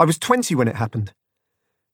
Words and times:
I 0.00 0.04
was 0.04 0.16
20 0.16 0.54
when 0.54 0.68
it 0.68 0.76
happened. 0.76 1.12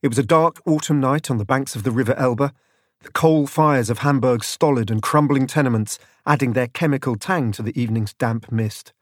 It 0.02 0.08
was 0.08 0.18
a 0.18 0.22
dark 0.22 0.60
autumn 0.66 1.00
night 1.00 1.30
on 1.30 1.38
the 1.38 1.44
banks 1.46 1.74
of 1.74 1.84
the 1.84 1.90
River 1.90 2.14
Elbe, 2.18 2.52
the 3.00 3.10
coal 3.12 3.46
fires 3.46 3.88
of 3.88 4.00
Hamburg's 4.00 4.46
stolid 4.46 4.90
and 4.90 5.00
crumbling 5.00 5.46
tenements 5.46 5.98
adding 6.26 6.52
their 6.52 6.66
chemical 6.66 7.16
tang 7.16 7.50
to 7.52 7.62
the 7.62 7.78
evening's 7.80 8.12
damp 8.12 8.52
mist. 8.52 8.92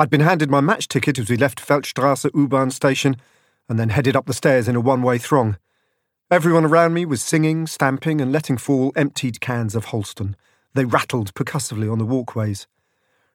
I'd 0.00 0.10
been 0.10 0.22
handed 0.22 0.50
my 0.50 0.60
match 0.60 0.88
ticket 0.88 1.16
as 1.16 1.30
we 1.30 1.36
left 1.36 1.60
Feldstrasse 1.60 2.28
U-Bahn 2.34 2.72
station 2.72 3.16
and 3.68 3.78
then 3.78 3.90
headed 3.90 4.16
up 4.16 4.26
the 4.26 4.34
stairs 4.34 4.66
in 4.66 4.74
a 4.74 4.80
one-way 4.80 5.18
throng. 5.18 5.56
Everyone 6.28 6.64
around 6.64 6.92
me 6.94 7.04
was 7.04 7.22
singing, 7.22 7.68
stamping, 7.68 8.20
and 8.20 8.32
letting 8.32 8.56
fall 8.56 8.92
emptied 8.96 9.40
cans 9.40 9.76
of 9.76 9.86
Holsten. 9.86 10.34
They 10.74 10.84
rattled 10.84 11.34
percussively 11.34 11.88
on 11.88 11.98
the 11.98 12.04
walkways. 12.04 12.66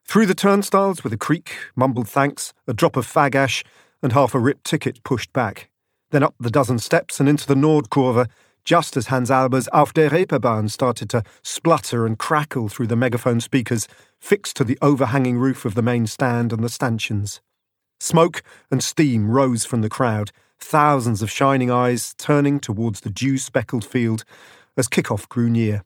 Through 0.04 0.26
the 0.26 0.34
turnstiles 0.34 1.02
with 1.02 1.14
a 1.14 1.18
creak, 1.18 1.56
mumbled 1.74 2.08
thanks, 2.08 2.52
a 2.66 2.74
drop 2.74 2.96
of 2.96 3.06
fag 3.06 3.34
ash, 3.34 3.64
and 4.02 4.12
half 4.12 4.34
a 4.34 4.38
ripped 4.38 4.64
ticket 4.64 5.02
pushed 5.04 5.32
back. 5.32 5.70
Then 6.10 6.22
up 6.22 6.34
the 6.38 6.50
dozen 6.50 6.78
steps 6.78 7.18
and 7.18 7.28
into 7.28 7.46
the 7.46 7.54
Nordkurve, 7.54 8.28
just 8.64 8.96
as 8.96 9.06
Hans 9.06 9.30
Albers' 9.30 9.68
Auf 9.72 9.94
der 9.94 10.10
Reeperbahn 10.10 10.70
started 10.70 11.08
to 11.10 11.22
splutter 11.42 12.04
and 12.04 12.18
crackle 12.18 12.68
through 12.68 12.88
the 12.88 12.96
megaphone 12.96 13.40
speakers 13.40 13.86
fixed 14.20 14.56
to 14.56 14.64
the 14.64 14.78
overhanging 14.82 15.38
roof 15.38 15.64
of 15.64 15.74
the 15.74 15.82
main 15.82 16.06
stand 16.06 16.52
and 16.52 16.64
the 16.64 16.68
stanchions. 16.68 17.40
Smoke 18.00 18.42
and 18.70 18.82
steam 18.82 19.30
rose 19.30 19.64
from 19.64 19.82
the 19.82 19.88
crowd, 19.88 20.32
thousands 20.58 21.22
of 21.22 21.30
shining 21.30 21.70
eyes 21.70 22.14
turning 22.18 22.58
towards 22.58 23.00
the 23.00 23.10
dew 23.10 23.38
speckled 23.38 23.84
field 23.84 24.24
as 24.76 24.88
kickoff 24.88 25.28
grew 25.28 25.48
near. 25.48 25.84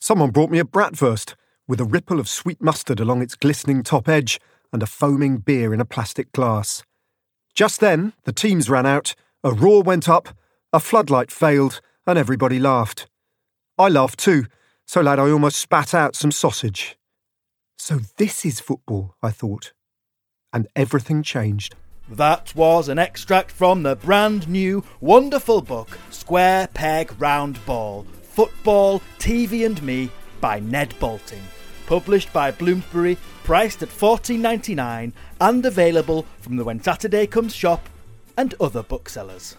Someone 0.00 0.30
brought 0.30 0.50
me 0.50 0.58
a 0.58 0.64
bratwurst 0.64 1.34
with 1.68 1.80
a 1.80 1.84
ripple 1.84 2.18
of 2.18 2.28
sweet 2.28 2.60
mustard 2.60 2.98
along 2.98 3.22
its 3.22 3.36
glistening 3.36 3.82
top 3.82 4.08
edge 4.08 4.40
and 4.72 4.82
a 4.82 4.86
foaming 4.86 5.38
beer 5.38 5.72
in 5.72 5.80
a 5.80 5.84
plastic 5.84 6.32
glass. 6.32 6.82
Just 7.54 7.80
then, 7.80 8.14
the 8.24 8.32
teams 8.32 8.70
ran 8.70 8.86
out, 8.86 9.14
a 9.44 9.52
roar 9.52 9.82
went 9.82 10.08
up, 10.08 10.30
a 10.72 10.80
floodlight 10.80 11.30
failed, 11.30 11.80
and 12.06 12.18
everybody 12.18 12.58
laughed. 12.58 13.06
I 13.78 13.88
laughed 13.88 14.18
too, 14.18 14.46
so 14.86 15.00
loud 15.00 15.18
I 15.18 15.30
almost 15.30 15.58
spat 15.58 15.94
out 15.94 16.16
some 16.16 16.30
sausage. 16.30 16.96
So 17.76 18.00
this 18.16 18.44
is 18.44 18.60
football, 18.60 19.14
I 19.22 19.30
thought. 19.30 19.72
And 20.52 20.66
everything 20.76 21.22
changed. 21.22 21.74
That 22.08 22.54
was 22.54 22.88
an 22.88 22.98
extract 22.98 23.50
from 23.50 23.82
the 23.82 23.96
brand 23.96 24.48
new, 24.48 24.84
wonderful 25.00 25.62
book, 25.62 25.98
Square 26.10 26.68
Peg 26.74 27.12
Round 27.18 27.64
Ball 27.64 28.06
Football, 28.22 29.02
TV 29.18 29.66
and 29.66 29.82
Me 29.82 30.10
by 30.40 30.58
Ned 30.58 30.94
Boulting. 30.98 31.42
Published 31.86 32.32
by 32.32 32.50
Bloomsbury, 32.50 33.18
priced 33.44 33.82
at 33.82 33.88
$14.99 33.88 35.12
and 35.40 35.66
available 35.66 36.26
from 36.40 36.56
the 36.56 36.64
When 36.64 36.82
Saturday 36.82 37.26
Comes 37.26 37.54
shop 37.54 37.88
and 38.36 38.54
other 38.60 38.82
booksellers. 38.82 39.56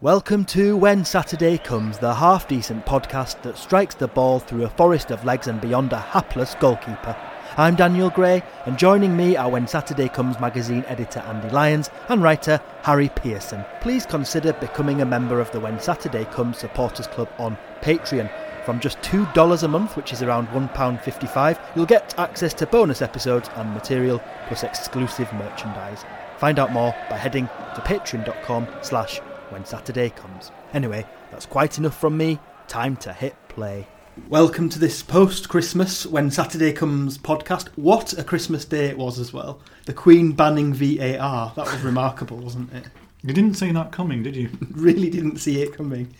Welcome 0.00 0.44
to 0.46 0.76
When 0.76 1.04
Saturday 1.04 1.56
Comes, 1.56 1.98
the 1.98 2.14
half 2.14 2.48
decent 2.48 2.84
podcast 2.84 3.40
that 3.42 3.56
strikes 3.56 3.94
the 3.94 4.08
ball 4.08 4.40
through 4.40 4.64
a 4.64 4.68
forest 4.68 5.10
of 5.10 5.24
legs 5.24 5.46
and 5.46 5.60
beyond 5.60 5.92
a 5.92 5.98
hapless 5.98 6.56
goalkeeper. 6.56 7.16
I'm 7.56 7.76
Daniel 7.76 8.10
Gray, 8.10 8.42
and 8.66 8.76
joining 8.76 9.16
me 9.16 9.36
are 9.36 9.48
When 9.48 9.68
Saturday 9.68 10.08
Comes 10.08 10.40
magazine 10.40 10.84
editor 10.88 11.20
Andy 11.20 11.48
Lyons 11.50 11.88
and 12.08 12.22
writer 12.22 12.60
Harry 12.82 13.08
Pearson. 13.14 13.64
Please 13.80 14.04
consider 14.04 14.52
becoming 14.54 15.00
a 15.00 15.06
member 15.06 15.40
of 15.40 15.50
the 15.52 15.60
When 15.60 15.78
Saturday 15.78 16.24
Comes 16.26 16.58
Supporters 16.58 17.06
Club 17.06 17.28
on 17.38 17.56
Patreon. 17.80 18.28
From 18.64 18.80
just 18.80 18.98
$2 19.02 19.62
a 19.62 19.68
month, 19.68 19.94
which 19.94 20.14
is 20.14 20.22
around 20.22 20.48
£1.55, 20.48 21.58
you'll 21.76 21.84
get 21.84 22.18
access 22.18 22.54
to 22.54 22.66
bonus 22.66 23.02
episodes 23.02 23.50
and 23.56 23.74
material, 23.74 24.22
plus 24.46 24.62
exclusive 24.62 25.30
merchandise. 25.34 26.02
Find 26.38 26.58
out 26.58 26.72
more 26.72 26.94
by 27.10 27.18
heading 27.18 27.46
to 27.46 27.82
patreon.com 27.82 28.66
slash 28.80 29.18
when 29.50 29.66
Saturday 29.66 30.08
comes. 30.08 30.50
Anyway, 30.72 31.06
that's 31.30 31.44
quite 31.44 31.76
enough 31.76 31.98
from 32.00 32.16
me. 32.16 32.38
Time 32.66 32.96
to 32.96 33.12
hit 33.12 33.36
play. 33.48 33.86
Welcome 34.30 34.70
to 34.70 34.78
this 34.78 35.02
post 35.02 35.50
Christmas 35.50 36.06
When 36.06 36.30
Saturday 36.30 36.72
Comes 36.72 37.18
podcast. 37.18 37.68
What 37.76 38.14
a 38.14 38.24
Christmas 38.24 38.64
day 38.64 38.86
it 38.86 38.96
was 38.96 39.18
as 39.18 39.30
well. 39.30 39.60
The 39.84 39.92
Queen 39.92 40.32
banning 40.32 40.72
VAR. 40.72 41.52
That 41.54 41.66
was 41.66 41.82
remarkable, 41.82 42.38
wasn't 42.38 42.72
it? 42.72 42.86
You 43.22 43.34
didn't 43.34 43.54
see 43.54 43.72
that 43.72 43.92
coming, 43.92 44.22
did 44.22 44.36
you? 44.36 44.48
really 44.70 45.10
didn't 45.10 45.36
see 45.36 45.60
it 45.60 45.74
coming. 45.74 46.14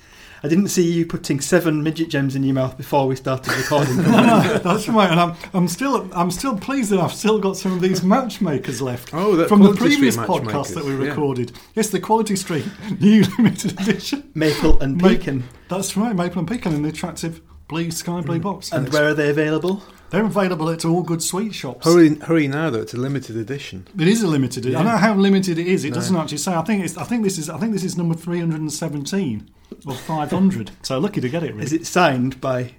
I 0.44 0.47
didn't 0.47 0.69
see 0.69 0.82
you 0.82 1.06
putting 1.06 1.41
seven 1.41 1.82
midget 1.82 2.10
gems 2.10 2.37
in 2.37 2.43
your 2.43 2.53
mouth 2.53 2.77
before 2.77 3.06
we 3.06 3.16
started 3.16 3.50
recording. 3.56 3.97
no, 4.03 4.59
that's 4.59 4.87
right, 4.91 5.10
and 5.10 5.19
I'm, 5.19 5.34
I'm 5.55 5.66
still 5.69 6.06
I'm 6.12 6.31
still 6.31 6.59
pleased 6.59 6.91
that 6.91 7.00
I've 7.00 7.15
still 7.15 7.38
got 7.38 7.56
some 7.56 7.72
of 7.72 7.81
these 7.81 8.03
matchmakers 8.03 8.82
left 8.82 9.15
oh, 9.15 9.49
from 9.49 9.62
the 9.62 9.72
previous 9.72 10.19
podcast 10.19 10.75
that 10.75 10.84
we 10.84 10.93
recorded. 10.93 11.50
Yeah. 11.50 11.59
Yes, 11.77 11.88
the 11.88 11.99
Quality 11.99 12.37
Street 12.37 12.66
new 13.00 13.25
limited 13.38 13.81
edition 13.81 14.31
maple 14.34 14.78
and 14.82 15.00
pecan. 15.00 15.38
Ma- 15.38 15.44
that's 15.69 15.97
right, 15.97 16.15
maple 16.15 16.41
and 16.41 16.49
pecan 16.49 16.75
in 16.75 16.82
the 16.82 16.91
attractive 16.91 17.41
blue 17.66 17.91
sky 17.91 18.21
blue 18.21 18.38
mm. 18.38 18.43
box. 18.43 18.71
And, 18.71 18.84
and 18.84 18.93
where 18.93 19.09
are 19.09 19.15
they 19.15 19.31
available? 19.31 19.82
They're 20.11 20.26
available 20.26 20.69
at 20.69 20.84
all 20.84 21.03
good 21.03 21.22
sweet 21.22 21.55
shops. 21.55 21.87
Hurry, 21.87 22.16
hurry 22.16 22.49
now 22.49 22.69
though! 22.69 22.82
It's 22.82 22.93
a 22.93 22.99
limited 22.99 23.38
edition. 23.38 23.88
It 23.99 24.09
is 24.09 24.22
a 24.22 24.26
limited. 24.26 24.66
Yeah. 24.66 24.81
I 24.81 24.82
don't 24.82 24.93
know 24.93 24.99
how 24.99 25.15
limited 25.15 25.59
it 25.59 25.66
is. 25.66 25.87
It 25.87 25.91
no. 25.91 25.94
doesn't 25.94 26.15
actually 26.15 26.37
say. 26.37 26.53
I 26.53 26.61
think 26.61 26.84
it's. 26.84 26.99
I 26.99 27.05
think 27.05 27.25
this 27.25 27.38
is. 27.38 27.49
I 27.49 27.56
think 27.56 27.72
this 27.72 27.82
is 27.82 27.97
number 27.97 28.15
three 28.15 28.41
hundred 28.41 28.61
and 28.61 28.71
seventeen 28.71 29.49
or 29.86 29.94
500. 29.94 30.70
so 30.82 30.98
lucky 30.98 31.20
to 31.20 31.28
get 31.28 31.42
it. 31.42 31.52
Really. 31.52 31.64
Is 31.64 31.72
it 31.72 31.86
signed 31.86 32.41
by? 32.41 32.72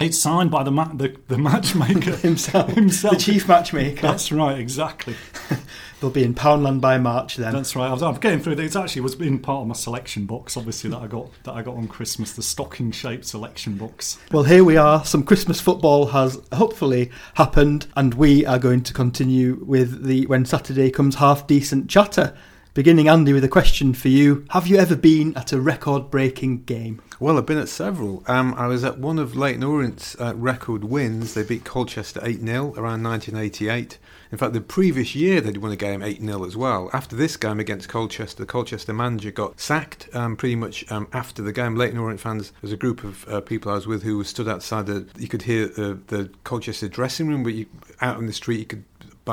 It's 0.00 0.18
signed 0.18 0.50
by 0.50 0.62
the 0.62 0.70
ma- 0.70 0.92
the, 0.92 1.16
the 1.26 1.38
matchmaker 1.38 2.16
himself, 2.16 2.70
himself, 2.70 3.14
the 3.14 3.20
chief 3.20 3.48
matchmaker. 3.48 4.00
That's 4.00 4.30
right, 4.30 4.58
exactly. 4.58 5.16
They'll 6.00 6.10
be 6.10 6.22
in 6.22 6.34
Poundland 6.34 6.80
by 6.80 6.96
March 6.98 7.36
then. 7.36 7.52
That's 7.52 7.74
right. 7.74 7.88
I 7.88 7.92
was, 7.92 8.04
I'm 8.04 8.14
getting 8.14 8.38
through. 8.38 8.52
It 8.52 8.76
actually 8.76 9.02
was 9.02 9.14
in 9.14 9.40
part 9.40 9.62
of 9.62 9.66
my 9.66 9.74
selection 9.74 10.26
box, 10.26 10.56
obviously 10.56 10.90
that 10.90 10.98
I 10.98 11.08
got 11.08 11.30
that 11.42 11.54
I 11.54 11.62
got 11.62 11.74
on 11.74 11.88
Christmas, 11.88 12.32
the 12.32 12.42
stocking 12.42 12.92
shaped 12.92 13.24
selection 13.24 13.76
box. 13.76 14.18
Well, 14.30 14.44
here 14.44 14.62
we 14.62 14.76
are. 14.76 15.04
Some 15.04 15.24
Christmas 15.24 15.60
football 15.60 16.06
has 16.06 16.40
hopefully 16.52 17.10
happened, 17.34 17.88
and 17.96 18.14
we 18.14 18.46
are 18.46 18.60
going 18.60 18.84
to 18.84 18.92
continue 18.92 19.64
with 19.66 20.04
the 20.04 20.26
when 20.26 20.44
Saturday 20.44 20.92
comes 20.92 21.16
half 21.16 21.48
decent 21.48 21.90
chatter. 21.90 22.36
Beginning, 22.74 23.08
Andy, 23.08 23.32
with 23.32 23.42
a 23.42 23.48
question 23.48 23.92
for 23.92 24.08
you. 24.08 24.44
Have 24.50 24.68
you 24.68 24.76
ever 24.76 24.94
been 24.94 25.36
at 25.36 25.52
a 25.52 25.60
record 25.60 26.10
breaking 26.10 26.62
game? 26.62 27.00
Well, 27.18 27.36
I've 27.36 27.46
been 27.46 27.58
at 27.58 27.68
several. 27.68 28.22
Um, 28.28 28.54
I 28.54 28.68
was 28.68 28.84
at 28.84 28.98
one 28.98 29.18
of 29.18 29.34
Leyton 29.34 29.64
Orient's 29.64 30.14
uh, 30.20 30.34
record 30.36 30.84
wins. 30.84 31.34
They 31.34 31.42
beat 31.42 31.64
Colchester 31.64 32.20
8 32.22 32.40
0 32.40 32.74
around 32.76 33.02
1988. 33.02 33.98
In 34.30 34.38
fact, 34.38 34.52
the 34.52 34.60
previous 34.60 35.16
year 35.16 35.40
they'd 35.40 35.56
won 35.56 35.72
a 35.72 35.76
game 35.76 36.02
8 36.02 36.20
0 36.20 36.44
as 36.44 36.56
well. 36.56 36.90
After 36.92 37.16
this 37.16 37.36
game 37.36 37.58
against 37.58 37.88
Colchester, 37.88 38.44
the 38.44 38.46
Colchester 38.46 38.92
manager 38.92 39.32
got 39.32 39.58
sacked 39.58 40.08
um, 40.14 40.36
pretty 40.36 40.54
much 40.54 40.88
um, 40.92 41.08
after 41.12 41.42
the 41.42 41.52
game. 41.52 41.74
Leyton 41.74 41.98
Orient 41.98 42.20
fans, 42.20 42.50
there 42.50 42.58
was 42.62 42.72
a 42.72 42.76
group 42.76 43.02
of 43.02 43.28
uh, 43.28 43.40
people 43.40 43.72
I 43.72 43.76
was 43.76 43.88
with 43.88 44.04
who 44.04 44.22
stood 44.22 44.46
outside 44.46 44.86
the, 44.86 45.08
you 45.18 45.26
could 45.26 45.42
hear 45.42 45.66
the, 45.66 45.98
the 46.06 46.30
Colchester 46.44 46.88
dressing 46.88 47.26
room, 47.26 47.42
but 47.42 47.54
you, 47.54 47.66
out 48.00 48.18
on 48.18 48.26
the 48.26 48.32
street 48.32 48.60
you 48.60 48.66
could 48.66 48.84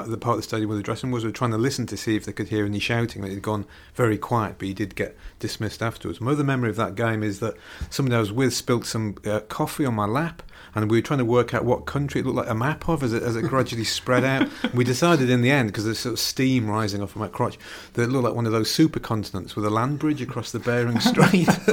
the 0.03 0.17
part 0.17 0.35
of 0.35 0.39
the 0.39 0.47
stadium 0.47 0.69
where 0.69 0.77
the 0.77 0.83
dressing 0.83 1.11
was, 1.11 1.23
were 1.23 1.31
trying 1.31 1.51
to 1.51 1.57
listen 1.57 1.85
to 1.87 1.97
see 1.97 2.15
if 2.15 2.25
they 2.25 2.31
could 2.31 2.49
hear 2.49 2.65
any 2.65 2.79
shouting. 2.79 3.23
It 3.23 3.31
had 3.31 3.41
gone 3.41 3.65
very 3.93 4.17
quiet, 4.17 4.55
but 4.59 4.67
he 4.67 4.73
did 4.73 4.95
get 4.95 5.17
dismissed 5.39 5.81
afterwards. 5.81 6.21
My 6.21 6.31
other 6.31 6.43
memory 6.43 6.69
of 6.69 6.75
that 6.75 6.95
game 6.95 7.23
is 7.23 7.39
that 7.39 7.55
somebody 7.89 8.15
I 8.15 8.19
was 8.19 8.31
with 8.31 8.53
spilt 8.53 8.85
some 8.85 9.15
uh, 9.25 9.39
coffee 9.41 9.85
on 9.85 9.95
my 9.95 10.05
lap, 10.05 10.43
and 10.73 10.91
we 10.91 10.97
were 10.97 11.01
trying 11.01 11.19
to 11.19 11.25
work 11.25 11.53
out 11.53 11.63
what 11.63 11.85
country 11.85 12.21
it 12.21 12.25
looked 12.25 12.37
like 12.37 12.49
a 12.49 12.55
map 12.55 12.87
of 12.89 13.01
as 13.03 13.13
it, 13.13 13.23
as 13.23 13.35
it 13.35 13.43
gradually 13.43 13.83
spread 13.83 14.23
out. 14.23 14.49
we 14.73 14.83
decided 14.83 15.29
in 15.29 15.41
the 15.41 15.51
end, 15.51 15.69
because 15.69 15.85
there's 15.85 15.99
sort 15.99 16.13
of 16.13 16.19
steam 16.19 16.69
rising 16.69 17.01
off 17.01 17.11
of 17.11 17.17
my 17.17 17.27
crotch, 17.27 17.57
that 17.93 18.03
it 18.03 18.07
looked 18.07 18.25
like 18.25 18.35
one 18.35 18.45
of 18.45 18.51
those 18.51 18.69
supercontinents 18.69 19.55
with 19.55 19.65
a 19.65 19.69
land 19.69 19.99
bridge 19.99 20.21
across 20.21 20.51
the 20.51 20.59
Bering 20.59 20.99
Strait. 20.99 21.45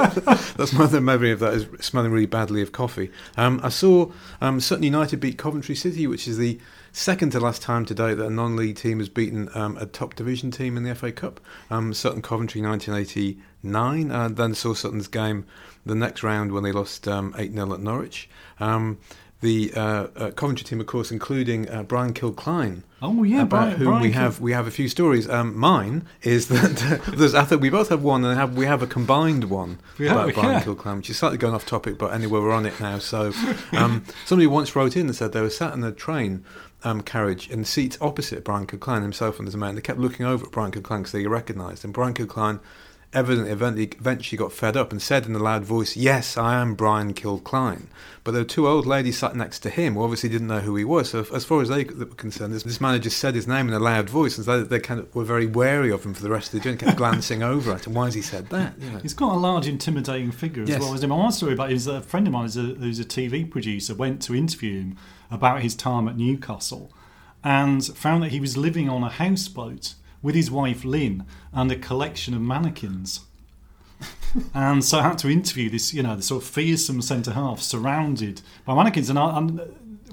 That's 0.56 0.72
my 0.72 0.84
other 0.84 1.00
memory 1.00 1.32
of 1.32 1.40
that, 1.40 1.54
is 1.54 1.66
smelling 1.80 2.12
really 2.12 2.26
badly 2.26 2.62
of 2.62 2.72
coffee. 2.72 3.10
Um, 3.36 3.60
I 3.62 3.68
saw 3.68 4.10
um, 4.40 4.60
Sutton 4.60 4.84
United 4.84 5.20
beat 5.20 5.38
Coventry 5.38 5.74
City, 5.74 6.06
which 6.06 6.28
is 6.28 6.38
the 6.38 6.58
second 6.92 7.30
to 7.32 7.40
last 7.40 7.62
time 7.62 7.84
today 7.84 8.14
that 8.14 8.26
a 8.26 8.30
non-league 8.30 8.76
team 8.76 8.98
has 8.98 9.08
beaten 9.08 9.48
um, 9.54 9.76
a 9.78 9.86
top 9.86 10.14
division 10.14 10.50
team 10.50 10.76
in 10.76 10.84
the 10.84 10.94
FA 10.94 11.10
Cup. 11.10 11.40
Um, 11.70 11.92
Sutton 11.94 12.22
Coventry 12.22 12.60
1989. 12.60 14.10
Uh, 14.10 14.28
then 14.28 14.54
saw 14.54 14.74
Sutton's 14.74 15.08
game 15.08 15.46
the 15.84 15.94
next 15.94 16.22
round 16.22 16.52
when 16.52 16.62
they 16.62 16.72
lost 16.72 17.08
um, 17.08 17.34
8 17.36 17.52
0 17.52 17.72
at 17.74 17.80
Norwich. 17.80 18.28
Um, 18.60 18.98
the 19.40 19.72
uh, 19.74 20.06
uh, 20.14 20.30
Coventry 20.30 20.64
team, 20.64 20.80
of 20.80 20.86
course, 20.86 21.10
including 21.10 21.68
uh, 21.68 21.82
Brian 21.82 22.14
Kilcline. 22.14 22.84
Oh 23.02 23.24
yeah, 23.24 23.42
about 23.42 23.48
Brian, 23.48 23.76
whom 23.76 23.86
Brian 23.88 24.02
we 24.02 24.12
have 24.12 24.40
we 24.40 24.52
have 24.52 24.68
a 24.68 24.70
few 24.70 24.88
stories. 24.88 25.28
Um, 25.28 25.58
mine 25.58 26.06
is 26.22 26.46
that 26.46 27.02
there's 27.16 27.34
I 27.34 27.44
think 27.44 27.60
we 27.60 27.68
both 27.68 27.88
have 27.88 28.04
one 28.04 28.24
and 28.24 28.38
have 28.38 28.56
we 28.56 28.66
have 28.66 28.82
a 28.82 28.86
combined 28.86 29.44
one 29.50 29.80
yeah, 29.98 30.12
about 30.12 30.34
Brian 30.34 30.52
yeah. 30.52 30.62
Kilcline, 30.62 30.98
which 30.98 31.10
is 31.10 31.16
slightly 31.18 31.38
going 31.38 31.54
off 31.54 31.66
topic, 31.66 31.98
but 31.98 32.14
anyway 32.14 32.38
we're 32.38 32.52
on 32.52 32.66
it 32.66 32.78
now. 32.78 33.00
So 33.00 33.32
um, 33.72 34.04
somebody 34.26 34.46
once 34.46 34.76
wrote 34.76 34.96
in 34.96 35.06
and 35.06 35.16
said 35.16 35.32
they 35.32 35.40
were 35.40 35.50
sat 35.50 35.74
in 35.74 35.82
a 35.82 35.90
train 35.90 36.44
um, 36.84 37.00
carriage 37.02 37.48
in 37.50 37.60
the 37.60 37.66
seats 37.66 37.98
opposite 38.00 38.44
Brian 38.44 38.66
Kilcline 38.66 39.02
himself 39.02 39.38
and 39.38 39.52
a 39.52 39.56
man. 39.56 39.74
They 39.74 39.80
kept 39.80 39.98
looking 39.98 40.26
over 40.26 40.46
at 40.46 40.52
Brian 40.52 40.72
Kilcline 40.72 40.98
because 40.98 41.12
they 41.12 41.26
recognised 41.26 41.84
him. 41.84 41.92
Brian 41.92 42.14
Kilcline 42.14 42.60
evidently 43.12 43.50
eventually, 43.52 43.90
eventually 43.98 44.38
got 44.38 44.52
fed 44.52 44.76
up 44.76 44.90
and 44.90 45.00
said 45.02 45.26
in 45.26 45.34
a 45.34 45.38
loud 45.38 45.64
voice, 45.64 45.96
Yes, 45.96 46.36
I 46.36 46.60
am 46.60 46.74
Brian 46.74 47.12
Kilcline. 47.14 47.86
But 48.24 48.32
there 48.32 48.40
were 48.42 48.48
two 48.48 48.68
old 48.68 48.86
ladies 48.86 49.18
sat 49.18 49.34
next 49.36 49.60
to 49.60 49.70
him 49.70 49.94
who 49.94 50.02
obviously 50.02 50.28
didn't 50.28 50.46
know 50.46 50.60
who 50.60 50.76
he 50.76 50.84
was. 50.84 51.10
So, 51.10 51.26
as 51.34 51.44
far 51.44 51.60
as 51.60 51.68
they 51.68 51.84
were 51.84 52.06
concerned, 52.06 52.54
this, 52.54 52.62
this 52.62 52.80
man 52.80 52.94
had 52.94 53.02
just 53.02 53.18
said 53.18 53.34
his 53.34 53.48
name 53.48 53.68
in 53.68 53.74
a 53.74 53.80
loud 53.80 54.08
voice, 54.08 54.36
and 54.38 54.44
so 54.44 54.62
they 54.62 54.78
kind 54.80 55.00
of 55.00 55.14
were 55.14 55.24
very 55.24 55.46
wary 55.46 55.90
of 55.90 56.04
him 56.04 56.14
for 56.14 56.22
the 56.22 56.30
rest 56.30 56.54
of 56.54 56.60
the 56.60 56.64
journey, 56.64 56.78
kept 56.78 56.96
glancing 56.96 57.42
over 57.52 57.72
at 57.72 57.86
him. 57.86 57.94
Why 57.94 58.06
has 58.06 58.14
he 58.14 58.22
said 58.22 58.48
that? 58.50 58.78
You 58.78 58.90
know. 58.90 58.98
He's 58.98 59.14
got 59.14 59.32
a 59.34 59.38
large, 59.38 59.66
intimidating 59.66 60.30
figure 60.30 60.62
as 60.62 60.68
Yes. 60.68 60.80
well. 60.80 60.94
Him. 60.94 61.10
My 61.10 61.16
one 61.16 61.32
story 61.32 61.52
about 61.54 61.72
is 61.72 61.86
a 61.86 62.00
friend 62.00 62.26
of 62.26 62.32
mine 62.32 62.44
who's 62.44 62.56
a, 62.56 62.60
who's 62.60 63.00
a 63.00 63.04
TV 63.04 63.48
producer 63.50 63.94
went 63.94 64.22
to 64.22 64.34
interview 64.34 64.80
him 64.80 64.96
about 65.32 65.62
his 65.62 65.74
time 65.74 66.08
at 66.08 66.16
Newcastle, 66.16 66.92
and 67.42 67.84
found 67.84 68.22
that 68.22 68.30
he 68.30 68.40
was 68.40 68.56
living 68.56 68.88
on 68.88 69.02
a 69.02 69.08
houseboat 69.08 69.94
with 70.22 70.34
his 70.34 70.50
wife 70.50 70.84
Lynn 70.84 71.26
and 71.52 71.70
a 71.70 71.76
collection 71.76 72.34
of 72.34 72.40
mannequins. 72.40 73.20
and 74.54 74.84
so 74.84 74.98
I 74.98 75.02
had 75.02 75.18
to 75.18 75.28
interview 75.28 75.68
this, 75.68 75.92
you 75.92 76.02
know, 76.02 76.16
the 76.16 76.22
sort 76.22 76.42
of 76.42 76.48
fearsome 76.48 77.02
centre 77.02 77.32
half 77.32 77.60
surrounded 77.60 78.40
by 78.64 78.74
mannequins. 78.74 79.10
And, 79.10 79.18
I, 79.18 79.36
and 79.38 79.60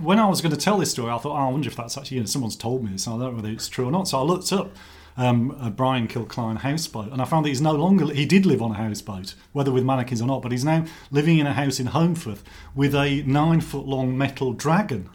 when 0.01 0.19
I 0.19 0.27
was 0.27 0.41
going 0.41 0.53
to 0.53 0.59
tell 0.59 0.77
this 0.77 0.91
story, 0.91 1.11
I 1.11 1.17
thought, 1.17 1.33
oh, 1.33 1.47
I 1.47 1.49
wonder 1.49 1.69
if 1.69 1.75
that's 1.75 1.97
actually, 1.97 2.17
you 2.17 2.23
know, 2.23 2.27
someone's 2.27 2.55
told 2.55 2.83
me 2.83 2.91
this. 2.91 3.07
I 3.07 3.11
don't 3.11 3.19
know 3.19 3.31
whether 3.31 3.49
it's 3.49 3.69
true 3.69 3.87
or 3.87 3.91
not. 3.91 4.07
So 4.07 4.19
I 4.19 4.23
looked 4.23 4.51
up 4.51 4.71
um, 5.17 5.57
a 5.61 5.69
Brian 5.69 6.07
Kilcline 6.07 6.57
houseboat, 6.57 7.11
and 7.11 7.21
I 7.21 7.25
found 7.25 7.45
that 7.45 7.49
he's 7.49 7.61
no 7.61 7.73
longer, 7.73 8.13
he 8.13 8.25
did 8.25 8.45
live 8.45 8.61
on 8.61 8.71
a 8.71 8.75
houseboat, 8.75 9.35
whether 9.51 9.71
with 9.71 9.83
mannequins 9.83 10.21
or 10.21 10.27
not, 10.27 10.41
but 10.41 10.51
he's 10.51 10.65
now 10.65 10.85
living 11.11 11.39
in 11.39 11.47
a 11.47 11.53
house 11.53 11.79
in 11.79 11.87
Holmfirth 11.87 12.41
with 12.75 12.95
a 12.95 13.23
nine 13.23 13.61
foot 13.61 13.85
long 13.85 14.17
metal 14.17 14.53
dragon 14.53 15.09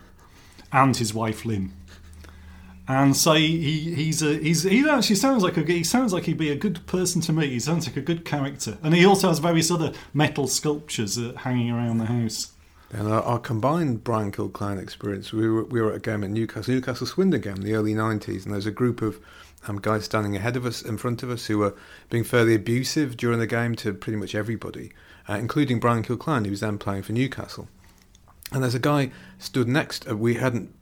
and 0.72 0.96
his 0.96 1.14
wife 1.14 1.44
Lynn. 1.44 1.72
And 2.86 3.16
so 3.16 3.32
he, 3.32 3.60
he 3.60 3.94
he's 3.94 4.22
a 4.22 4.34
he's 4.34 4.64
he 4.64 4.86
actually 4.86 5.16
sounds 5.16 5.42
like 5.42 5.56
a 5.56 5.62
he 5.62 5.84
sounds 5.84 6.12
like 6.12 6.24
he'd 6.24 6.36
be 6.36 6.50
a 6.50 6.56
good 6.56 6.86
person 6.86 7.22
to 7.22 7.32
meet. 7.32 7.50
He 7.50 7.60
sounds 7.60 7.86
like 7.86 7.96
a 7.96 8.02
good 8.02 8.26
character, 8.26 8.76
and 8.82 8.94
he 8.94 9.06
also 9.06 9.28
has 9.28 9.38
various 9.38 9.70
other 9.70 9.94
metal 10.12 10.46
sculptures 10.46 11.16
uh, 11.16 11.32
hanging 11.34 11.70
around 11.70 11.96
the 11.96 12.04
house. 12.04 12.52
And 12.92 13.08
our, 13.08 13.22
our 13.22 13.38
combined 13.38 14.04
Brian 14.04 14.30
Kilcline 14.30 14.80
experience, 14.80 15.32
we 15.32 15.48
were, 15.48 15.64
we 15.64 15.80
were 15.80 15.90
at 15.90 15.96
a 15.96 16.00
game 16.00 16.22
at 16.22 16.30
Newcastle, 16.30 16.74
Newcastle 16.74 17.06
Swindon 17.06 17.40
game 17.40 17.56
in 17.56 17.62
the 17.62 17.74
early 17.74 17.94
90s, 17.94 18.44
and 18.44 18.52
there 18.52 18.56
was 18.56 18.66
a 18.66 18.70
group 18.70 19.02
of 19.02 19.18
um, 19.66 19.80
guys 19.80 20.04
standing 20.04 20.36
ahead 20.36 20.56
of 20.56 20.66
us, 20.66 20.82
in 20.82 20.98
front 20.98 21.22
of 21.22 21.30
us, 21.30 21.46
who 21.46 21.58
were 21.58 21.74
being 22.10 22.24
fairly 22.24 22.54
abusive 22.54 23.16
during 23.16 23.38
the 23.38 23.46
game 23.46 23.74
to 23.76 23.92
pretty 23.92 24.16
much 24.16 24.34
everybody, 24.34 24.92
uh, 25.28 25.34
including 25.34 25.80
Brian 25.80 26.02
Kilcline, 26.02 26.44
who 26.44 26.50
was 26.50 26.60
then 26.60 26.78
playing 26.78 27.02
for 27.02 27.12
Newcastle. 27.12 27.68
And 28.52 28.62
there's 28.62 28.74
a 28.74 28.80
guy 28.80 29.10
stood 29.38 29.68
next, 29.68 30.08
uh, 30.08 30.16
we 30.16 30.34
hadn't 30.34 30.72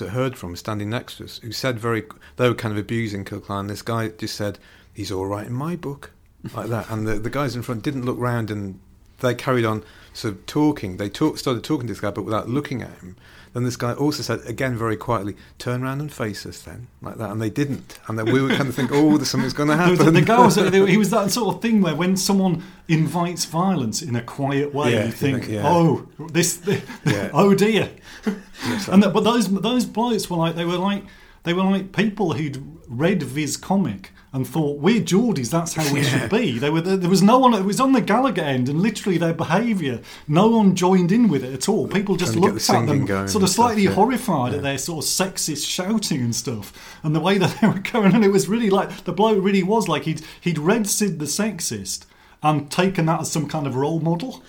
uh, 0.00 0.06
heard 0.06 0.36
from, 0.36 0.54
standing 0.56 0.90
next 0.90 1.16
to 1.16 1.24
us, 1.24 1.38
who 1.38 1.52
said 1.52 1.78
very, 1.78 2.04
they 2.36 2.48
were 2.48 2.54
kind 2.54 2.72
of 2.72 2.78
abusing 2.78 3.24
Kilcline. 3.24 3.68
This 3.68 3.82
guy 3.82 4.08
just 4.08 4.36
said, 4.36 4.58
he's 4.92 5.10
all 5.10 5.26
right 5.26 5.46
in 5.46 5.52
my 5.52 5.76
book, 5.76 6.12
like 6.54 6.68
that. 6.68 6.90
And 6.90 7.06
the, 7.06 7.14
the 7.14 7.30
guys 7.30 7.56
in 7.56 7.62
front 7.62 7.82
didn't 7.82 8.04
look 8.04 8.18
round 8.18 8.50
and 8.50 8.78
they 9.20 9.34
carried 9.34 9.64
on 9.64 9.82
sort 10.12 10.34
of 10.34 10.46
talking. 10.46 10.98
They 10.98 11.08
talk, 11.08 11.38
started 11.38 11.64
talking 11.64 11.86
to 11.86 11.92
this 11.92 12.00
guy, 12.00 12.10
but 12.10 12.24
without 12.24 12.48
looking 12.48 12.82
at 12.82 12.98
him. 12.98 13.16
Then 13.56 13.64
this 13.64 13.76
guy 13.78 13.94
also 13.94 14.22
said, 14.22 14.40
again 14.44 14.76
very 14.76 14.98
quietly, 14.98 15.34
turn 15.56 15.82
around 15.82 16.00
and 16.02 16.12
face 16.12 16.44
us 16.44 16.60
then, 16.60 16.88
like 17.00 17.16
that. 17.16 17.30
And 17.30 17.40
they 17.40 17.48
didn't. 17.48 17.98
And 18.06 18.18
then 18.18 18.26
we 18.30 18.42
would 18.42 18.54
kind 18.54 18.68
of 18.68 18.74
think, 18.74 18.90
oh, 18.92 19.16
there's 19.16 19.30
something's 19.30 19.54
going 19.54 19.68
to 19.70 19.76
happen. 19.78 20.12
the 20.12 20.20
guy 20.20 20.44
was 20.44 20.56
he 20.90 20.98
was 20.98 21.08
that 21.08 21.30
sort 21.30 21.54
of 21.54 21.62
thing 21.62 21.80
where 21.80 21.94
when 21.94 22.18
someone 22.18 22.62
invites 22.86 23.46
violence 23.46 24.02
in 24.02 24.14
a 24.14 24.22
quiet 24.22 24.74
way, 24.74 24.92
Yeah, 24.92 25.06
you 25.06 25.10
think, 25.10 25.44
think, 25.44 25.54
yeah. 25.54 25.62
oh, 25.64 26.06
this, 26.30 26.60
Yeah. 27.06 27.30
oh 27.32 27.54
dear. 27.54 27.88
Yes, 28.66 28.88
And 28.88 29.02
that, 29.02 29.14
but 29.14 29.24
those 29.24 29.48
those 29.48 29.86
blokes 29.86 30.28
were 30.28 30.36
like 30.36 30.54
they 30.54 30.66
were 30.66 30.76
like 30.76 31.04
they 31.44 31.54
were 31.54 31.62
like 31.62 31.92
people 31.92 32.34
who'd 32.34 32.62
read 32.88 33.22
Viz 33.22 33.56
comic 33.56 34.12
and 34.36 34.46
thought 34.46 34.78
we're 34.78 35.00
Geordies, 35.00 35.50
that's 35.50 35.72
how 35.72 35.92
we 35.94 36.02
should 36.04 36.28
be. 36.28 36.58
They 36.58 36.68
were 36.68 36.82
there 36.82 37.08
was 37.08 37.22
no 37.22 37.38
one. 37.38 37.54
It 37.54 37.64
was 37.64 37.80
on 37.80 37.92
the 37.92 38.02
Gallowgate 38.02 38.38
end, 38.38 38.68
and 38.68 38.82
literally 38.82 39.16
their 39.16 39.32
behaviour, 39.32 40.02
no 40.28 40.48
one 40.48 40.76
joined 40.76 41.10
in 41.10 41.28
with 41.28 41.42
it 41.42 41.54
at 41.54 41.70
all. 41.70 41.88
People 41.88 42.16
just 42.16 42.34
Trying 42.34 42.42
to 42.42 42.48
get 42.48 42.54
looked 42.54 42.66
the 42.66 42.74
at 42.74 42.86
them, 42.86 43.28
sort 43.28 43.42
of 43.44 43.48
stuff, 43.48 43.56
slightly 43.64 43.84
yeah. 43.84 43.92
horrified 43.92 44.52
Yeah. 44.52 44.58
at 44.58 44.62
their 44.62 44.76
sort 44.78 45.02
of 45.04 45.08
sexist 45.08 45.66
shouting 45.66 46.20
and 46.20 46.36
stuff, 46.36 46.98
and 47.02 47.16
the 47.16 47.20
way 47.20 47.38
that 47.38 47.56
they 47.60 47.66
were 47.66 47.78
going. 47.78 48.14
And 48.14 48.24
it 48.26 48.30
was 48.30 48.46
really 48.46 48.68
like 48.68 49.04
the 49.04 49.12
bloke 49.12 49.42
really 49.42 49.62
was 49.62 49.88
like 49.88 50.02
he'd 50.02 50.20
he'd 50.38 50.58
read 50.58 50.86
Sid 50.86 51.18
the 51.18 51.24
Sexist 51.24 52.04
and 52.42 52.70
taken 52.70 53.06
that 53.06 53.22
as 53.22 53.32
some 53.32 53.48
kind 53.48 53.66
of 53.66 53.74
role 53.74 54.00
model. 54.00 54.42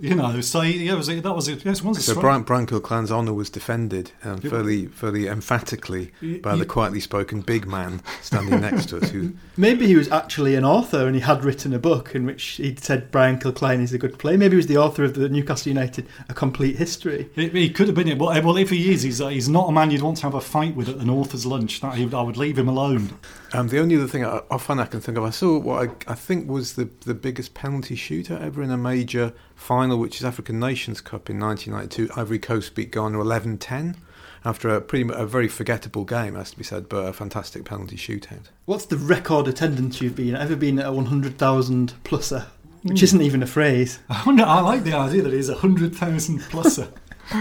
You 0.00 0.14
know, 0.14 0.40
so 0.40 0.62
yeah, 0.62 0.92
it 0.92 0.96
was, 0.96 1.08
that 1.08 1.22
was 1.34 1.48
it. 1.48 1.64
Yes, 1.64 1.82
once 1.82 2.04
So 2.04 2.20
Brian, 2.20 2.42
Brian 2.42 2.66
Kilcline's 2.66 3.10
honour 3.10 3.32
was 3.32 3.50
defended 3.50 4.12
um, 4.22 4.38
Yeah. 4.42 4.50
fairly, 4.50 4.86
fairly 4.86 5.26
emphatically 5.26 6.12
You- 6.20 6.38
by 6.40 6.54
the 6.54 6.64
quietly 6.66 7.00
spoken 7.00 7.40
big 7.40 7.66
man 7.66 8.00
standing 8.22 8.60
next 8.60 8.90
to 8.90 8.98
us, 8.98 9.10
who 9.10 9.32
Maybe 9.56 9.88
he 9.88 9.96
was 9.96 10.08
actually 10.12 10.54
an 10.54 10.64
author 10.64 11.06
and 11.06 11.16
he 11.16 11.20
had 11.22 11.44
written 11.44 11.72
a 11.74 11.80
book 11.80 12.14
in 12.14 12.26
which 12.26 12.42
he'd 12.44 12.78
said 12.78 13.10
Brian 13.10 13.38
Kilcline 13.38 13.80
is 13.80 13.92
a 13.92 13.98
good 13.98 14.18
player. 14.20 14.38
Maybe 14.38 14.52
he 14.52 14.56
was 14.58 14.68
the 14.68 14.76
author 14.76 15.02
of 15.02 15.14
the 15.14 15.28
Newcastle 15.28 15.70
United 15.70 16.06
A 16.28 16.34
Complete 16.34 16.76
History. 16.76 17.28
It, 17.34 17.52
he 17.52 17.68
could 17.68 17.88
have 17.88 17.96
been 17.96 18.06
it. 18.08 18.18
Well, 18.18 18.40
well, 18.44 18.56
if 18.56 18.70
he 18.70 18.92
is, 18.92 19.02
he's, 19.02 19.20
uh, 19.20 19.28
he's 19.28 19.48
not 19.48 19.68
a 19.68 19.72
man 19.72 19.90
you'd 19.90 20.02
want 20.02 20.18
to 20.18 20.22
have 20.22 20.34
a 20.34 20.40
fight 20.40 20.76
with 20.76 20.88
at 20.88 20.96
an 20.96 21.10
author's 21.10 21.44
lunch. 21.44 21.80
That 21.80 21.98
I 21.98 22.22
would 22.22 22.36
leave 22.36 22.56
him 22.56 22.68
alone. 22.68 23.18
Um, 23.52 23.66
the 23.68 23.80
only 23.80 23.96
other 23.96 24.06
thing 24.06 24.24
I, 24.24 24.42
offhand 24.50 24.80
I 24.80 24.86
can 24.86 25.00
think 25.00 25.18
of, 25.18 25.24
I 25.24 25.30
saw 25.30 25.58
what 25.58 25.88
I, 25.88 26.12
I 26.12 26.14
think 26.14 26.48
was 26.48 26.74
the, 26.74 26.88
the 27.00 27.14
biggest 27.14 27.54
penalty 27.54 27.96
shooter 27.96 28.38
ever 28.38 28.62
in 28.62 28.70
a 28.70 28.76
major 28.76 29.32
final, 29.58 29.98
which 29.98 30.16
is 30.16 30.24
African 30.24 30.58
Nations 30.58 31.00
Cup 31.00 31.28
in 31.28 31.38
1992. 31.38 32.18
Ivory 32.18 32.38
Coast 32.38 32.74
beat 32.74 32.92
Ghana 32.92 33.18
11-10 33.18 33.96
after 34.44 34.68
a 34.68 34.80
pretty 34.80 35.04
mu- 35.04 35.14
a 35.14 35.26
very 35.26 35.48
forgettable 35.48 36.04
game, 36.04 36.36
has 36.36 36.52
to 36.52 36.56
be 36.56 36.64
said, 36.64 36.88
but 36.88 37.06
a 37.06 37.12
fantastic 37.12 37.64
penalty 37.64 37.96
shootout. 37.96 38.46
What's 38.64 38.86
the 38.86 38.96
record 38.96 39.48
attendance 39.48 40.00
you've 40.00 40.16
been 40.16 40.34
at? 40.36 40.40
Ever 40.42 40.56
been 40.56 40.78
at 40.78 40.86
a 40.86 40.92
100,000 40.92 41.94
pluser? 42.04 42.46
Which 42.84 43.02
isn't 43.02 43.20
even 43.20 43.42
a 43.42 43.46
phrase. 43.46 43.98
I, 44.08 44.22
wonder, 44.24 44.44
I 44.44 44.60
like 44.60 44.84
the 44.84 44.94
idea 44.94 45.22
that 45.22 45.32
he's 45.32 45.48
a 45.48 45.56
hundred 45.56 45.94
thousand 45.94 46.40
pluser. 46.42 46.88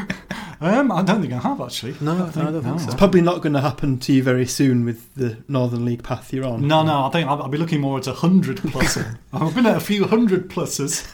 um, 0.60 0.92
I 0.92 1.04
don't 1.04 1.22
think 1.22 1.32
I 1.32 1.38
have 1.38 1.62
actually. 1.62 1.96
No, 2.02 2.14
I 2.14 2.18
no, 2.18 2.24
I 2.26 2.30
don't 2.52 2.64
think 2.64 2.80
so. 2.80 2.86
It's 2.88 2.96
probably 2.96 3.22
not 3.22 3.42
going 3.42 3.54
to 3.54 3.62
happen 3.62 4.00
to 4.00 4.12
you 4.12 4.24
very 4.24 4.48
soon 4.48 4.84
with 4.84 5.14
the 5.14 5.38
Northern 5.48 5.86
League 5.86 6.04
path 6.04 6.34
you're 6.34 6.46
on. 6.46 6.68
No, 6.68 6.82
no, 6.84 7.06
I 7.06 7.10
think 7.12 7.30
I'll, 7.30 7.44
I'll 7.44 7.50
be 7.50 7.60
looking 7.60 7.80
more 7.82 8.00
at 8.00 8.08
a 8.08 8.14
hundred 8.14 8.58
pluser. 8.58 9.18
I've 9.32 9.54
been 9.54 9.68
at 9.68 9.78
a 9.78 9.80
few 9.80 10.08
hundred 10.08 10.50
pluses. 10.50 11.08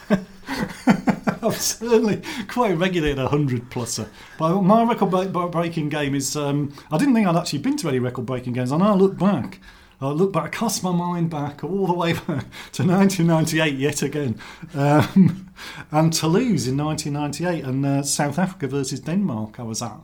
I'm 1.42 1.52
certainly 1.52 2.22
quite 2.48 2.76
regularly 2.78 3.12
at 3.12 3.18
a 3.18 3.28
hundred 3.28 3.70
pluser. 3.70 4.08
But 4.38 4.62
my 4.62 4.82
record 4.84 5.10
break- 5.10 5.32
break- 5.32 5.50
breaking 5.50 5.88
game 5.90 6.14
is. 6.14 6.36
Um, 6.36 6.72
I 6.90 6.98
didn't 6.98 7.14
think 7.14 7.26
I'd 7.26 7.36
actually 7.36 7.58
been 7.60 7.76
to 7.78 7.88
any 7.88 7.98
record 7.98 8.26
breaking 8.26 8.54
games. 8.54 8.72
I 8.72 8.78
know 8.78 8.92
I 8.92 8.94
look 8.94 9.18
back. 9.18 9.60
I 10.00 10.08
look 10.08 10.32
back, 10.32 10.44
I 10.44 10.48
cast 10.48 10.82
my 10.82 10.92
mind 10.92 11.30
back 11.30 11.64
all 11.64 11.86
the 11.86 11.94
way 11.94 12.12
back 12.12 12.26
to 12.72 12.84
1998 12.84 13.74
yet 13.76 14.02
again, 14.02 14.38
um, 14.74 15.48
and 15.92 16.12
Toulouse 16.12 16.66
in 16.66 16.76
1998, 16.76 17.64
and 17.64 17.86
uh, 17.86 18.02
South 18.02 18.38
Africa 18.38 18.66
versus 18.66 19.00
Denmark. 19.00 19.58
I 19.60 19.62
was 19.62 19.80
at, 19.82 19.96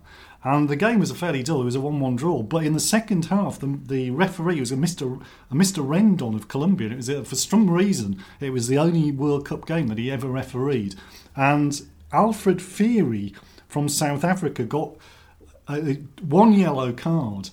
and 0.43 0.69
the 0.69 0.77
game 0.77 1.01
was 1.01 1.11
a 1.11 1.15
fairly 1.15 1.43
dull. 1.43 1.63
It 1.63 1.67
was 1.67 1.75
a 1.75 1.81
one-one 1.81 2.17
draw. 2.17 2.43
But 2.43 2.65
in 2.65 2.73
the 2.73 2.81
second 2.81 3.27
half, 3.27 3.59
the, 3.59 3.79
the 3.85 4.11
referee 4.11 4.61
was 4.61 4.73
a 4.73 4.77
Mr. 4.77 5.23
a 5.51 5.55
Mr. 5.55 5.87
Rendon 5.87 6.35
of 6.35 6.49
Colombia. 6.49 6.91
It 6.91 6.97
was 6.97 7.11
uh, 7.11 7.23
for 7.23 7.37
some 7.37 7.71
reason 7.71 8.23
it 8.41 8.51
was 8.51 8.69
the 8.69 8.79
only 8.79 9.13
World 9.13 9.45
Cup 9.45 9.67
game 9.67 9.89
that 9.89 9.99
he 9.99 10.11
ever 10.11 10.29
refereed, 10.29 10.95
and 11.37 11.83
Alfred 12.13 12.59
Phiri 12.59 13.35
from 13.69 13.89
South 13.89 14.25
Africa 14.25 14.65
got 14.65 14.97
uh, 15.69 15.81
one 16.23 16.53
yellow 16.53 16.93
card. 16.93 17.51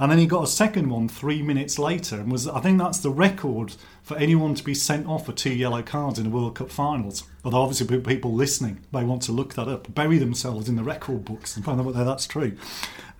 And 0.00 0.12
then 0.12 0.20
he 0.20 0.26
got 0.26 0.44
a 0.44 0.46
second 0.46 0.90
one 0.90 1.08
three 1.08 1.42
minutes 1.42 1.76
later, 1.76 2.20
and 2.20 2.30
was 2.30 2.46
I 2.46 2.60
think 2.60 2.78
that's 2.78 3.00
the 3.00 3.10
record 3.10 3.74
for 4.08 4.16
anyone 4.16 4.54
to 4.54 4.64
be 4.64 4.74
sent 4.74 5.06
off 5.06 5.26
for 5.26 5.32
two 5.32 5.52
yellow 5.52 5.82
cards 5.82 6.18
in 6.18 6.24
the 6.24 6.30
World 6.30 6.54
Cup 6.54 6.70
finals. 6.70 7.24
Although 7.44 7.60
obviously 7.60 8.00
people 8.00 8.32
listening 8.32 8.80
may 8.90 9.04
want 9.04 9.20
to 9.22 9.32
look 9.32 9.52
that 9.54 9.68
up, 9.68 9.94
bury 9.94 10.16
themselves 10.16 10.66
in 10.66 10.76
the 10.76 10.82
record 10.82 11.26
books 11.26 11.54
and 11.54 11.64
find 11.64 11.78
out 11.78 11.84
whether 11.84 12.04
that's 12.04 12.26
true. 12.26 12.56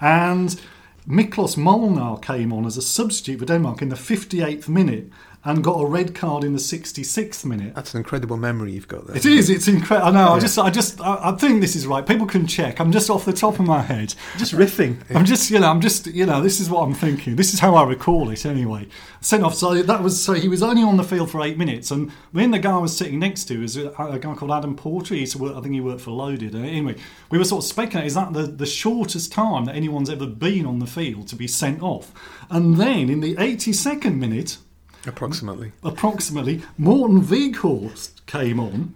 And 0.01 0.59
Miklos 1.07 1.59
Molnar 1.59 2.19
came 2.21 2.55
on 2.55 2.65
as 2.65 2.79
a 2.79 2.83
substitute 2.83 3.39
for 3.39 3.45
Denmark 3.45 3.83
in 3.83 3.91
the 3.91 3.97
58th 3.97 4.67
minute 4.67 5.11
and 5.45 5.63
got 5.63 5.81
a 5.81 5.87
red 5.87 6.15
card 6.15 6.43
in 6.43 6.53
the 6.53 6.59
66th 6.59 7.45
minute. 7.45 7.75
That's 7.75 7.95
an 7.95 7.99
incredible 7.99 8.37
memory 8.37 8.73
you've 8.73 8.89
got 8.89 9.07
there. 9.07 9.17
It 9.17 9.25
is. 9.25 9.49
It's 9.49 9.69
incredible. 9.69 10.09
I 10.09 10.11
know. 10.11 10.33
I 10.33 10.41
just, 10.41 10.59
I 10.59 10.69
just, 10.69 11.01
I, 11.01 11.31
I 11.31 11.33
think 11.37 11.61
this 11.61 11.77
is 11.77 11.87
right. 11.87 12.05
People 12.05 12.27
can 12.27 12.47
check. 12.47 12.81
I'm 12.81 12.91
just 12.91 13.09
off 13.09 13.25
the 13.25 13.33
top 13.33 13.61
of 13.61 13.67
my 13.67 13.81
head. 13.81 14.15
Just 14.37 14.53
riffing. 14.53 14.99
I'm 15.15 15.25
just, 15.25 15.51
you 15.51 15.61
know, 15.61 15.71
I'm 15.71 15.81
just, 15.81 16.09
you 16.09 16.27
know, 16.27 16.43
this 16.43 16.59
is 16.59 16.69
what 16.69 16.83
I'm 16.83 16.95
thinking. 16.95 17.37
This 17.37 17.55
is 17.55 17.61
how 17.61 17.77
I 17.77 17.85
recall 17.85 18.31
it 18.31 18.45
anyway. 18.45 18.89
Sent 19.21 19.45
off. 19.45 19.55
So 19.55 19.81
that 19.81 20.03
was, 20.03 20.23
so 20.23 20.33
he 20.33 20.49
was 20.49 20.63
only 20.63 20.83
on 20.83 20.97
the 20.97 21.05
field 21.05 21.31
for 21.31 21.41
eight 21.43 21.57
minutes. 21.57 21.93
And 21.93 22.11
when 22.33 22.51
the 22.51 22.59
guy 22.59 22.73
I 22.73 22.79
was 22.79 22.97
sitting 22.97 23.21
next 23.21 23.45
to 23.45 23.63
is 23.63 23.77
a, 23.77 23.93
uh, 23.99 24.13
a 24.13 24.19
guy 24.19 24.35
called 24.35 24.51
Adam 24.51 24.75
Porter. 24.75 25.15
He 25.15 25.21
used 25.21 25.33
to 25.33 25.39
work, 25.39 25.57
I 25.57 25.61
think 25.61 25.75
he 25.75 25.81
worked 25.81 26.01
for 26.01 26.11
Loaded. 26.11 26.55
And 26.55 26.67
anyway, 26.67 26.97
we 27.31 27.39
were 27.39 27.45
sort 27.45 27.65
of 27.65 27.69
speculating, 27.69 28.09
is 28.09 28.15
that 28.15 28.33
the, 28.33 28.43
the 28.43 28.67
shortest 28.67 29.33
time 29.33 29.67
that 29.67 29.77
anyone's 29.77 30.11
ever 30.11 30.27
been 30.27 30.67
on 30.67 30.81
the 30.81 30.87
field 30.87 31.29
to 31.29 31.37
be 31.37 31.47
sent 31.47 31.81
off? 31.81 32.13
And 32.51 32.77
then 32.77 33.09
in 33.09 33.21
the 33.21 33.37
82nd 33.37 34.17
minute, 34.17 34.59
Approximately. 35.07 35.73
approximately, 35.83 36.63
Morten 36.77 37.23
Wieghorst 37.23 38.27
came 38.27 38.59
on 38.61 38.95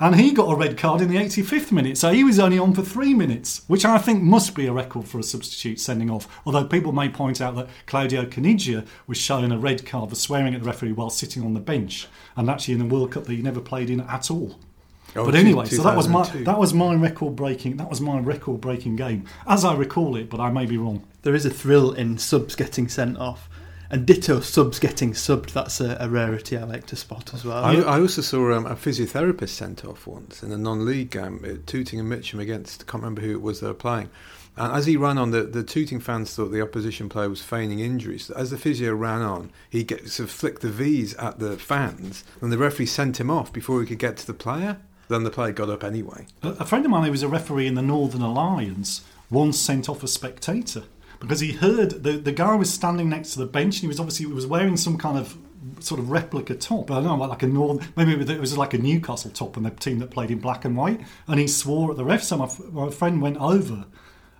And 0.00 0.14
he 0.14 0.32
got 0.32 0.52
a 0.52 0.54
red 0.54 0.78
card 0.78 1.00
in 1.00 1.08
the 1.08 1.16
85th 1.16 1.72
minute, 1.72 1.98
so 1.98 2.12
he 2.12 2.22
was 2.22 2.38
only 2.38 2.56
on 2.56 2.72
for 2.72 2.82
three 2.82 3.14
minutes, 3.14 3.62
which 3.66 3.84
I 3.84 3.98
think 3.98 4.22
must 4.22 4.54
be 4.54 4.66
a 4.66 4.72
record 4.72 5.08
for 5.08 5.18
a 5.18 5.24
substitute 5.24 5.80
sending 5.80 6.08
off. 6.08 6.28
Although 6.46 6.66
people 6.66 6.92
may 6.92 7.08
point 7.08 7.40
out 7.40 7.56
that 7.56 7.68
Claudio 7.86 8.24
Caniggia 8.24 8.86
was 9.08 9.18
shown 9.18 9.50
a 9.50 9.58
red 9.58 9.84
card 9.84 10.10
for 10.10 10.14
swearing 10.14 10.54
at 10.54 10.60
the 10.60 10.66
referee 10.68 10.92
while 10.92 11.10
sitting 11.10 11.42
on 11.42 11.54
the 11.54 11.60
bench, 11.60 12.06
and 12.36 12.48
actually 12.48 12.74
in 12.74 12.80
the 12.80 12.94
World 12.94 13.10
Cup 13.10 13.24
that 13.24 13.32
he 13.32 13.42
never 13.42 13.60
played 13.60 13.90
in 13.90 14.00
at 14.02 14.30
all. 14.30 14.60
Oh, 15.16 15.24
but 15.24 15.34
anyway, 15.34 15.64
so 15.64 15.82
that 15.82 15.96
was 15.96 16.06
my 16.06 16.22
that 16.44 16.58
was 16.58 16.74
my 16.74 16.94
record 16.94 17.34
breaking 17.34 17.78
that 17.78 17.88
was 17.88 18.00
my 18.00 18.20
record 18.20 18.60
breaking 18.60 18.94
game, 18.96 19.24
as 19.48 19.64
I 19.64 19.74
recall 19.74 20.14
it, 20.16 20.30
but 20.30 20.38
I 20.38 20.50
may 20.50 20.66
be 20.66 20.76
wrong. 20.76 21.02
There 21.22 21.34
is 21.34 21.44
a 21.46 21.50
thrill 21.50 21.92
in 21.92 22.18
subs 22.18 22.54
getting 22.54 22.88
sent 22.88 23.16
off, 23.16 23.48
and 23.90 24.06
ditto 24.06 24.40
subs 24.40 24.78
getting 24.78 25.12
subbed. 25.12 25.52
That's 25.52 25.80
a, 25.80 25.96
a 26.00 26.08
rarity 26.08 26.56
I 26.56 26.64
like 26.64 26.86
to 26.86 26.96
spot 26.96 27.32
as 27.34 27.44
well. 27.44 27.64
I, 27.64 27.76
I 27.76 28.00
also 28.00 28.22
saw 28.22 28.52
um, 28.52 28.66
a 28.66 28.74
physiotherapist 28.74 29.50
sent 29.50 29.84
off 29.84 30.06
once 30.06 30.42
in 30.42 30.52
a 30.52 30.58
non-league 30.58 31.10
game, 31.10 31.44
uh, 31.44 31.56
Tooting 31.66 32.00
and 32.00 32.08
Mitcham 32.08 32.40
against. 32.40 32.82
I 32.82 32.90
can't 32.90 33.02
remember 33.02 33.22
who 33.22 33.32
it 33.32 33.42
was 33.42 33.60
they 33.60 33.66
were 33.66 33.74
playing. 33.74 34.10
And 34.56 34.72
as 34.72 34.86
he 34.86 34.96
ran 34.96 35.18
on, 35.18 35.30
the, 35.30 35.44
the 35.44 35.62
Tooting 35.62 36.00
fans 36.00 36.34
thought 36.34 36.50
the 36.50 36.62
opposition 36.62 37.08
player 37.08 37.30
was 37.30 37.42
feigning 37.42 37.78
injuries. 37.78 38.26
So 38.26 38.34
as 38.34 38.50
the 38.50 38.58
physio 38.58 38.92
ran 38.92 39.22
on, 39.22 39.52
he 39.70 39.84
get, 39.84 40.08
sort 40.08 40.28
of 40.28 40.34
flicked 40.34 40.62
the 40.62 40.68
V's 40.68 41.14
at 41.14 41.38
the 41.38 41.56
fans, 41.56 42.24
and 42.40 42.52
the 42.52 42.58
referee 42.58 42.86
sent 42.86 43.20
him 43.20 43.30
off 43.30 43.52
before 43.52 43.80
he 43.80 43.86
could 43.86 43.98
get 43.98 44.16
to 44.18 44.26
the 44.26 44.34
player. 44.34 44.78
Then 45.08 45.24
the 45.24 45.30
player 45.30 45.52
got 45.52 45.70
up 45.70 45.84
anyway. 45.84 46.26
A 46.42 46.48
a 46.48 46.64
friend 46.66 46.84
of 46.84 46.90
mine 46.90 47.04
who 47.04 47.10
was 47.10 47.22
a 47.22 47.28
referee 47.28 47.66
in 47.66 47.74
the 47.74 47.82
Northern 47.82 48.20
Alliance 48.20 49.02
once 49.30 49.58
sent 49.58 49.88
off 49.88 50.02
a 50.02 50.08
spectator 50.08 50.82
because 51.20 51.40
he 51.40 51.52
heard 51.52 52.02
the, 52.02 52.12
the 52.12 52.32
guy 52.32 52.54
was 52.54 52.72
standing 52.72 53.08
next 53.08 53.32
to 53.32 53.40
the 53.40 53.46
bench 53.46 53.76
and 53.76 53.82
he 53.82 53.88
was 53.88 53.98
obviously 53.98 54.26
he 54.26 54.32
was 54.32 54.46
wearing 54.46 54.76
some 54.76 54.96
kind 54.96 55.18
of 55.18 55.36
sort 55.80 56.00
of 56.00 56.10
replica 56.10 56.54
top. 56.54 56.90
I 56.90 56.94
don't 56.94 57.04
know, 57.04 57.26
like 57.26 57.42
a 57.42 57.46
Northern, 57.46 57.86
maybe 57.96 58.12
it 58.12 58.40
was 58.40 58.56
like 58.56 58.74
a 58.74 58.78
Newcastle 58.78 59.30
top 59.30 59.56
and 59.56 59.66
the 59.66 59.70
team 59.70 59.98
that 59.98 60.10
played 60.10 60.30
in 60.30 60.38
black 60.38 60.64
and 60.64 60.76
white. 60.76 61.00
And 61.26 61.40
he 61.40 61.46
swore 61.46 61.90
at 61.90 61.96
the 61.96 62.04
ref. 62.04 62.22
So 62.22 62.36
my, 62.36 62.50
my 62.70 62.90
friend 62.90 63.20
went 63.20 63.38
over 63.38 63.84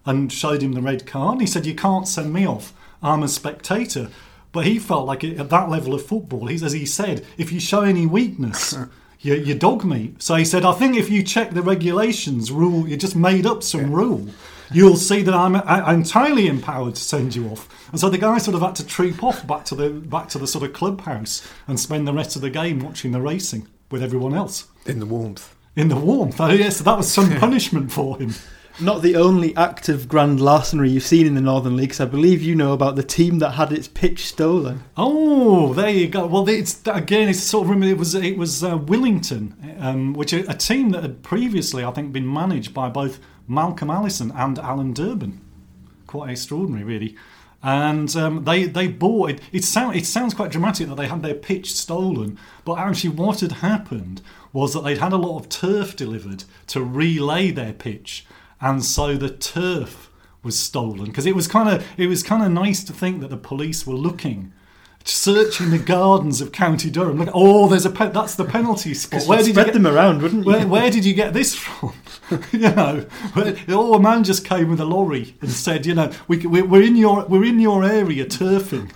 and 0.06 0.32
showed 0.32 0.62
him 0.62 0.72
the 0.72 0.82
red 0.82 1.06
card. 1.06 1.34
And 1.34 1.40
he 1.40 1.46
said, 1.46 1.66
"You 1.66 1.74
can't 1.74 2.08
send 2.08 2.32
me 2.32 2.46
off. 2.46 2.72
I'm 3.02 3.22
a 3.22 3.28
spectator." 3.28 4.08
But 4.50 4.64
he 4.64 4.78
felt 4.78 5.06
like 5.06 5.22
it, 5.24 5.38
at 5.38 5.50
that 5.50 5.68
level 5.68 5.94
of 5.94 6.04
football, 6.04 6.46
he's 6.46 6.62
as 6.62 6.72
he 6.72 6.86
said, 6.86 7.24
if 7.36 7.52
you 7.52 7.60
show 7.60 7.82
any 7.82 8.06
weakness, 8.06 8.74
you, 9.20 9.34
you 9.34 9.54
dog 9.54 9.84
me. 9.84 10.14
So 10.18 10.36
he 10.36 10.44
said, 10.44 10.64
I 10.64 10.72
think 10.72 10.96
if 10.96 11.10
you 11.10 11.22
check 11.22 11.50
the 11.50 11.62
regulations, 11.62 12.50
rule, 12.50 12.88
you 12.88 12.96
just 12.96 13.14
made 13.14 13.44
up 13.44 13.62
some 13.62 13.92
rule. 13.92 14.26
You'll 14.72 14.96
see 14.96 15.22
that 15.22 15.34
I'm, 15.34 15.56
I'm 15.56 16.00
entirely 16.00 16.46
empowered 16.46 16.94
to 16.96 17.00
send 17.00 17.34
you 17.34 17.48
off. 17.48 17.68
And 17.90 17.98
so 18.00 18.08
the 18.10 18.18
guy 18.18 18.38
sort 18.38 18.54
of 18.54 18.60
had 18.62 18.74
to 18.76 18.86
troop 18.86 19.22
off 19.24 19.46
back 19.46 19.64
to 19.66 19.74
the 19.74 19.90
back 19.90 20.28
to 20.30 20.38
the 20.38 20.46
sort 20.46 20.64
of 20.64 20.72
clubhouse 20.72 21.46
and 21.66 21.78
spend 21.80 22.06
the 22.06 22.12
rest 22.12 22.36
of 22.36 22.42
the 22.42 22.50
game 22.50 22.80
watching 22.80 23.12
the 23.12 23.20
racing 23.20 23.66
with 23.90 24.02
everyone 24.02 24.34
else 24.34 24.66
In 24.86 24.98
the 24.98 25.06
warmth. 25.06 25.54
in 25.74 25.88
the 25.88 25.96
warmth. 25.96 26.40
Oh, 26.40 26.48
yes, 26.50 26.80
that 26.80 26.96
was 26.98 27.10
some 27.10 27.30
punishment 27.38 27.90
for 27.92 28.18
him. 28.18 28.34
Not 28.80 29.02
the 29.02 29.16
only 29.16 29.56
act 29.56 29.88
of 29.88 30.06
grand 30.08 30.40
larceny 30.40 30.90
you've 30.90 31.02
seen 31.02 31.26
in 31.26 31.34
the 31.34 31.40
Northern 31.40 31.76
Leagues. 31.76 31.98
I 32.00 32.04
believe 32.04 32.42
you 32.42 32.54
know 32.54 32.72
about 32.72 32.94
the 32.94 33.02
team 33.02 33.40
that 33.40 33.52
had 33.52 33.72
its 33.72 33.88
pitch 33.88 34.26
stolen. 34.26 34.84
Oh, 34.96 35.72
there 35.74 35.90
you 35.90 36.06
go. 36.06 36.26
Well, 36.26 36.48
it's 36.48 36.80
again. 36.86 37.28
It's 37.28 37.42
sort 37.42 37.64
of 37.64 37.70
remember 37.70 37.92
it 37.92 37.98
was 37.98 38.14
it 38.14 38.36
was 38.38 38.62
uh, 38.62 38.78
Willington, 38.78 39.82
um, 39.82 40.12
which 40.12 40.32
a, 40.32 40.48
a 40.48 40.54
team 40.54 40.90
that 40.90 41.02
had 41.02 41.24
previously, 41.24 41.82
I 41.82 41.90
think, 41.90 42.12
been 42.12 42.32
managed 42.32 42.72
by 42.72 42.88
both 42.88 43.18
Malcolm 43.48 43.90
Allison 43.90 44.30
and 44.32 44.58
Alan 44.58 44.92
Durban. 44.92 45.40
Quite 46.06 46.30
extraordinary, 46.30 46.84
really. 46.84 47.16
And 47.62 48.14
um, 48.14 48.44
they 48.44 48.64
they 48.66 48.86
bought 48.86 49.30
it. 49.30 49.40
It 49.50 49.64
sound 49.64 49.96
it 49.96 50.06
sounds 50.06 50.34
quite 50.34 50.52
dramatic 50.52 50.86
that 50.88 50.94
they 50.94 51.08
had 51.08 51.22
their 51.22 51.34
pitch 51.34 51.74
stolen, 51.74 52.38
but 52.64 52.78
actually, 52.78 53.10
what 53.10 53.40
had 53.40 53.52
happened 53.52 54.22
was 54.52 54.74
that 54.74 54.84
they'd 54.84 54.98
had 54.98 55.12
a 55.12 55.16
lot 55.16 55.40
of 55.40 55.48
turf 55.48 55.96
delivered 55.96 56.44
to 56.68 56.82
relay 56.82 57.50
their 57.50 57.72
pitch, 57.72 58.24
and 58.60 58.84
so 58.84 59.16
the 59.16 59.28
turf 59.28 60.08
was 60.44 60.56
stolen 60.56 61.06
because 61.06 61.26
it 61.26 61.34
was 61.34 61.48
kind 61.48 61.68
of 61.68 61.84
it 61.96 62.06
was 62.06 62.22
kind 62.22 62.44
of 62.44 62.52
nice 62.52 62.84
to 62.84 62.92
think 62.92 63.20
that 63.20 63.30
the 63.30 63.36
police 63.36 63.84
were 63.84 63.94
looking 63.94 64.52
searching 65.08 65.70
the 65.70 65.78
gardens 65.78 66.40
of 66.40 66.52
County 66.52 66.90
Durham. 66.90 67.18
Look, 67.18 67.30
oh, 67.32 67.68
there's 67.68 67.86
a 67.86 67.90
pe- 67.90 68.10
that's 68.10 68.34
the 68.34 68.44
penalty 68.44 68.94
spot. 68.94 69.24
Where 69.24 69.38
did 69.38 69.52
spread 69.52 69.66
you 69.66 69.72
get 69.72 69.82
them 69.82 69.86
around, 69.86 70.22
wouldn't 70.22 70.44
you? 70.44 70.52
Where, 70.52 70.66
where 70.66 70.90
did 70.90 71.04
you 71.04 71.14
get 71.14 71.32
this 71.32 71.54
from? 71.54 71.94
you 72.52 72.58
know, 72.60 73.06
where- 73.32 73.56
oh, 73.68 73.94
a 73.94 74.00
man 74.00 74.24
just 74.24 74.44
came 74.44 74.68
with 74.68 74.80
a 74.80 74.84
lorry 74.84 75.36
and 75.40 75.50
said, 75.50 75.86
you 75.86 75.94
know, 75.94 76.12
we, 76.26 76.38
we, 76.46 76.62
we're 76.62 76.82
in 76.82 76.96
your 76.96 77.24
we're 77.26 77.44
in 77.44 77.60
your 77.60 77.84
area 77.84 78.24
turfing. 78.26 78.92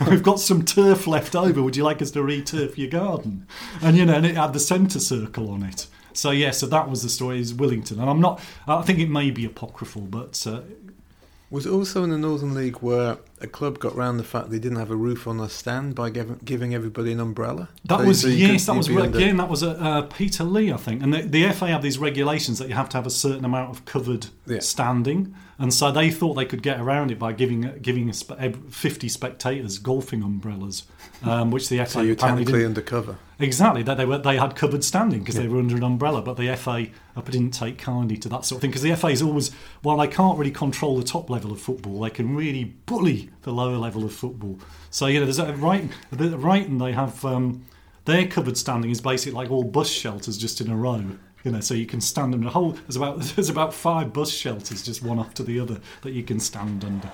We've 0.10 0.22
got 0.22 0.40
some 0.40 0.64
turf 0.64 1.06
left 1.06 1.34
over. 1.34 1.62
Would 1.62 1.74
you 1.76 1.84
like 1.84 2.02
us 2.02 2.10
to 2.12 2.22
re-turf 2.22 2.78
your 2.78 2.90
garden? 2.90 3.46
And 3.80 3.96
you 3.96 4.04
know, 4.04 4.14
and 4.14 4.26
it 4.26 4.36
had 4.36 4.52
the 4.52 4.60
centre 4.60 5.00
circle 5.00 5.50
on 5.50 5.62
it. 5.62 5.86
So 6.12 6.30
yeah, 6.30 6.50
so 6.50 6.66
that 6.66 6.88
was 6.90 7.02
the 7.02 7.08
story. 7.08 7.40
Is 7.40 7.54
Willington, 7.54 7.92
and 7.92 8.10
I'm 8.10 8.20
not. 8.20 8.40
I 8.66 8.82
think 8.82 8.98
it 8.98 9.08
may 9.08 9.30
be 9.30 9.44
apocryphal, 9.46 10.02
but 10.02 10.46
uh, 10.46 10.60
Was 11.50 11.66
also 11.66 12.04
in 12.04 12.10
the 12.10 12.18
Northern 12.18 12.54
League 12.54 12.76
where 12.76 13.18
a 13.40 13.48
club 13.48 13.80
got 13.80 13.96
round 13.96 14.20
the 14.20 14.24
fact 14.24 14.50
they 14.50 14.60
didn't 14.60 14.78
have 14.78 14.92
a 14.92 14.94
roof 14.96 15.26
on 15.26 15.38
their 15.38 15.48
stand 15.48 15.96
by 15.96 16.08
giv- 16.08 16.44
giving 16.44 16.74
everybody 16.76 17.10
an 17.10 17.18
umbrella? 17.18 17.68
That 17.86 17.98
So- 18.00 18.06
was 18.06 18.20
so 18.20 18.28
yes, 18.28 18.66
could- 18.66 18.72
that 18.74 18.78
was 18.78 18.86
you'd 18.86 18.94
be 18.94 18.98
right. 18.98 19.06
under- 19.06 19.18
again. 19.18 19.36
That 19.38 19.48
was 19.48 19.62
uh, 19.64 19.70
uh, 19.70 20.02
Peterlee, 20.06 20.72
I 20.72 20.76
think. 20.76 21.02
And 21.02 21.12
the, 21.12 21.22
the 21.22 21.50
FA 21.52 21.66
have 21.66 21.82
these 21.82 21.98
regulations 21.98 22.60
that 22.60 22.68
you 22.68 22.74
have 22.74 22.88
to 22.90 22.96
have 22.98 23.06
a 23.06 23.10
certain 23.10 23.44
amount 23.44 23.70
of 23.70 23.84
covered 23.84 24.28
Yeah. 24.46 24.60
standing, 24.60 25.34
and 25.58 25.74
so 25.74 25.90
they 25.90 26.10
thought 26.12 26.34
they 26.34 26.44
could 26.44 26.62
get 26.62 26.78
around 26.80 27.10
it 27.10 27.18
by 27.18 27.32
giving 27.32 27.68
giving 27.82 28.08
a 28.10 28.52
fifty 28.70 29.08
spectators 29.08 29.78
golfing 29.78 30.22
umbrellas, 30.22 30.84
um, 31.22 31.50
which 31.50 31.68
the 31.68 31.78
FA 31.78 31.86
So 31.86 32.00
you're 32.00 32.12
apparently 32.12 32.44
technically 32.44 32.60
didn't. 32.60 32.66
undercover. 32.66 33.18
Exactly, 33.38 33.82
that 33.84 33.96
they 33.96 34.04
were 34.04 34.18
they 34.18 34.36
had 34.36 34.54
covered 34.54 34.84
standing 34.84 35.20
because 35.20 35.36
they 35.36 35.48
were 35.48 35.58
under 35.58 35.74
an 35.76 35.82
umbrella, 35.82 36.20
but 36.20 36.36
the 36.36 36.54
FA 36.56 36.88
didn't 37.30 37.52
take 37.52 37.78
kindly 37.78 38.16
to 38.18 38.28
that 38.28 38.44
sort 38.44 38.58
of 38.58 38.60
thing 38.60 38.70
because 38.70 38.82
the 38.82 38.94
FA 38.94 39.08
is 39.08 39.22
always 39.22 39.50
while 39.82 39.96
they 39.96 40.08
can't 40.08 40.38
really 40.38 40.50
control 40.50 40.96
the 40.98 41.04
top 41.04 41.30
level 41.30 41.52
of 41.52 41.60
football, 41.60 42.00
they 42.00 42.10
can 42.10 42.34
really 42.34 42.64
bully 42.64 43.30
the 43.42 43.52
lower 43.52 43.76
level 43.76 44.04
of 44.04 44.12
football. 44.12 44.58
So 44.90 45.06
you 45.06 45.20
know, 45.20 45.26
there's 45.26 45.38
a 45.38 45.54
right 45.54 45.88
the 46.10 46.36
right 46.36 46.66
and 46.68 46.80
they 46.80 46.92
have 46.92 47.24
um, 47.24 47.64
their 48.04 48.26
covered 48.26 48.58
standing 48.58 48.90
is 48.90 49.00
basically 49.00 49.32
like 49.32 49.50
all 49.50 49.64
bus 49.64 49.88
shelters 49.88 50.36
just 50.36 50.60
in 50.60 50.70
a 50.70 50.76
row. 50.76 51.02
You 51.44 51.52
know, 51.52 51.60
so 51.60 51.72
you 51.72 51.86
can 51.86 52.02
stand 52.02 52.34
under 52.34 52.48
a 52.48 52.50
whole. 52.50 52.72
There's 52.72 52.96
about 52.96 53.20
there's 53.36 53.48
about 53.48 53.72
five 53.72 54.12
bus 54.12 54.30
shelters 54.30 54.82
just 54.82 55.02
one 55.02 55.18
after 55.18 55.42
the 55.42 55.60
other 55.60 55.80
that 56.02 56.12
you 56.12 56.22
can 56.22 56.40
stand 56.40 56.84
under. 56.84 57.10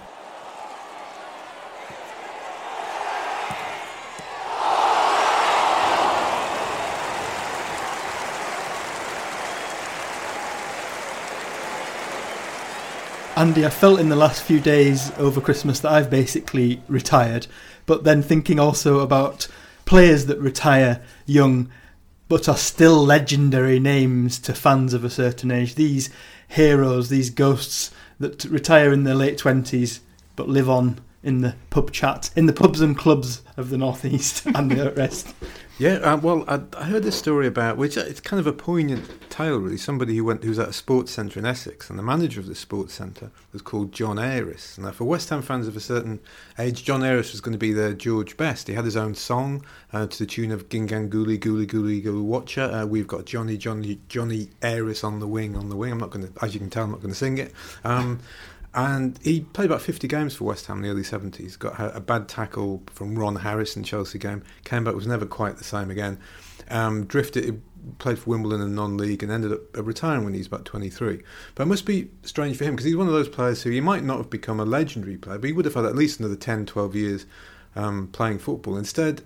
Andy, 13.46 13.64
I 13.64 13.70
felt 13.70 14.00
in 14.00 14.08
the 14.08 14.16
last 14.16 14.42
few 14.42 14.58
days 14.58 15.12
over 15.18 15.40
Christmas 15.40 15.78
that 15.78 15.92
I've 15.92 16.10
basically 16.10 16.82
retired, 16.88 17.46
but 17.86 18.02
then 18.02 18.20
thinking 18.20 18.58
also 18.58 18.98
about 18.98 19.46
players 19.84 20.26
that 20.26 20.40
retire 20.40 21.00
young 21.26 21.70
but 22.26 22.48
are 22.48 22.56
still 22.56 22.96
legendary 23.04 23.78
names 23.78 24.40
to 24.40 24.52
fans 24.52 24.92
of 24.94 25.04
a 25.04 25.10
certain 25.10 25.52
age. 25.52 25.76
These 25.76 26.10
heroes, 26.48 27.08
these 27.08 27.30
ghosts 27.30 27.92
that 28.18 28.42
retire 28.46 28.92
in 28.92 29.04
their 29.04 29.14
late 29.14 29.38
20s 29.38 30.00
but 30.34 30.48
live 30.48 30.68
on 30.68 30.98
in 31.26 31.40
the 31.40 31.56
pub 31.70 31.90
chat, 31.90 32.30
in 32.36 32.46
the 32.46 32.52
pubs 32.52 32.80
and 32.80 32.96
clubs 32.96 33.42
of 33.56 33.68
the 33.68 33.76
Northeast 33.76 34.46
and 34.54 34.70
the 34.70 34.92
rest. 34.92 35.34
Yeah, 35.76 35.94
uh, 35.96 36.16
well, 36.16 36.44
I, 36.48 36.62
I 36.78 36.84
heard 36.84 37.02
this 37.02 37.18
story 37.18 37.46
about 37.46 37.76
which 37.76 37.98
uh, 37.98 38.04
it's 38.06 38.20
kind 38.20 38.40
of 38.40 38.46
a 38.46 38.52
poignant 38.52 39.04
tale, 39.28 39.58
really. 39.58 39.76
Somebody 39.76 40.16
who 40.16 40.24
went 40.24 40.42
who 40.42 40.48
was 40.48 40.58
at 40.58 40.68
a 40.68 40.72
sports 40.72 41.12
centre 41.12 41.38
in 41.38 41.44
Essex, 41.44 41.90
and 41.90 41.98
the 41.98 42.02
manager 42.02 42.40
of 42.40 42.46
the 42.46 42.54
sports 42.54 42.94
centre 42.94 43.30
was 43.52 43.60
called 43.60 43.92
John 43.92 44.18
Ayres. 44.18 44.78
Now, 44.80 44.92
for 44.92 45.04
West 45.04 45.28
Ham 45.28 45.42
fans 45.42 45.68
of 45.68 45.76
a 45.76 45.80
certain 45.80 46.20
age, 46.58 46.84
John 46.84 47.02
Ayres 47.02 47.32
was 47.32 47.42
going 47.42 47.52
to 47.52 47.58
be 47.58 47.74
their 47.74 47.92
George 47.92 48.38
Best. 48.38 48.68
He 48.68 48.74
had 48.74 48.86
his 48.86 48.96
own 48.96 49.14
song 49.14 49.62
uh, 49.92 50.06
to 50.06 50.18
the 50.18 50.26
tune 50.26 50.52
of 50.52 50.70
Gingan 50.70 51.10
Gooley 51.10 51.36
Gooley 51.36 51.66
Gooley 51.66 52.00
Gooley 52.00 52.22
Watcher. 52.22 52.62
Uh, 52.62 52.86
we've 52.86 53.08
got 53.08 53.26
Johnny 53.26 53.58
Johnny 53.58 53.98
Johnny 54.08 54.48
Ayres 54.62 55.04
on 55.04 55.18
the 55.18 55.28
wing 55.28 55.56
on 55.56 55.68
the 55.68 55.76
wing. 55.76 55.92
I'm 55.92 56.00
not 56.00 56.10
going 56.10 56.26
to, 56.26 56.44
as 56.44 56.54
you 56.54 56.60
can 56.60 56.70
tell, 56.70 56.84
I'm 56.84 56.92
not 56.92 57.02
going 57.02 57.12
to 57.12 57.18
sing 57.18 57.36
it. 57.36 57.52
Um, 57.84 58.20
and 58.76 59.18
he 59.22 59.40
played 59.40 59.64
about 59.64 59.80
50 59.80 60.06
games 60.06 60.34
for 60.36 60.44
West 60.44 60.66
Ham 60.66 60.76
in 60.76 60.82
the 60.82 60.90
early 60.90 61.02
70s. 61.02 61.58
Got 61.58 61.96
a 61.96 61.98
bad 61.98 62.28
tackle 62.28 62.82
from 62.92 63.18
Ron 63.18 63.36
Harris 63.36 63.74
in 63.74 63.82
Chelsea 63.82 64.18
game. 64.18 64.42
Came 64.64 64.84
back, 64.84 64.94
was 64.94 65.06
never 65.06 65.24
quite 65.24 65.56
the 65.56 65.64
same 65.64 65.90
again. 65.90 66.18
Um, 66.68 67.06
drifted, 67.06 67.62
played 67.98 68.18
for 68.18 68.28
Wimbledon 68.28 68.60
in 68.60 68.74
non-league, 68.74 69.22
and 69.22 69.32
ended 69.32 69.52
up 69.52 69.60
uh, 69.78 69.82
retiring 69.82 70.24
when 70.24 70.34
he 70.34 70.40
was 70.40 70.46
about 70.46 70.66
23. 70.66 71.22
But 71.54 71.62
it 71.62 71.66
must 71.66 71.86
be 71.86 72.10
strange 72.22 72.58
for 72.58 72.64
him 72.64 72.76
because 72.76 72.84
he's 72.84 72.96
one 72.96 73.06
of 73.06 73.14
those 73.14 73.30
players 73.30 73.62
who 73.62 73.70
he 73.70 73.80
might 73.80 74.04
not 74.04 74.18
have 74.18 74.28
become 74.28 74.60
a 74.60 74.66
legendary 74.66 75.16
player, 75.16 75.38
but 75.38 75.46
he 75.46 75.54
would 75.54 75.64
have 75.64 75.74
had 75.74 75.86
at 75.86 75.96
least 75.96 76.20
another 76.20 76.36
10, 76.36 76.66
12 76.66 76.94
years 76.94 77.26
um, 77.76 78.08
playing 78.08 78.38
football. 78.38 78.76
Instead, 78.76 79.22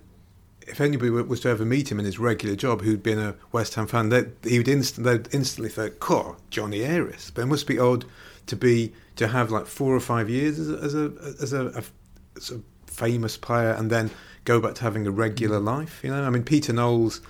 if 0.71 0.81
anybody 0.81 1.09
was 1.11 1.41
to 1.41 1.49
ever 1.49 1.65
meet 1.65 1.91
him 1.91 1.99
in 1.99 2.05
his 2.05 2.17
regular 2.17 2.55
job 2.55 2.81
who'd 2.81 3.03
been 3.03 3.19
a 3.19 3.35
West 3.51 3.75
Ham 3.75 3.87
fan, 3.87 4.09
they'd, 4.09 4.31
he 4.43 4.57
would 4.57 4.67
inst- 4.67 5.03
they'd 5.03 5.27
instantly 5.33 5.69
think, 5.69 5.99
"Cool, 5.99 6.37
Johnny 6.49 6.83
Ayres." 6.83 7.31
But 7.33 7.43
it 7.43 7.47
must 7.47 7.67
be 7.67 7.77
odd 7.77 8.05
to 8.47 8.55
be 8.55 8.93
to 9.17 9.27
have 9.27 9.51
like 9.51 9.67
four 9.67 9.95
or 9.95 9.99
five 9.99 10.29
years 10.29 10.57
as 10.59 10.69
a 10.69 10.77
as 10.77 10.95
a 10.95 11.11
as 11.41 11.53
a, 11.53 11.67
a, 11.67 11.83
as 12.37 12.51
a 12.51 12.61
famous 12.87 13.37
player 13.37 13.71
and 13.71 13.89
then 13.89 14.09
go 14.45 14.59
back 14.59 14.75
to 14.75 14.81
having 14.81 15.05
a 15.05 15.11
regular 15.11 15.59
mm. 15.59 15.65
life. 15.65 16.01
You 16.03 16.11
know, 16.11 16.23
I 16.23 16.29
mean, 16.29 16.43
Peter 16.43 16.73
Knowles 16.73 17.21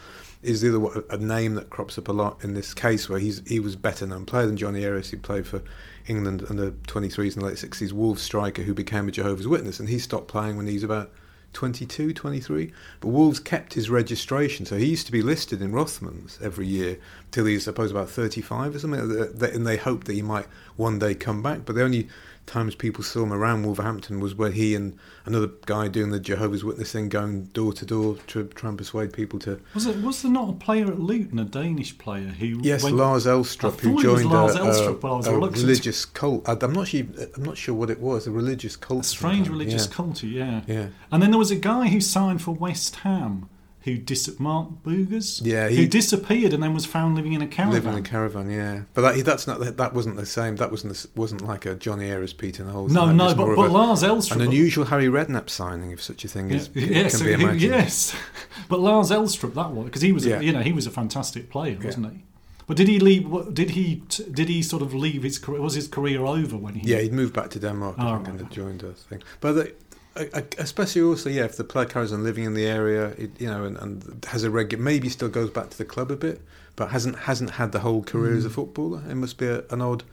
is 0.41 0.61
the 0.61 0.69
other 0.69 0.79
one- 0.79 1.03
a 1.09 1.17
name 1.17 1.55
that 1.55 1.69
crops 1.69 1.97
up 1.97 2.07
a 2.07 2.11
lot 2.11 2.43
in 2.43 2.53
this 2.53 2.73
case 2.73 3.09
where 3.09 3.19
he's 3.19 3.41
he 3.47 3.59
was 3.59 3.75
better 3.75 4.05
known 4.05 4.25
player 4.25 4.45
than 4.45 4.57
Johnny 4.57 4.81
Harris, 4.81 5.11
He 5.11 5.17
played 5.17 5.47
for 5.47 5.61
England 6.07 6.45
under 6.49 6.71
23s 6.71 7.35
in 7.35 7.39
the 7.41 7.45
late 7.45 7.57
60s, 7.57 7.91
Wolves 7.91 8.21
striker 8.21 8.63
who 8.63 8.73
became 8.73 9.07
a 9.07 9.11
Jehovah's 9.11 9.47
Witness, 9.47 9.79
and 9.79 9.89
he 9.89 9.99
stopped 9.99 10.27
playing 10.27 10.57
when 10.57 10.67
he 10.67 10.73
was 10.73 10.83
about 10.83 11.11
22, 11.53 12.13
23. 12.13 12.71
But 12.99 13.07
Wolves 13.09 13.39
kept 13.39 13.73
his 13.73 13.89
registration, 13.89 14.65
so 14.65 14.77
he 14.77 14.85
used 14.85 15.05
to 15.05 15.11
be 15.11 15.21
listed 15.21 15.61
in 15.61 15.71
Rothmans 15.71 16.41
every 16.41 16.67
year 16.67 16.97
till 17.31 17.45
he 17.45 17.53
was, 17.53 17.63
I 17.63 17.71
suppose, 17.71 17.91
about 17.91 18.09
35 18.09 18.75
or 18.75 18.79
something, 18.79 18.99
and 18.99 19.67
they 19.67 19.77
hoped 19.77 20.07
that 20.07 20.13
he 20.13 20.21
might 20.21 20.47
one 20.75 20.99
day 20.99 21.15
come 21.15 21.41
back. 21.43 21.65
But 21.65 21.75
they 21.75 21.81
only 21.81 22.07
times 22.45 22.75
people 22.75 23.03
saw 23.03 23.23
him 23.23 23.33
around 23.33 23.63
Wolverhampton 23.63 24.19
was 24.19 24.35
where 24.35 24.51
he 24.51 24.75
and 24.75 24.97
another 25.25 25.49
guy 25.65 25.87
doing 25.87 26.11
the 26.11 26.19
Jehovah's 26.19 26.63
Witness 26.63 26.91
thing, 26.91 27.09
going 27.09 27.45
door 27.45 27.73
to 27.73 27.85
door 27.85 28.17
to 28.27 28.45
try 28.47 28.69
and 28.69 28.77
persuade 28.77 29.13
people 29.13 29.39
to. 29.39 29.59
Was 29.73 29.85
it? 29.85 30.01
Was 30.01 30.21
there 30.21 30.31
not 30.31 30.49
a 30.49 30.53
player 30.53 30.87
at 30.87 30.99
Luton, 30.99 31.39
a 31.39 31.45
Danish 31.45 31.97
player 31.97 32.27
who? 32.27 32.59
Yes, 32.61 32.83
went- 32.83 32.95
Lars 32.95 33.25
Elstrup, 33.25 33.79
who 33.79 33.93
was 33.93 34.03
joined 34.03 34.29
Lars 34.29 34.55
a, 34.55 34.59
Elstrup, 34.59 35.25
a- 35.25 35.49
religious 35.49 36.05
cult. 36.05 36.47
I'm 36.47 36.73
not 36.73 36.87
sure. 36.87 37.03
I'm 37.35 37.43
not 37.43 37.57
sure 37.57 37.75
what 37.75 37.89
it 37.89 37.99
was. 37.99 38.27
A 38.27 38.31
religious 38.31 38.75
cult. 38.75 39.01
A 39.01 39.07
strange 39.07 39.49
religious 39.49 39.87
yeah. 39.87 39.93
cult, 39.93 40.23
yeah. 40.23 40.61
Yeah. 40.67 40.87
And 41.11 41.21
then 41.21 41.31
there 41.31 41.39
was 41.39 41.51
a 41.51 41.55
guy 41.55 41.87
who 41.87 42.01
signed 42.01 42.41
for 42.41 42.53
West 42.53 42.97
Ham, 42.97 43.49
who 43.83 43.97
dis- 43.97 44.39
Mark 44.39 44.69
Boogers, 44.83 45.41
Yeah, 45.43 45.67
who 45.69 45.87
disappeared 45.87 46.53
and 46.53 46.61
then 46.61 46.73
was 46.73 46.85
found 46.85 47.15
living 47.15 47.33
in 47.33 47.41
a 47.41 47.47
caravan. 47.47 47.73
Living 47.73 47.93
in 47.93 48.05
a 48.05 48.07
caravan, 48.09 48.51
yeah, 48.51 48.81
but 48.93 49.01
that, 49.01 49.25
that's 49.25 49.47
not 49.47 49.59
that, 49.59 49.77
that 49.77 49.93
wasn't 49.93 50.17
the 50.17 50.25
same. 50.25 50.55
That 50.57 50.69
wasn't 50.71 50.93
the, 50.93 51.07
wasn't 51.15 51.41
like 51.47 51.65
a 51.65 51.73
Johnny 51.75 52.09
Ayres, 52.11 52.33
Peter 52.33 52.63
Knowles. 52.63 52.91
no, 52.93 53.11
no, 53.11 53.33
but, 53.33 53.55
but 53.55 53.69
a- 53.69 53.73
Lars 53.73 54.03
Elstrup. 54.03 54.35
an 54.35 54.41
unusual 54.41 54.85
Harry 54.85 55.07
Redknapp 55.07 55.49
signing, 55.49 55.91
if 55.91 56.01
such 56.01 56.23
a 56.25 56.27
thing 56.27 56.51
is 56.51 56.69
Yeah, 56.75 56.85
can 56.85 56.93
yes, 56.93 57.21
be 57.21 57.31
imagined. 57.33 57.61
yes, 57.61 58.15
but 58.69 58.79
Lars 58.79 59.09
Elstrup, 59.09 59.53
that 59.55 59.71
one 59.71 59.85
because 59.85 60.01
he 60.03 60.11
was, 60.11 60.25
Yeah. 60.25 60.39
a, 60.39 60.43
you 60.43 60.51
know, 60.53 60.61
he 60.61 60.73
was 60.73 60.85
a 60.85 60.91
fantastic 60.91 61.49
player, 61.49 61.77
wasn't 61.83 62.11
he? 62.13 62.23
But 62.67 62.77
did 62.77 62.87
he 62.87 62.99
leave? 62.99 63.53
Did 63.53 63.71
he? 63.71 64.03
Did 64.31 64.47
he 64.47 64.61
sort 64.61 64.81
of 64.81 64.93
leave 64.93 65.23
his 65.23 65.37
career? 65.39 65.59
Was 65.59 65.73
his 65.73 65.87
career 65.89 66.21
over 66.23 66.55
when 66.55 66.75
he? 66.75 66.87
Yeah, 66.87 66.99
he'd 66.99 67.11
moved 67.11 67.33
back 67.33 67.49
to 67.49 67.59
Denmark 67.59 67.95
Oh, 67.99 68.13
and 68.15 68.39
right. 68.41 68.49
joined 68.51 68.83
us. 68.83 69.01
Thing. 69.09 69.21
But 69.41 69.51
the, 69.53 69.73
especially 70.15 71.01
also, 71.01 71.29
yeah, 71.29 71.45
if 71.45 71.55
the 71.55 71.63
player 71.63 71.85
carries 71.85 72.11
on 72.11 72.23
living 72.23 72.43
in 72.43 72.53
the 72.53 72.65
area, 72.65 73.07
it, 73.17 73.31
you 73.39 73.47
know, 73.47 73.63
and, 73.63 73.77
and 73.77 74.25
has 74.29 74.43
a 74.43 74.49
regular, 74.49 74.83
maybe 74.83 75.09
still 75.09 75.29
goes 75.29 75.49
back 75.49 75.69
to 75.69 75.77
the 75.77 75.85
club 75.85 76.11
a 76.11 76.15
bit, 76.15 76.41
but 76.75 76.91
hasn't 76.91 77.17
hasn't 77.19 77.51
had 77.51 77.71
the 77.71 77.79
whole 77.79 78.03
career 78.03 78.35
as 78.35 78.45
a 78.45 78.49
mm. 78.49 78.53
footballer. 78.53 79.01
It 79.09 79.15
must 79.15 79.37
be 79.37 79.47
a, 79.47 79.63
an 79.69 79.81
odd, 79.81 80.03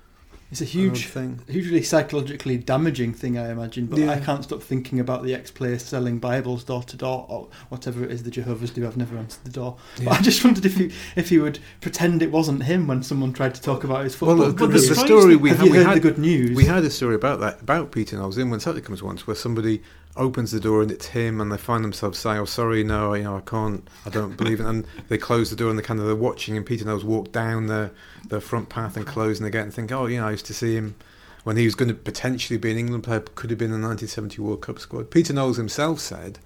It's 0.51 0.63
a 0.63 0.65
huge, 0.65 1.07
thing. 1.09 1.41
hugely 1.47 1.83
psychologically 1.83 2.57
damaging 2.57 3.13
thing, 3.13 3.37
I 3.37 3.51
imagine. 3.51 3.85
But 3.87 3.99
Yeah. 3.99 4.13
I 4.13 4.19
can't 4.19 4.43
stop 4.43 4.63
thinking 4.63 4.99
about 4.99 5.23
the 5.23 5.35
ex-player 5.35 5.79
selling 5.79 6.19
Bibles 6.19 6.65
door 6.65 6.83
to 6.85 6.97
door, 6.97 7.27
or 7.29 7.49
whatever 7.69 8.03
it 8.03 8.11
is 8.11 8.23
the 8.23 8.31
Jehovah's 8.31 8.71
do. 8.71 8.87
I've 8.87 8.97
never 8.97 9.19
answered 9.19 9.45
the 9.45 9.51
door, 9.51 9.77
Yeah. 9.99 10.07
but 10.07 10.21
I 10.21 10.23
just 10.23 10.43
wondered 10.43 10.65
if 10.65 10.77
he 10.77 10.91
if 11.17 11.29
he 11.29 11.39
would 11.39 11.59
pretend 11.83 12.23
it 12.23 12.31
wasn't 12.33 12.63
him 12.63 12.87
when 12.87 13.03
someone 13.03 13.35
tried 13.35 13.55
to 13.57 13.61
talk 13.63 13.85
about 13.85 14.05
his 14.05 14.15
football. 14.15 14.37
Well, 14.39 14.49
the, 14.49 14.55
but 14.55 14.67
the, 14.73 14.79
the 14.79 14.95
story 14.95 15.37
we 15.37 15.51
Have 15.51 15.63
we 15.63 15.71
heard 15.71 15.87
had 15.87 15.97
the 15.97 16.01
good 16.01 16.19
news? 16.19 16.57
We 16.57 16.65
had 16.65 16.83
a 16.83 16.91
story 16.91 17.15
about 17.15 17.41
that 17.41 17.61
about 17.61 17.93
Peter 17.93 18.17
Knowles 18.17 18.39
in 18.39 18.49
when 18.49 18.61
Celtic 18.61 18.85
comes 18.85 19.03
once, 19.03 19.27
where 19.27 19.37
somebody 19.37 19.83
opens 20.19 20.51
the 20.51 20.61
door 20.61 20.83
and 20.83 20.91
it's 20.91 21.07
him, 21.07 21.41
and 21.41 21.51
they 21.51 21.57
find 21.57 21.85
themselves 21.85 22.19
saying, 22.19 22.39
"Oh, 22.39 22.45
sorry, 22.45 22.85
no, 22.85 23.15
you 23.15 23.25
know, 23.25 23.37
I 23.37 23.41
can't, 23.41 23.89
I 24.05 24.11
don't 24.11 24.37
believe 24.37 24.61
it." 24.61 24.67
And 24.67 24.87
they 25.09 25.17
close 25.19 25.51
the 25.51 25.57
door 25.57 25.71
and 25.71 25.79
they 25.79 25.83
kind 25.83 26.01
of 26.01 26.07
they're 26.07 26.17
watching, 26.17 26.57
and 26.57 26.67
Peter 26.67 26.85
Knowles 26.85 27.05
walk 27.05 27.33
down 27.33 27.67
the 27.67 27.91
the 28.29 28.41
front 28.41 28.69
path 28.69 28.97
and 28.97 29.09
and 29.09 29.37
they 29.53 29.59
and 29.59 29.73
think, 29.73 29.93
"Oh, 29.93 30.07
you 30.07 30.21
know, 30.21 30.29
I 30.29 30.33
used 30.33 30.47
to 30.47 30.55
see 30.55 30.75
him." 30.75 30.97
When 31.45 31.57
he 31.57 31.65
was 31.65 31.75
going 31.75 31.89
to 31.89 31.95
potentially 31.95 32.59
be 32.59 32.73
an 32.73 32.77
England 32.77 33.05
player, 33.05 33.21
could 33.21 33.49
have 33.49 33.59
been 33.59 33.71
the 33.71 33.79
1970 33.79 34.43
World 34.43 34.61
Cup 34.61 34.79
squad. 34.79 35.11
Peter 35.11 35.33
Knowles 35.33 35.57
himself 35.57 35.99
said 35.99 36.41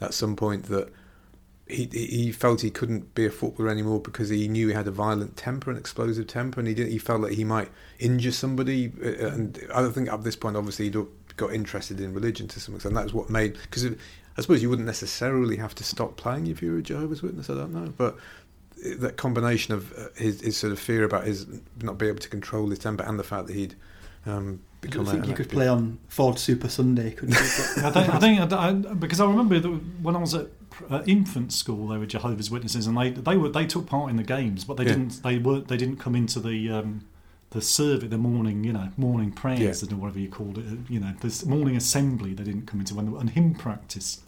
at 0.00 0.14
some 0.14 0.34
point 0.34 0.64
that 0.64 0.90
he 1.68 1.88
he 1.92 2.32
felt 2.32 2.62
he 2.62 2.70
couldn't 2.70 3.14
be 3.14 3.26
a 3.26 3.30
footballer 3.30 3.68
anymore 3.68 4.00
because 4.00 4.30
he 4.30 4.48
knew 4.48 4.68
he 4.68 4.74
had 4.74 4.88
a 4.88 4.90
violent 4.90 5.36
temper, 5.36 5.70
an 5.70 5.76
explosive 5.76 6.26
temper, 6.26 6.60
and 6.60 6.68
he 6.68 6.74
did, 6.74 6.88
he 6.88 6.98
felt 6.98 7.22
that 7.22 7.34
he 7.34 7.44
might 7.44 7.70
injure 7.98 8.32
somebody. 8.32 8.92
uh, 9.04 9.28
And 9.28 9.60
I 9.74 9.86
think 9.90 10.08
at 10.08 10.24
this 10.24 10.36
point, 10.36 10.56
obviously, 10.56 10.86
he'd 10.86 11.06
got 11.38 11.52
interested 11.54 12.00
in 12.00 12.12
religion 12.12 12.46
to 12.48 12.60
some 12.60 12.74
extent. 12.74 12.94
That 12.94 13.04
was 13.04 13.14
what 13.14 13.30
made 13.30 13.54
because 13.54 13.86
I 13.86 14.40
suppose 14.42 14.62
you 14.62 14.68
wouldn't 14.68 14.86
necessarily 14.86 15.56
have 15.56 15.74
to 15.76 15.84
stop 15.84 16.16
playing 16.16 16.46
if 16.48 16.60
you 16.62 16.72
were 16.72 16.78
a 16.78 16.82
Jehovah's 16.82 17.22
Witness. 17.22 17.48
I 17.48 17.54
don't 17.54 17.72
know, 17.72 17.92
but 17.96 18.16
that 18.98 19.16
combination 19.16 19.74
of 19.74 19.92
uh, 19.98 20.08
his, 20.16 20.40
his 20.40 20.56
sort 20.56 20.72
of 20.72 20.78
fear 20.78 21.02
about 21.04 21.24
his 21.26 21.46
not 21.82 21.98
being 21.98 22.10
able 22.10 22.20
to 22.20 22.28
control 22.28 22.68
his 22.68 22.78
temper 22.78 23.02
and 23.04 23.18
the 23.18 23.24
fact 23.24 23.46
that 23.48 23.54
he'd 23.56 23.74
um, 24.26 24.60
I 24.82 24.86
become 24.86 25.04
don't 25.04 25.14
think 25.14 25.26
you 25.26 25.34
could 25.34 25.48
play 25.48 25.66
on 25.66 25.98
Ford 26.08 26.38
Super 26.38 26.68
Sunday, 26.68 27.10
couldn't 27.12 27.34
you? 27.34 27.40
But- 27.82 27.84
I 27.84 27.90
think, 27.90 28.14
I 28.14 28.18
think 28.20 28.52
I, 28.52 28.68
I- 28.68 28.94
because 28.94 29.18
I 29.20 29.26
remember 29.26 29.58
that 29.58 29.68
when 30.02 30.14
I 30.14 30.20
was 30.20 30.34
at 30.34 30.46
uh, 30.90 31.02
infant 31.06 31.52
school, 31.52 31.88
they 31.88 31.98
were 31.98 32.06
Jehovah's 32.06 32.50
Witnesses, 32.52 32.86
and 32.86 32.96
they 32.96 33.10
they 33.10 33.36
were 33.36 33.48
they 33.48 33.66
took 33.66 33.86
part 33.86 34.10
in 34.10 34.16
the 34.16 34.22
games, 34.22 34.64
but 34.64 34.76
they 34.76 34.84
Yeah. 34.84 34.90
didn't 34.92 35.22
they 35.24 35.38
were 35.38 35.60
they 35.60 35.76
didn't 35.76 35.96
come 35.96 36.14
into 36.14 36.38
the 36.38 36.70
um, 36.70 37.00
the 37.50 37.62
service, 37.62 38.10
the 38.10 38.18
morning 38.18 38.62
you 38.64 38.72
know 38.72 38.88
morning 38.96 39.32
prayers 39.32 39.82
or 39.82 39.96
whatever 39.96 40.18
you 40.18 40.28
called 40.28 40.58
it, 40.58 40.66
uh, 40.66 40.76
you 40.88 41.00
know, 41.00 41.12
this 41.20 41.44
morning 41.46 41.76
assembly. 41.76 42.34
They 42.34 42.44
didn't 42.44 42.66
come 42.66 42.80
into 42.80 42.94
when 42.94 43.08
and 43.14 43.30
hymn 43.30 43.54
practice. 43.54 44.20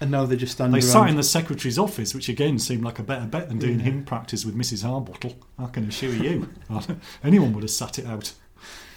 and 0.00 0.12
now 0.12 0.24
they 0.24 0.36
just 0.36 0.52
stand 0.52 0.72
They 0.72 0.78
around. 0.78 0.86
sat 0.92 1.08
in 1.10 1.16
the 1.16 1.22
secretary's 1.24 1.76
office, 1.78 2.14
which 2.14 2.28
again 2.28 2.58
seemed 2.60 2.84
like 2.84 3.00
a 3.00 3.02
better 3.02 3.26
bet 3.26 3.48
than 3.48 3.58
doing 3.58 3.78
Yeah. 3.80 3.86
hymn 3.86 4.04
practice 4.04 4.44
with 4.44 4.54
Mrs. 4.56 4.84
Harbottle. 4.84 5.34
I 5.58 5.66
can 5.66 5.88
assure 5.88 6.12
you, 6.14 6.48
anyone 7.24 7.52
would 7.54 7.64
have 7.64 7.70
sat 7.72 7.98
it 7.98 8.06
out. 8.06 8.32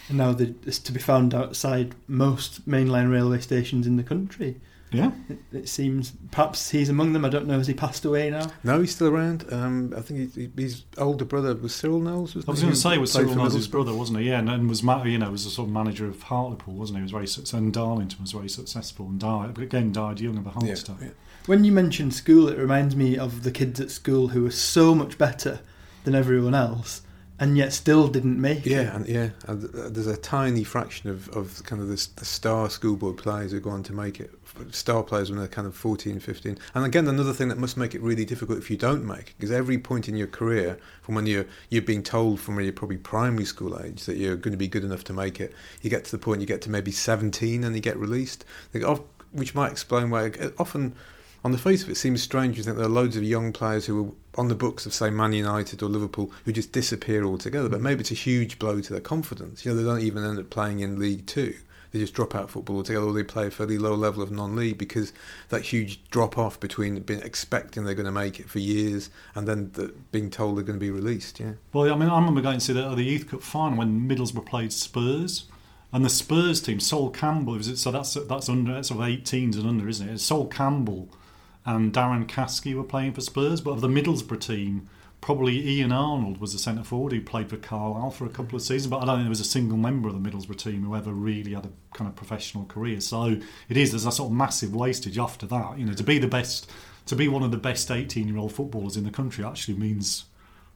and 0.09 0.17
now 0.19 0.35
it's 0.65 0.77
to 0.79 0.91
be 0.91 0.99
found 0.99 1.33
outside 1.33 1.95
most 2.07 2.67
mainline 2.69 3.09
railway 3.11 3.39
stations 3.39 3.87
in 3.87 3.95
the 3.97 4.03
country. 4.03 4.59
Yeah, 4.93 5.11
It, 5.29 5.39
it 5.53 5.69
seems 5.69 6.11
perhaps 6.31 6.69
he's 6.71 6.89
among 6.89 7.13
them. 7.13 7.23
I 7.23 7.29
don't 7.29 7.47
know. 7.47 7.57
Has 7.57 7.67
he 7.67 7.73
passed 7.73 8.03
away 8.03 8.29
now? 8.29 8.51
No, 8.63 8.81
he's 8.81 8.93
still 8.93 9.07
around. 9.07 9.45
Um, 9.51 9.93
I 9.95 10.01
think 10.01 10.33
he, 10.35 10.47
he, 10.55 10.61
his 10.63 10.83
older 10.97 11.23
brother 11.23 11.55
was 11.55 11.73
Cyril 11.73 12.01
Knowles. 12.01 12.35
wasn't 12.35 12.49
I 12.49 12.51
was 12.51 12.61
going 12.61 12.73
to 12.73 12.79
say 12.79 12.97
was 12.97 13.13
Cyril 13.13 13.35
Knowles' 13.35 13.53
his 13.53 13.67
brother, 13.69 13.93
wasn't 13.93 14.19
he? 14.19 14.27
Yeah, 14.27 14.39
and, 14.39 14.49
and 14.49 14.67
was 14.67 14.83
you 15.05 15.17
know 15.17 15.31
was 15.31 15.45
a 15.45 15.49
sort 15.49 15.69
of 15.69 15.73
manager 15.73 16.07
of 16.07 16.21
Hartlepool, 16.23 16.73
wasn't 16.73 16.97
he? 16.97 17.01
He 17.01 17.03
was 17.03 17.11
very 17.11 17.27
successful, 17.27 17.59
and 17.59 17.73
Darlington 17.73 18.19
was 18.21 18.33
very 18.33 18.49
successful, 18.49 19.05
and 19.05 19.17
died 19.19 19.57
again 19.59 19.93
died 19.93 20.19
young 20.19 20.37
of 20.37 20.45
a 20.45 20.49
heart 20.49 20.65
Yeah, 20.65 20.73
attack. 20.73 20.97
yeah. 21.01 21.09
When 21.45 21.63
you 21.63 21.71
mentioned 21.71 22.13
school, 22.13 22.49
it 22.49 22.57
reminds 22.57 22.95
me 22.95 23.17
of 23.17 23.43
the 23.43 23.51
kids 23.51 23.79
at 23.79 23.91
school 23.91 24.27
who 24.29 24.43
were 24.43 24.51
so 24.51 24.93
much 24.93 25.17
better 25.17 25.61
than 26.03 26.15
everyone 26.15 26.53
else, 26.53 27.01
and 27.41 27.57
yet 27.57 27.73
still 27.73 28.07
didn't 28.07 28.39
make 28.39 28.67
it. 28.67 28.69
Yeah, 28.69 28.95
and 28.95 29.07
yeah, 29.07 29.29
and 29.47 29.65
uh, 29.75 29.89
there's 29.89 30.05
a 30.05 30.15
tiny 30.15 30.63
fraction 30.63 31.09
of, 31.09 31.27
of 31.29 31.63
kind 31.63 31.81
of 31.81 31.87
the, 31.87 32.07
the 32.17 32.23
star 32.23 32.69
schoolboy 32.69 33.13
players 33.13 33.51
who 33.51 33.59
go 33.59 33.71
on 33.71 33.81
to 33.83 33.93
make 33.93 34.19
it. 34.19 34.29
Star 34.69 35.01
players 35.01 35.31
when 35.31 35.39
they're 35.39 35.47
kind 35.47 35.65
of 35.65 35.75
14, 35.75 36.19
15. 36.19 36.57
And 36.75 36.85
again, 36.85 37.07
another 37.07 37.33
thing 37.33 37.47
that 37.47 37.57
must 37.57 37.77
make 37.77 37.95
it 37.95 38.01
really 38.01 38.25
difficult 38.25 38.59
if 38.59 38.69
you 38.69 38.77
don't 38.77 39.03
make 39.03 39.29
it, 39.29 39.33
because 39.37 39.51
every 39.51 39.79
point 39.79 40.07
in 40.07 40.15
your 40.15 40.27
career, 40.27 40.77
from 41.01 41.15
when 41.15 41.25
you're 41.25 41.47
you're 41.69 41.81
being 41.81 42.03
told 42.03 42.39
from 42.39 42.55
when 42.55 42.63
you're 42.63 42.73
probably 42.73 42.97
primary 42.97 43.45
school 43.45 43.81
age 43.81 44.05
that 44.05 44.17
you're 44.17 44.35
going 44.35 44.51
to 44.51 44.57
be 44.57 44.67
good 44.67 44.83
enough 44.83 45.03
to 45.05 45.13
make 45.13 45.41
it, 45.41 45.51
you 45.81 45.89
get 45.89 46.05
to 46.05 46.11
the 46.11 46.19
point 46.19 46.41
you 46.41 46.47
get 46.47 46.61
to 46.61 46.69
maybe 46.69 46.91
17 46.91 47.63
and 47.63 47.75
you 47.75 47.81
get 47.81 47.97
released, 47.97 48.45
of- 48.75 48.83
oh, 48.83 49.05
which 49.31 49.55
might 49.55 49.71
explain 49.71 50.11
why 50.11 50.27
uh, 50.27 50.49
often. 50.59 50.93
On 51.43 51.51
the 51.51 51.57
face 51.57 51.83
of 51.83 51.89
it, 51.89 51.95
seems 51.95 52.21
strange. 52.21 52.61
Think 52.61 52.77
there 52.77 52.85
are 52.85 52.89
loads 52.89 53.17
of 53.17 53.23
young 53.23 53.51
players 53.51 53.87
who 53.87 54.05
are 54.05 54.39
on 54.39 54.47
the 54.47 54.55
books 54.55 54.85
of, 54.85 54.93
say, 54.93 55.09
Man 55.09 55.33
United 55.33 55.81
or 55.81 55.89
Liverpool 55.89 56.31
who 56.45 56.51
just 56.51 56.71
disappear 56.71 57.23
altogether. 57.23 57.67
But 57.67 57.81
maybe 57.81 58.01
it's 58.01 58.11
a 58.11 58.15
huge 58.15 58.59
blow 58.59 58.79
to 58.79 58.93
their 58.93 59.01
confidence. 59.01 59.65
You 59.65 59.71
know, 59.71 59.77
they 59.77 59.83
don't 59.83 60.01
even 60.01 60.23
end 60.23 60.39
up 60.39 60.49
playing 60.49 60.81
in 60.81 60.99
League 60.99 61.25
Two. 61.25 61.55
They 61.91 61.99
just 61.99 62.13
drop 62.13 62.35
out 62.35 62.49
football 62.49 62.77
altogether, 62.77 63.05
or 63.05 63.11
they 63.11 63.23
play 63.23 63.47
a 63.47 63.51
fairly 63.51 63.77
low 63.77 63.95
level 63.95 64.23
of 64.23 64.31
non-league 64.31 64.77
because 64.77 65.11
that 65.49 65.61
huge 65.61 65.99
drop 66.09 66.37
off 66.37 66.57
between 66.57 66.97
being 67.01 67.21
expecting 67.21 67.83
they're 67.83 67.95
going 67.95 68.05
to 68.05 68.13
make 68.13 68.39
it 68.39 68.49
for 68.49 68.59
years 68.59 69.09
and 69.35 69.45
then 69.45 69.71
the, 69.73 69.93
being 70.11 70.29
told 70.29 70.55
they're 70.55 70.63
going 70.63 70.79
to 70.79 70.85
be 70.85 70.89
released. 70.89 71.39
Yeah, 71.41 71.53
Well, 71.73 71.91
I 71.91 71.97
mean, 71.97 72.07
I 72.07 72.17
remember 72.17 72.39
going 72.39 72.59
to 72.59 72.65
see 72.65 72.71
the, 72.71 73.03
Youth 73.03 73.29
Cup 73.29 73.41
final 73.41 73.77
when 73.77 74.07
Middlesbrough 74.07 74.45
played 74.45 74.71
Spurs, 74.71 75.45
and 75.91 76.05
the 76.05 76.09
Spurs 76.09 76.61
team, 76.61 76.79
Sol 76.79 77.09
Campbell, 77.09 77.61
so 77.61 77.91
that's 77.91 78.13
that's 78.13 78.47
under 78.47 78.81
sort 78.83 79.01
of 79.01 79.05
18s 79.05 79.55
and 79.55 79.67
under, 79.67 79.89
isn't 79.89 80.07
it? 80.07 80.19
Sol 80.19 80.47
Campbell 80.47 81.09
and 81.65 81.93
Darren 81.93 82.27
Caskey 82.27 82.73
were 82.73 82.83
playing 82.83 83.13
for 83.13 83.21
Spurs, 83.21 83.61
but 83.61 83.71
of 83.71 83.81
the 83.81 83.87
Middlesbrough 83.87 84.41
team, 84.41 84.89
probably 85.21 85.77
Ian 85.77 85.91
Arnold 85.91 86.39
was 86.39 86.53
the 86.53 86.59
centre 86.59 86.83
forward 86.83 87.13
who 87.13 87.21
played 87.21 87.49
for 87.49 87.57
Carlisle 87.57 88.11
for 88.11 88.25
a 88.25 88.29
couple 88.29 88.55
of 88.55 88.63
seasons, 88.63 88.87
but 88.87 88.97
I 88.97 89.05
don't 89.05 89.17
think 89.17 89.25
there 89.25 89.29
was 89.29 89.39
a 89.39 89.45
single 89.45 89.77
member 89.77 90.09
of 90.09 90.21
the 90.21 90.29
Middlesbrough 90.29 90.57
team 90.57 90.83
who 90.83 90.95
ever 90.95 91.13
really 91.13 91.53
had 91.53 91.65
a 91.65 91.71
kind 91.95 92.09
of 92.09 92.15
professional 92.15 92.65
career. 92.65 92.99
So 92.99 93.37
it 93.69 93.77
is 93.77 93.91
there's 93.91 94.07
a 94.07 94.11
sort 94.11 94.31
of 94.31 94.35
massive 94.35 94.75
wastage 94.75 95.19
after 95.19 95.45
that. 95.45 95.77
You 95.77 95.85
know, 95.85 95.93
to 95.93 96.03
be 96.03 96.17
the 96.17 96.27
best, 96.27 96.69
to 97.05 97.15
be 97.15 97.27
one 97.27 97.43
of 97.43 97.51
the 97.51 97.57
best 97.57 97.91
18 97.91 98.27
year 98.27 98.37
old 98.37 98.53
footballers 98.53 98.97
in 98.97 99.03
the 99.03 99.11
country 99.11 99.45
actually 99.45 99.77
means 99.77 100.25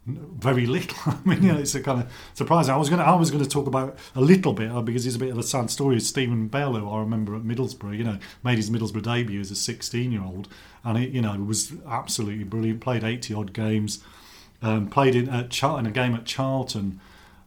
very 0.05 0.65
little. 0.65 0.97
I 1.05 1.17
mean, 1.25 1.43
you 1.43 1.51
know, 1.51 1.59
it's 1.59 1.75
a 1.75 1.81
kind 1.81 2.01
of 2.01 2.11
surprising. 2.33 2.73
I 2.73 2.77
was 2.77 2.89
going 2.89 2.99
to, 2.99 3.05
I 3.05 3.15
was 3.15 3.31
going 3.31 3.43
to 3.43 3.49
talk 3.49 3.67
about 3.67 3.97
a 4.15 4.21
little 4.21 4.53
bit 4.53 4.71
uh, 4.71 4.81
because 4.81 5.05
it's 5.05 5.15
a 5.15 5.19
bit 5.19 5.31
of 5.31 5.37
a 5.37 5.43
sad 5.43 5.69
story. 5.71 5.99
Stephen 5.99 6.47
Bell, 6.47 6.75
who 6.75 6.89
I 6.89 6.99
remember 6.99 7.35
at 7.35 7.41
Middlesbrough, 7.41 7.97
you 7.97 8.03
know, 8.03 8.19
made 8.43 8.57
his 8.57 8.69
Middlesbrough 8.69 9.03
debut 9.03 9.39
as 9.39 9.51
a 9.51 9.55
16-year-old, 9.55 10.47
and 10.83 10.97
it, 10.97 11.09
you 11.09 11.21
know, 11.21 11.37
was 11.39 11.73
absolutely 11.87 12.43
brilliant. 12.43 12.81
Played 12.81 13.03
80 13.03 13.33
odd 13.33 13.53
games, 13.53 14.03
um, 14.61 14.89
played 14.89 15.15
in 15.15 15.29
at 15.29 15.49
Char- 15.49 15.79
in 15.79 15.85
a 15.87 15.91
game 15.91 16.13
at 16.13 16.25
Charlton. 16.25 16.99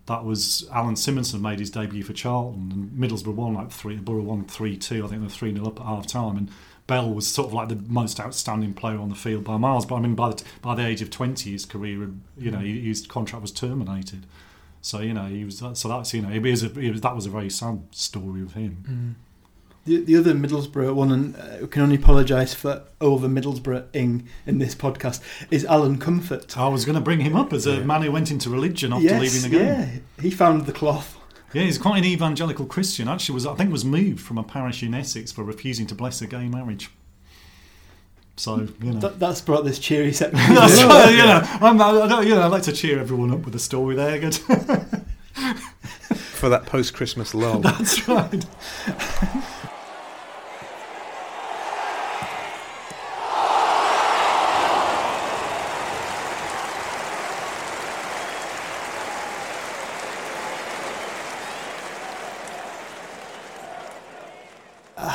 That 0.09 0.25
was 0.25 0.67
Alan 0.73 0.95
Simonsen 0.95 1.43
made 1.43 1.59
his 1.59 1.71
debut 1.71 2.03
for 2.03 2.15
Charlton, 2.15 2.73
and 2.73 2.91
Middlesbrough 2.93 3.35
won 3.35 3.53
like 3.53 3.71
three. 3.71 3.97
Borough 3.97 4.23
won 4.23 4.47
three 4.47 4.75
two. 4.75 5.05
I 5.05 5.09
think 5.09 5.21
they're 5.21 5.29
three 5.29 5.53
0 5.53 5.67
up 5.67 5.81
at 5.81 5.87
half 5.87 6.07
time, 6.07 6.39
and 6.39 6.51
Bell 6.87 7.13
was 7.13 7.27
sort 7.27 7.49
of 7.49 7.53
like 7.53 7.69
the 7.69 7.77
most 7.77 8.19
outstanding 8.19 8.73
player 8.73 8.99
on 8.99 9.11
the 9.11 9.15
field 9.15 9.45
by 9.45 9.59
miles. 9.59 9.85
But 9.85 9.97
I 9.97 10.01
mean, 10.01 10.15
by 10.15 10.31
the 10.31 10.43
by 10.63 10.75
the 10.75 10.87
age 10.87 11.03
of 11.03 11.11
twenty, 11.11 11.53
his 11.53 11.67
career, 11.67 12.09
you 12.39 12.51
know, 12.51 12.59
his 12.59 13.07
contract 13.07 13.43
was 13.43 13.53
terminated. 13.53 14.25
So 14.81 15.01
you 15.01 15.13
know, 15.13 15.27
he 15.27 15.45
was 15.45 15.59
so 15.59 15.89
that's 15.89 16.15
you 16.15 16.23
know, 16.23 16.31
it 16.31 16.41
was, 16.41 16.63
a, 16.63 16.79
it 16.79 16.91
was 16.91 17.03
that 17.03 17.15
was 17.15 17.27
a 17.27 17.31
very 17.31 17.51
sad 17.51 17.83
story 17.91 18.41
of 18.41 18.55
him. 18.55 18.85
Mm. 18.89 19.28
The, 19.89 20.05
the 20.05 20.17
other 20.17 20.35
Middlesbrough 20.35 20.95
one, 20.95 21.11
and 21.11 21.35
uh, 21.37 21.57
we 21.63 21.67
can 21.69 21.81
only 21.81 21.97
apologise 21.97 22.53
for 22.53 22.83
over 23.01 23.27
Middlesbrough-ing 23.27 24.29
in 24.45 24.59
this 24.59 24.75
podcast, 24.75 25.23
is 25.51 25.65
Alan 25.65 25.99
Comfort. 25.99 26.59
I 26.59 26.69
was 26.69 26.85
going 26.85 26.95
to 26.95 27.01
bring 27.01 27.21
him 27.21 27.35
up 27.35 27.55
as 27.55 27.67
a 27.67 27.81
man 27.81 28.03
who 28.03 28.13
went 28.13 28.31
into 28.31 28.51
religion 28.51 28.93
after 28.93 29.19
leaving 29.19 29.41
the 29.43 29.49
game. 29.49 29.67
yeah, 29.67 29.89
he 30.21 30.31
found 30.31 30.67
the 30.67 30.73
cloth. 30.75 31.17
Yeah, 31.55 31.63
he's 31.63 31.79
quite 31.79 31.97
an 31.99 32.05
evangelical 32.05 32.67
Christian. 32.67 33.09
Actually, 33.09 33.37
was 33.37 33.47
I 33.47 33.55
think 33.55 33.73
was 33.73 33.87
moved 33.87 34.21
from 34.21 34.37
a 34.37 34.43
parish 34.43 34.83
in 34.83 34.93
Essex 34.93 35.33
for 35.33 35.43
refusing 35.43 35.87
to 35.87 35.95
bless 35.95 36.21
a 36.21 36.27
gay 36.27 36.49
marriage. 36.49 36.91
So 38.37 38.69
you 38.83 38.93
know, 38.93 39.01
That, 39.01 39.19
that's 39.19 39.41
brought 39.41 39.65
this 39.65 39.79
cheery 39.79 40.13
section. 40.13 40.39
that's 40.55 40.83
right. 40.83 41.11
You 41.13 41.17
know, 41.17 41.41
I'm, 41.67 41.81
I, 41.81 41.89
I 41.89 42.21
you 42.23 42.35
know, 42.35 42.43
I 42.43 42.47
like 42.49 42.65
to 42.65 42.73
cheer 42.73 42.99
everyone 42.99 43.33
up 43.33 43.47
with 43.47 43.55
a 43.55 43.59
story 43.59 43.97
there. 43.97 44.19
Good. 44.19 44.35
For 44.35 44.51
that 46.51 46.67
post 46.67 46.93
Christmas 46.93 47.35
lull. 47.35 47.61
that's 47.61 48.07
right. 48.07 48.45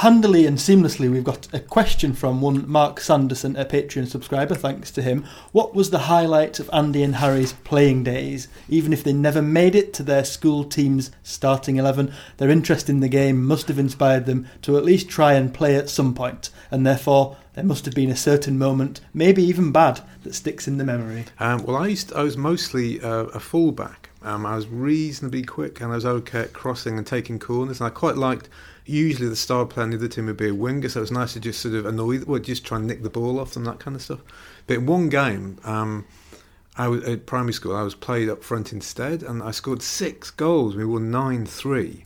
Handily 0.03 0.45
and 0.45 0.57
seamlessly, 0.57 1.09
we've 1.09 1.23
got 1.23 1.47
a 1.53 1.61
question 1.61 2.11
from 2.11 2.41
one 2.41 2.69
Mark 2.69 2.99
Sanderson, 2.99 3.55
a 3.55 3.63
Patreon 3.63 4.05
subscriber. 4.05 4.53
Thanks 4.53 4.91
to 4.91 5.01
him. 5.01 5.23
What 5.53 5.73
was 5.73 5.91
the 5.91 5.99
highlight 5.99 6.59
of 6.59 6.69
Andy 6.73 7.03
and 7.03 7.15
Harry's 7.15 7.53
playing 7.53 8.03
days? 8.03 8.49
Even 8.67 8.91
if 8.91 9.01
they 9.01 9.13
never 9.13 9.41
made 9.41 9.75
it 9.75 9.93
to 9.93 10.03
their 10.03 10.25
school 10.25 10.65
team's 10.65 11.09
starting 11.23 11.77
11, 11.77 12.11
their 12.35 12.49
interest 12.49 12.89
in 12.89 12.99
the 12.99 13.07
game 13.07 13.45
must 13.45 13.69
have 13.69 13.79
inspired 13.79 14.25
them 14.25 14.45
to 14.63 14.75
at 14.75 14.83
least 14.83 15.07
try 15.07 15.35
and 15.35 15.53
play 15.53 15.77
at 15.77 15.89
some 15.89 16.13
point, 16.13 16.49
and 16.69 16.85
therefore 16.85 17.37
there 17.53 17.63
must 17.63 17.85
have 17.85 17.95
been 17.95 18.09
a 18.09 18.17
certain 18.17 18.57
moment, 18.57 18.99
maybe 19.13 19.41
even 19.41 19.71
bad, 19.71 20.01
that 20.23 20.35
sticks 20.35 20.67
in 20.67 20.79
the 20.79 20.83
memory. 20.83 21.23
Um, 21.39 21.63
well, 21.63 21.77
I 21.77 21.87
used 21.87 22.11
I 22.11 22.23
was 22.23 22.35
mostly 22.35 22.99
uh, 22.99 23.27
a 23.27 23.39
fullback. 23.39 24.09
Um, 24.23 24.45
I 24.45 24.55
was 24.55 24.67
reasonably 24.67 25.43
quick 25.43 25.81
and 25.81 25.91
I 25.91 25.95
was 25.95 26.05
okay 26.05 26.41
at 26.41 26.53
crossing 26.53 26.97
and 26.97 27.05
taking 27.05 27.39
corners, 27.39 27.79
and 27.81 27.87
I 27.87 27.89
quite 27.89 28.15
liked. 28.15 28.49
Usually, 28.85 29.29
the 29.29 29.35
star 29.35 29.65
player 29.65 29.85
in 29.85 29.91
the 29.91 29.97
other 29.97 30.07
team 30.07 30.25
would 30.25 30.37
be 30.37 30.49
a 30.49 30.53
winger, 30.53 30.89
so 30.89 30.99
it 30.99 31.01
was 31.01 31.11
nice 31.11 31.33
to 31.33 31.39
just 31.39 31.61
sort 31.61 31.75
of 31.75 31.85
annoy, 31.85 32.23
well, 32.25 32.39
just 32.39 32.65
try 32.65 32.77
and 32.77 32.87
nick 32.87 33.03
the 33.03 33.09
ball 33.09 33.39
off 33.39 33.53
them, 33.53 33.63
that 33.65 33.79
kind 33.79 33.95
of 33.95 34.01
stuff. 34.01 34.19
But 34.67 34.77
in 34.77 34.85
one 34.85 35.09
game, 35.09 35.57
um, 35.63 36.05
I 36.75 36.87
was 36.87 37.03
at 37.03 37.25
primary 37.25 37.53
school. 37.53 37.75
I 37.75 37.83
was 37.83 37.95
played 37.95 38.29
up 38.29 38.43
front 38.43 38.73
instead, 38.73 39.23
and 39.23 39.43
I 39.43 39.51
scored 39.51 39.81
six 39.81 40.31
goals. 40.31 40.75
We 40.75 40.85
won 40.85 41.11
nine 41.11 41.45
three. 41.45 42.03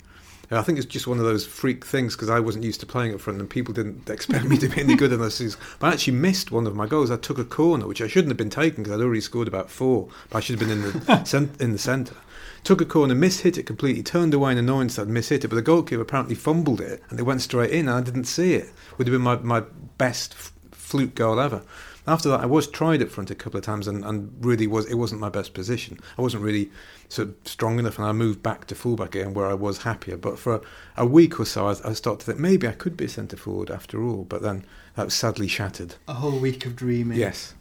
I 0.50 0.62
think 0.62 0.78
it's 0.78 0.88
just 0.88 1.08
one 1.08 1.20
of 1.20 1.26
those 1.26 1.46
freak 1.46 1.86
things 1.86 2.16
because 2.16 2.30
I 2.30 2.40
wasn't 2.40 2.64
used 2.64 2.80
to 2.80 2.86
playing 2.86 3.14
up 3.14 3.20
front 3.20 3.40
and 3.40 3.50
people 3.50 3.74
didn't 3.74 4.10
expect 4.10 4.46
me 4.46 4.58
to 4.58 4.70
be 4.70 4.80
any 4.82 4.96
good 4.96 5.12
in 5.12 5.20
those 5.20 5.38
things. 5.38 5.58
But 5.80 5.88
I 5.88 5.94
actually 5.94 6.14
missed 6.14 6.52
one 6.52 6.66
of 6.66 6.76
my 6.76 6.88
goals. 6.88 7.12
I 7.12 7.18
took 7.18 7.38
a 7.38 7.44
corner, 7.44 7.86
which 7.86 8.02
I 8.02 8.08
shouldn't 8.08 8.30
have 8.30 8.38
been 8.38 8.50
taking 8.50 8.84
because 8.84 8.98
I'd 8.98 9.04
already 9.04 9.20
scored 9.22 9.50
about 9.50 9.70
four, 9.70 10.08
but 10.30 10.38
I 10.38 10.40
should 10.40 10.60
have 10.60 10.68
been 10.68 10.78
in 10.78 10.84
the 10.84 11.24
cent- 11.26 11.60
in 11.60 11.74
the 11.74 11.78
centre. 11.78 12.16
Took 12.64 12.82
a 12.82 12.86
corner, 12.86 13.14
mishit 13.14 13.58
it 13.58 13.64
completely, 13.64 14.04
turned 14.04 14.34
away 14.34 14.52
in 14.54 14.58
annoyance 14.58 14.96
that 14.96 15.04
I'd 15.04 15.14
mishit 15.14 15.44
it, 15.44 15.50
but 15.50 15.56
the 15.56 15.62
goalkeeper 15.62 16.02
apparently 16.02 16.36
fumbled 16.36 16.82
it 16.82 17.04
and 17.10 17.20
it 17.20 17.24
went 17.24 17.42
straight 17.42 17.72
in 17.72 17.88
and 17.88 17.98
I 17.98 18.02
didn't 18.02 18.26
see 18.26 18.54
it. 18.54 18.70
Would 18.98 19.08
have 19.08 19.14
been 19.14 19.22
my, 19.22 19.38
my 19.38 19.64
best 19.98 20.34
f- 20.34 20.54
fluke 20.72 21.16
goal 21.16 21.40
ever. 21.40 21.62
After 22.08 22.30
that, 22.30 22.40
I 22.40 22.46
was 22.46 22.68
tried 22.68 23.02
up 23.02 23.10
front 23.10 23.30
a 23.32 23.36
couple 23.36 23.58
of 23.58 23.66
times 23.66 23.86
and, 23.86 24.06
and 24.06 24.34
really 24.40 24.66
was 24.66 24.86
it 24.86 24.96
wasn't 24.96 25.20
my 25.20 25.30
best 25.30 25.54
position. 25.54 26.00
I 26.18 26.22
wasn't 26.22 26.44
really 26.44 26.72
sort 27.10 27.30
of 27.30 27.36
strong 27.46 27.80
enough, 27.80 27.98
and 27.98 28.08
I 28.08 28.12
moved 28.12 28.44
back 28.44 28.66
to 28.68 28.76
fullback 28.76 29.16
again 29.16 29.34
where 29.34 29.48
I 29.48 29.54
was 29.54 29.84
happier. 29.84 30.18
But 30.18 30.38
for 30.38 30.56
a, 30.56 30.62
a 30.98 31.06
week 31.06 31.40
or 31.40 31.46
so, 31.46 31.68
I, 31.68 31.72
I 31.84 31.94
started 31.94 32.20
to 32.20 32.26
think 32.26 32.40
maybe 32.40 32.68
I 32.68 32.74
could 32.74 32.98
be 32.98 33.06
a 33.06 33.10
centre 33.10 33.38
forward 33.38 33.72
after 33.72 34.04
all. 34.04 34.24
But 34.24 34.42
then 34.42 34.66
that 34.96 35.06
was 35.06 35.14
sadly 35.14 35.48
shattered. 35.48 35.96
A 36.08 36.14
whole 36.16 36.40
week 36.40 36.66
of 36.66 36.76
dreaming. 36.76 37.18
Yes. 37.18 37.54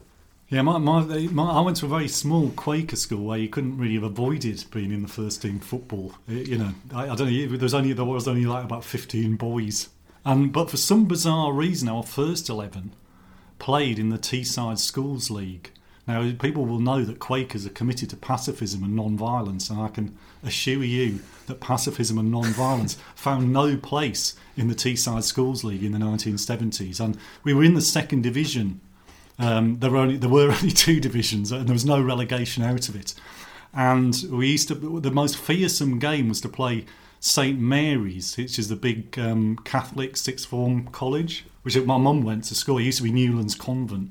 Yeah, 0.49 0.63
my, 0.63 0.79
my, 0.79 1.01
my, 1.03 1.51
I 1.51 1.61
went 1.61 1.77
to 1.79 1.87
a 1.87 1.89
very 1.89 2.07
small 2.07 2.51
Quaker 2.51 2.95
school 2.95 3.25
where 3.25 3.39
you 3.39 3.49
couldn't 3.49 3.79
really 3.79 3.95
have 3.95 4.05
avoided 4.05 4.65
being 4.71 4.93
in 4.93 5.03
the 5.03 5.09
first 5.09 5.43
team 5.43 5.59
football. 5.59 6.15
It- 6.29 6.47
you 6.47 6.59
know, 6.59 6.73
I, 6.95 7.09
I 7.11 7.15
don't 7.17 7.29
know. 7.33 7.47
There 7.49 7.59
was 7.59 7.75
only 7.75 7.93
there 7.93 8.05
was 8.05 8.29
only 8.29 8.47
like 8.47 8.65
about 8.65 8.85
fifteen 8.85 9.35
boys, 9.35 9.89
and 10.25 10.53
but 10.53 10.71
for 10.71 10.77
some 10.77 11.07
bizarre 11.07 11.53
reason, 11.53 11.89
our 11.89 12.05
first 12.05 12.49
eleven 12.49 12.95
played 13.59 13.99
in 13.99 14.11
the 14.11 14.19
Teesside 14.19 14.79
Schools 14.79 15.31
League. 15.31 15.73
Now, 16.07 16.31
people 16.39 16.67
will 16.67 16.79
know 16.79 17.05
that 17.05 17.19
Quakers 17.19 17.67
are 17.67 17.71
committed 17.71 18.11
to 18.11 18.17
pacifism 18.17 18.85
and 18.85 18.95
non-violence, 18.95 19.71
and 19.71 19.81
I 19.81 19.89
can 19.89 20.17
assure 20.45 20.85
you 20.85 21.21
that 21.47 21.61
pacifism 21.61 22.17
and 22.17 22.31
non-violence 22.31 22.97
found 23.17 23.53
no 23.53 23.77
place 23.77 24.37
in 24.57 24.69
the 24.69 24.75
Teesside 24.75 25.25
Schools 25.25 25.65
League 25.65 25.83
in 25.83 25.93
the 25.93 25.99
1970s. 25.99 27.01
And 27.01 27.19
we 27.43 27.55
were 27.55 27.65
in 27.65 27.75
the 27.75 27.81
second 27.81 28.23
division. 28.23 28.81
Um, 29.39 29.81
there 29.81 29.91
were 29.91 29.99
only 29.99 30.17
there 30.17 30.31
were 30.31 30.53
only 30.53 30.71
two 30.71 31.01
divisions, 31.01 31.51
and 31.51 31.67
there 31.67 31.75
was 31.75 31.85
no 31.85 32.01
relegation 32.01 32.63
out 32.63 32.89
of 32.89 32.95
it. 32.95 33.15
And 33.75 34.17
we 34.31 34.49
used 34.49 34.69
to 34.69 34.75
the 34.75 35.11
most 35.11 35.37
fearsome 35.37 35.99
game 35.99 36.29
was 36.29 36.41
to 36.43 36.49
play 36.49 36.87
St 37.19 37.59
Mary's, 37.59 38.37
which 38.37 38.59
is 38.59 38.69
the 38.69 38.77
big 38.77 39.19
um, 39.19 39.57
Catholic 39.65 40.17
sixth 40.17 40.47
form 40.47 40.87
college, 40.89 41.45
which 41.63 41.77
my 41.77 41.99
mum 41.99 42.23
went 42.23 42.45
to 42.45 42.55
school. 42.55 42.79
It 42.79 42.85
used 42.85 42.99
to 42.99 43.05
be 43.05 43.13
Newlands 43.13 43.57
Convent, 43.57 44.11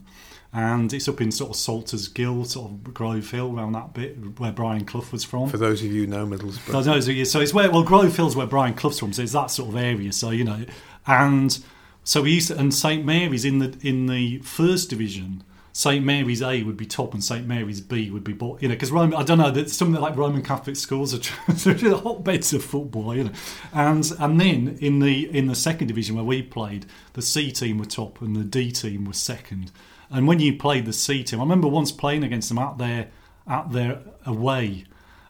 and 0.55 0.93
it's 0.93 1.09
up 1.09 1.19
in 1.19 1.33
sort 1.33 1.49
of 1.49 1.57
Salters 1.57 2.07
Gill, 2.07 2.45
sort 2.45 2.71
of 2.71 2.93
Grove 2.93 3.29
Hill, 3.29 3.53
around 3.53 3.73
that 3.73 3.93
bit 3.93 4.39
where 4.39 4.53
Brian 4.53 4.85
Clough 4.85 5.11
was 5.11 5.25
from. 5.25 5.49
For 5.49 5.57
those 5.57 5.81
of 5.81 5.91
you 5.91 6.05
who 6.05 6.07
know 6.07 6.25
Middlesbrough. 6.25 6.85
no, 6.85 6.99
so, 7.01 7.23
so 7.25 7.41
it's 7.41 7.53
where 7.53 7.69
well 7.69 7.83
Grove 7.83 8.15
Hill's 8.15 8.37
where 8.37 8.47
Brian 8.47 8.73
Clough's 8.73 8.97
from, 8.97 9.11
so 9.11 9.21
it's 9.21 9.33
that 9.33 9.51
sort 9.51 9.69
of 9.69 9.75
area. 9.75 10.13
So 10.13 10.29
you 10.29 10.45
know, 10.45 10.65
and 11.05 11.59
so 12.05 12.21
we 12.21 12.31
used 12.31 12.47
to, 12.47 12.57
and 12.57 12.73
St 12.73 13.03
Mary's 13.03 13.43
in 13.43 13.59
the 13.59 13.77
in 13.81 14.05
the 14.05 14.37
first 14.39 14.89
division. 14.89 15.43
St 15.73 16.05
Mary's 16.05 16.41
A 16.41 16.63
would 16.63 16.77
be 16.77 16.85
top, 16.85 17.13
and 17.13 17.21
St 17.21 17.45
Mary's 17.45 17.81
B 17.81 18.09
would 18.09 18.23
be 18.23 18.31
bottom. 18.31 18.59
You 18.61 18.69
know, 18.69 18.75
because 18.75 18.93
Roman, 18.93 19.19
I 19.19 19.23
don't 19.23 19.39
know 19.39 19.51
that 19.51 19.69
some 19.69 19.89
of 19.89 19.95
the 19.95 19.99
like 19.99 20.15
Roman 20.15 20.41
Catholic 20.41 20.77
schools 20.77 21.13
are 21.13 21.53
they're 21.53 21.97
hotbeds 21.97 22.53
of 22.53 22.63
football. 22.63 23.13
You 23.13 23.25
know, 23.25 23.31
and 23.73 24.09
and 24.19 24.39
then 24.39 24.77
in 24.79 24.99
the 24.99 25.29
in 25.37 25.47
the 25.47 25.55
second 25.55 25.87
division 25.87 26.15
where 26.15 26.23
we 26.23 26.41
played, 26.41 26.85
the 27.11 27.21
C 27.21 27.51
team 27.51 27.77
were 27.77 27.85
top 27.85 28.21
and 28.21 28.37
the 28.37 28.45
D 28.45 28.71
team 28.71 29.03
was 29.03 29.17
second. 29.17 29.73
And 30.09 30.27
when 30.27 30.39
you 30.39 30.57
played 30.57 30.85
the 30.85 30.93
C 30.93 31.23
team, 31.23 31.39
I 31.39 31.43
remember 31.43 31.67
once 31.67 31.91
playing 31.91 32.23
against 32.23 32.49
them 32.49 32.59
out 32.59 32.77
there, 32.77 33.09
out 33.47 33.71
there 33.71 34.01
away, 34.25 34.85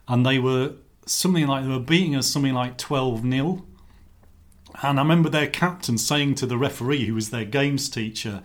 and 0.07 0.25
they 0.25 0.39
were 0.39 0.73
something 1.05 1.47
like 1.47 1.63
they 1.63 1.69
were 1.69 1.79
beating 1.79 2.15
us 2.15 2.27
something 2.27 2.53
like 2.53 2.77
twelve 2.77 3.21
0 3.21 3.65
and 4.81 4.99
I 4.99 5.03
remember 5.03 5.29
their 5.29 5.47
captain 5.47 5.97
saying 5.97 6.35
to 6.35 6.45
the 6.45 6.57
referee, 6.57 7.05
who 7.05 7.13
was 7.13 7.29
their 7.29 7.45
games 7.45 7.89
teacher, 7.89 8.41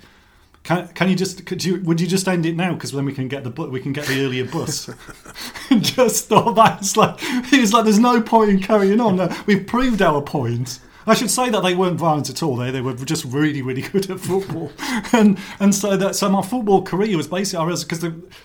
"Can, 0.62 0.88
can 0.88 1.08
you 1.08 1.16
just 1.16 1.44
could 1.46 1.64
you 1.64 1.80
would 1.82 2.00
you 2.00 2.06
just 2.06 2.28
end 2.28 2.46
it 2.46 2.56
now 2.56 2.74
because 2.74 2.92
then 2.92 3.04
we 3.04 3.12
can 3.12 3.28
get 3.28 3.44
the 3.44 3.50
we 3.50 3.80
can 3.80 3.92
get 3.92 4.06
the 4.06 4.24
earlier 4.24 4.44
bus." 4.44 4.90
Just 5.80 6.28
thought 6.28 6.54
that 6.56 6.80
was 6.80 6.96
like 6.96 7.20
he 7.46 7.60
was 7.60 7.72
like, 7.72 7.84
"There's 7.84 7.98
no 7.98 8.20
point 8.20 8.50
in 8.50 8.60
carrying 8.60 9.00
on. 9.00 9.34
We've 9.46 9.66
proved 9.66 10.02
our 10.02 10.20
point." 10.22 10.80
I 11.06 11.14
should 11.14 11.30
say 11.30 11.50
that 11.50 11.62
they 11.62 11.74
weren't 11.74 11.98
violent 11.98 12.30
at 12.30 12.42
all. 12.42 12.56
They 12.56 12.70
they 12.70 12.80
were 12.80 12.94
just 12.94 13.24
really 13.24 13.62
really 13.62 13.82
good 13.92 14.10
at 14.10 14.20
football, 14.20 14.72
and 15.12 15.38
and 15.58 15.74
so 15.74 15.96
that 15.96 16.14
so 16.14 16.28
my 16.28 16.42
football 16.42 16.82
career 16.82 17.16
was 17.16 17.26
basically 17.26 17.60
I 17.60 17.64
realized 17.64 17.88
because 17.88 18.04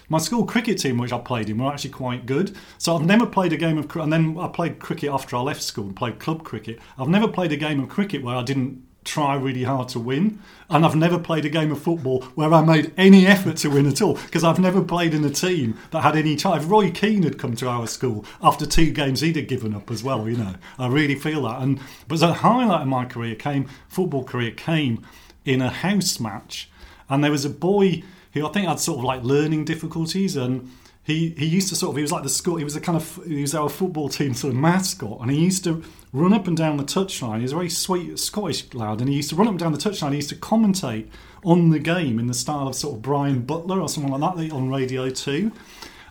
my 0.10 0.18
school 0.18 0.46
cricket 0.46 0.80
team 0.80 0.98
which 0.98 1.14
I 1.14 1.20
played 1.20 1.50
in 1.50 1.58
were 1.58 1.72
actually 1.72 1.92
quite 1.92 2.26
good. 2.26 2.56
So 2.78 2.96
I've 2.96 3.06
never 3.06 3.26
played 3.26 3.54
a 3.54 3.58
game 3.58 3.78
of 3.78 3.94
and 3.96 4.12
then 4.12 4.38
I 4.40 4.48
played 4.48 4.80
cricket 4.80 5.10
after 5.10 5.36
I 5.36 5.42
left 5.42 5.62
school 5.62 5.86
and 5.86 5.96
played 5.96 6.20
club 6.20 6.44
cricket. 6.44 6.80
I've 6.98 7.10
never 7.10 7.28
played 7.28 7.52
a 7.52 7.58
game 7.58 7.80
of 7.80 7.90
cricket 7.90 8.24
where 8.24 8.36
I 8.36 8.44
didn't 8.44 8.84
try 9.06 9.36
really 9.36 9.64
hard 9.64 9.88
to 9.90 10.00
win. 10.00 10.40
And 10.70 10.86
I've 10.86 10.96
never 10.96 11.20
played 11.20 11.46
a 11.46 11.50
game 11.50 11.72
of 11.72 11.82
football 11.82 12.24
where 12.34 12.54
I 12.54 12.62
made 12.62 12.92
any 12.98 13.26
effort 13.26 13.58
to 13.58 13.70
win 13.70 13.86
at 13.86 14.02
all 14.02 14.16
because 14.16 14.44
I've 14.44 14.60
never 14.60 14.82
played 14.82 15.14
in 15.14 15.24
a 15.24 15.30
team 15.30 15.78
that 15.92 16.02
had 16.02 16.18
any 16.18 16.36
chance. 16.36 16.64
If 16.64 16.70
Roy 16.70 16.92
Keane 16.92 17.24
had 17.24 17.38
come 17.38 17.56
to 17.58 17.70
our 17.70 17.88
school 17.88 18.26
after 18.42 18.66
two 18.66 18.92
games, 18.92 19.22
he'd 19.22 19.36
have 19.38 19.48
given 19.48 19.74
up 19.74 19.90
as 19.92 20.04
well. 20.04 20.28
You 20.28 20.38
know, 20.38 20.56
I 20.78 20.88
really 20.88 21.16
feel 21.16 21.44
that. 21.44 21.62
And 21.62 21.80
but 22.08 22.20
the 22.20 22.34
highlight 22.34 22.82
of 22.82 22.88
my 22.88 23.06
career 23.06 23.36
came, 23.36 23.70
football 23.88 24.24
career 24.24 24.52
came 24.52 25.06
in 25.46 25.62
a 25.62 25.70
house 25.70 26.20
match, 26.20 26.70
and 27.08 27.24
there 27.24 27.32
was 27.32 27.46
a 27.46 27.50
boy 27.50 28.04
who 28.34 28.46
I 28.46 28.52
think 28.52 28.68
had 28.68 28.80
sort 28.80 28.98
of 28.98 29.06
like 29.06 29.24
learning 29.24 29.66
difficulties 29.66 30.36
and. 30.36 30.70
He, 31.06 31.30
he 31.38 31.46
used 31.46 31.70
to 31.70 31.76
sort 31.76 31.92
of 31.92 31.98
he 31.98 32.02
was 32.02 32.12
like 32.12 32.24
the 32.24 32.30
school 32.30 32.56
he 32.56 32.64
was 32.64 32.76
a 32.76 32.82
kind 32.82 32.96
of 32.96 33.24
he 33.28 33.42
was 33.42 33.54
our 33.54 33.70
football 33.70 34.10
team 34.10 34.34
sort 34.34 34.54
of 34.54 34.60
mascot 34.60 35.20
and 35.22 35.30
he 35.30 35.38
used 35.38 35.64
to 35.66 35.84
run 36.16 36.34
up 36.34 36.48
and 36.48 36.56
down 36.56 36.78
the 36.78 36.84
touchline. 36.84 37.38
He 37.38 37.42
was 37.44 37.52
a 37.52 37.56
very 37.56 37.70
sweet 37.70 38.18
Scottish 38.18 38.74
lad, 38.74 39.02
and 39.02 39.10
he 39.10 39.18
used 39.18 39.30
to 39.32 39.36
run 39.36 39.48
up 39.48 39.52
and 39.52 39.60
down 39.60 39.74
the 39.74 39.78
touchline. 39.78 40.12
He 40.12 40.18
used 40.18 40.30
to 40.30 40.36
commentate 40.36 41.08
on 41.44 41.70
the 41.70 41.80
game 41.80 42.20
in 42.20 42.28
the 42.28 42.34
style 42.34 42.68
of 42.68 42.76
sort 42.76 42.96
of 42.96 43.02
Brian 43.02 43.42
Butler 43.42 43.82
or 43.82 43.90
someone 43.90 44.20
like 44.20 44.36
that 44.36 44.52
on 44.52 44.70
Radio 44.70 45.10
Two. 45.10 45.52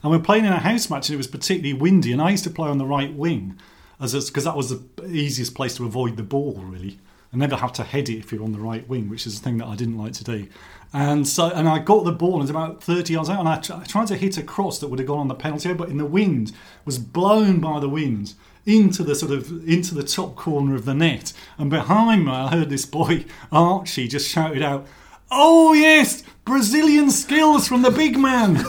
And 0.03 0.13
we're 0.13 0.19
playing 0.19 0.45
in 0.45 0.53
a 0.53 0.59
house 0.61 0.91
match, 0.91 1.09
and 1.09 1.15
it 1.15 1.17
was 1.17 1.27
particularly 1.27 1.73
windy. 1.73 2.13
And 2.13 2.21
I 2.21 2.31
used 2.31 2.45
to 2.45 2.51
play 2.51 2.69
on 2.69 2.77
the 2.77 2.85
right 2.85 3.13
wing, 3.15 3.59
as 3.99 4.13
because 4.13 4.45
that 4.45 4.57
was 4.57 4.69
the 4.69 4.83
easiest 5.07 5.55
place 5.55 5.77
to 5.77 5.87
avoid 5.87 6.19
the 6.19 6.23
ball, 6.23 6.61
really. 6.63 6.99
and 7.33 7.43
I 7.43 7.57
have 7.57 7.73
to 7.75 7.83
head 7.83 8.11
it 8.11 8.19
if 8.19 8.31
you're 8.31 8.45
on 8.45 8.53
the 8.53 8.59
right 8.59 8.87
wing, 8.87 9.09
which 9.09 9.27
is 9.27 9.41
the 9.41 9.45
thing 9.45 9.57
that 9.59 9.67
I 9.67 9.75
didn't 9.75 9.97
like 9.97 10.13
to 10.15 10.25
do. 10.25 10.47
And 10.95 11.27
so, 11.27 11.51
and 11.51 11.69
I 11.69 11.81
got 11.81 12.05
the 12.05 12.13
ball, 12.13 12.35
and 12.35 12.39
it 12.39 12.43
was 12.43 12.51
about 12.51 12.81
30 12.81 13.13
yards 13.13 13.29
out, 13.29 13.41
and 13.41 13.49
I, 13.49 13.55
I 13.55 13.85
tried 13.85 14.07
to 14.07 14.17
hit 14.17 14.39
a 14.39 14.45
cross 14.45 14.79
that 14.79 14.87
would 14.87 15.01
have 15.01 15.09
gone 15.09 15.19
on 15.19 15.27
the 15.27 15.35
penalty 15.35 15.69
area, 15.69 15.77
but 15.77 15.89
in 15.89 15.99
the 15.99 16.07
wind, 16.07 16.53
was 16.85 17.01
blown 17.01 17.59
by 17.59 17.81
the 17.81 17.89
wind 17.89 18.35
into 18.65 19.03
the 19.03 19.17
sort 19.17 19.33
of 19.33 19.69
into 19.69 19.93
the 19.93 20.05
top 20.05 20.37
corner 20.37 20.77
of 20.77 20.85
the 20.85 20.95
net. 20.95 21.33
And 21.59 21.69
behind 21.69 22.27
me, 22.27 22.31
I 22.31 22.49
heard 22.49 22.71
this 22.71 22.87
boy 22.87 23.25
Archie 23.51 24.07
just 24.07 24.31
shouted 24.31 24.63
out, 24.63 24.87
"Oh 25.33 25.73
yes, 25.73 26.23
Brazilian 26.45 27.11
skills 27.11 27.67
from 27.67 27.83
the 27.83 27.91
big 27.91 28.17
man." 28.17 28.65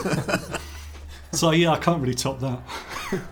so 1.32 1.52
yeah, 1.52 1.70
I 1.70 1.78
can't 1.78 2.02
really 2.02 2.14
top 2.14 2.40
that. 2.40 2.60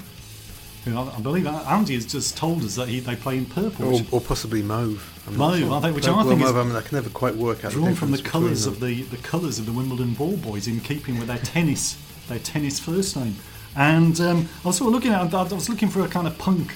You 0.87 0.95
know, 0.95 1.13
I 1.15 1.21
believe 1.21 1.47
Andy 1.47 1.93
has 1.93 2.07
just 2.07 2.39
told 2.39 2.65
us 2.65 2.77
that 2.77 2.89
he, 2.89 3.01
they 3.01 3.17
play 3.17 3.37
in 3.37 3.45
purple. 3.45 3.95
Or, 3.95 4.01
or 4.11 4.21
possibly 4.23 4.63
mauve. 4.63 5.23
I'm 5.27 5.37
not 5.37 5.51
Mauve, 5.51 5.59
sure. 5.59 5.73
I 5.75 5.81
think- 5.83 5.95
which 5.97 6.07
Well, 6.07 6.21
I 6.21 6.23
think 6.25 6.41
mauve, 6.41 6.49
is 6.49 6.57
I, 6.57 6.65
mean, 6.65 6.77
I 6.77 6.81
can 6.81 6.97
never 6.97 7.11
quite 7.11 7.35
work 7.37 7.67
out. 7.67 7.73
drawn 7.73 7.95
from 7.97 8.13
the 8.13 8.23
colours 8.23 8.65
them. 8.65 8.73
of 8.73 8.81
the, 8.81 9.03
the 9.03 9.19
colours 9.19 9.59
of 9.59 9.67
the 9.67 9.73
Wimbledon 9.73 10.15
ball 10.15 10.39
boys 10.39 10.67
in 10.67 10.81
keeping 10.81 11.19
with 11.19 11.29
their 11.29 11.37
tennis 11.39 11.99
their 12.29 12.39
tennis 12.39 12.79
first 12.79 13.17
name. 13.17 13.37
And 13.79 14.21
um, 14.21 14.49
I 14.65 14.69
was 14.69 14.79
sort 14.79 14.89
of 14.89 14.95
looking 14.95 15.13
at 15.13 15.33
I 15.33 15.43
was 15.45 15.69
looking 15.69 15.89
for 15.89 16.01
a 16.01 16.09
kind 16.09 16.27
of 16.27 16.37
punk, 16.37 16.75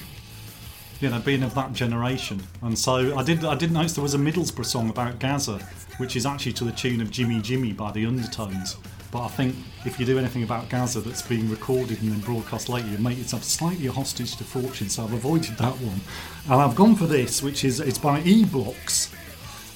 you 1.01 1.09
know, 1.09 1.19
being 1.19 1.43
of 1.43 1.53
that 1.53 1.73
generation. 1.73 2.41
And 2.61 2.79
so 2.79 3.17
I 3.17 3.23
did 3.23 3.43
I 3.43 3.55
did 3.55 3.73
notice 3.73 3.91
there 3.91 4.01
was 4.01 4.13
a 4.13 4.17
Middlesbrough 4.17 4.65
song 4.65 4.89
about 4.89 5.19
Gaza, 5.19 5.59
which 5.97 6.15
is 6.15 6.25
actually 6.25 6.53
to 6.53 6.63
the 6.63 6.71
tune 6.71 7.01
of 7.01 7.11
Jimmy 7.11 7.41
Jimmy 7.41 7.73
by 7.73 7.91
the 7.91 8.05
Undertones. 8.05 8.77
But 9.11 9.25
I 9.25 9.27
think 9.27 9.53
if 9.85 9.99
you 9.99 10.05
do 10.05 10.17
anything 10.17 10.43
about 10.43 10.69
Gaza 10.69 11.01
that's 11.01 11.21
being 11.21 11.49
recorded 11.49 12.01
and 12.01 12.09
then 12.09 12.21
broadcast 12.21 12.69
later, 12.69 12.87
you 12.87 12.97
make 12.99 13.17
yourself 13.17 13.43
slightly 13.43 13.87
a 13.87 13.91
hostage 13.91 14.37
to 14.37 14.45
fortune. 14.45 14.87
So 14.87 15.03
I've 15.03 15.13
avoided 15.13 15.57
that 15.57 15.73
one, 15.81 15.99
and 16.45 16.53
I've 16.53 16.73
gone 16.73 16.95
for 16.95 17.05
this, 17.05 17.43
which 17.43 17.65
is 17.65 17.81
it's 17.81 17.97
by 17.97 18.21
E 18.21 18.45
Blocks 18.45 19.13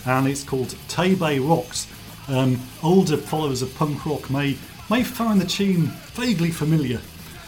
and 0.05 0.27
it's 0.27 0.45
called 0.45 0.69
Tebe 0.87 1.39
Rocks. 1.45 1.87
Um, 2.29 2.57
older 2.81 3.17
followers 3.17 3.61
of 3.61 3.75
punk 3.75 4.05
rock 4.05 4.29
may 4.29 4.57
may 4.89 5.03
find 5.03 5.41
the 5.41 5.45
tune 5.45 5.87
vaguely 6.13 6.51
familiar. 6.51 7.01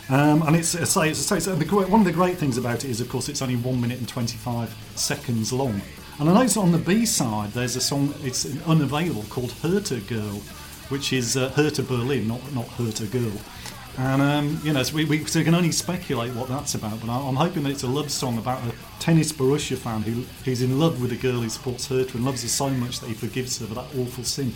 Um, 0.09 0.41
and 0.41 0.55
it's, 0.55 0.73
it's, 0.73 0.97
it's, 0.97 1.45
the 1.45 1.85
one 1.87 2.01
of 2.01 2.05
the 2.05 2.11
great 2.11 2.37
things 2.37 2.57
about 2.57 2.83
it 2.83 2.89
is, 2.89 2.99
of 2.99 3.09
course, 3.09 3.29
it's 3.29 3.43
only 3.43 3.55
one 3.55 3.79
minute 3.79 3.99
and 3.99 4.07
25 4.07 4.75
seconds 4.95 5.53
long. 5.53 5.81
And 6.19 6.27
I 6.27 6.33
noticed 6.33 6.57
on 6.57 6.71
the 6.71 6.79
B 6.79 7.05
side 7.05 7.51
there's 7.51 7.75
a 7.75 7.81
song, 7.81 8.13
it's 8.23 8.45
unavailable, 8.67 9.23
called 9.29 9.51
Hertha 9.51 9.99
Girl, 10.01 10.41
which 10.89 11.13
is 11.13 11.37
uh, 11.37 11.49
Hertha 11.49 11.83
Berlin, 11.83 12.27
not, 12.27 12.53
not 12.53 12.67
Hertha 12.69 13.05
Girl. 13.05 13.31
And 13.99 14.21
um, 14.21 14.59
you 14.63 14.73
know, 14.73 14.81
so 14.81 14.95
we, 14.95 15.05
we, 15.05 15.25
so 15.25 15.39
we 15.39 15.45
can 15.45 15.53
only 15.53 15.71
speculate 15.71 16.33
what 16.33 16.47
that's 16.47 16.73
about. 16.73 17.01
But 17.01 17.09
I, 17.09 17.19
I'm 17.19 17.35
hoping 17.35 17.63
that 17.63 17.71
it's 17.71 17.83
a 17.83 17.87
love 17.87 18.09
song 18.09 18.37
about 18.37 18.63
a 18.63 18.73
tennis 18.99 19.31
Borussia 19.31 19.77
fan 19.77 20.01
who 20.03 20.23
who's 20.45 20.61
in 20.61 20.79
love 20.79 21.01
with 21.01 21.11
a 21.11 21.17
girl 21.17 21.41
who 21.41 21.49
supports 21.49 21.87
Hertha 21.87 22.17
and 22.17 22.25
loves 22.25 22.41
her 22.43 22.47
so 22.47 22.69
much 22.69 22.99
that 23.01 23.07
he 23.07 23.13
forgives 23.13 23.59
her 23.59 23.67
for 23.67 23.75
that 23.75 23.87
awful 23.97 24.23
sin. 24.23 24.53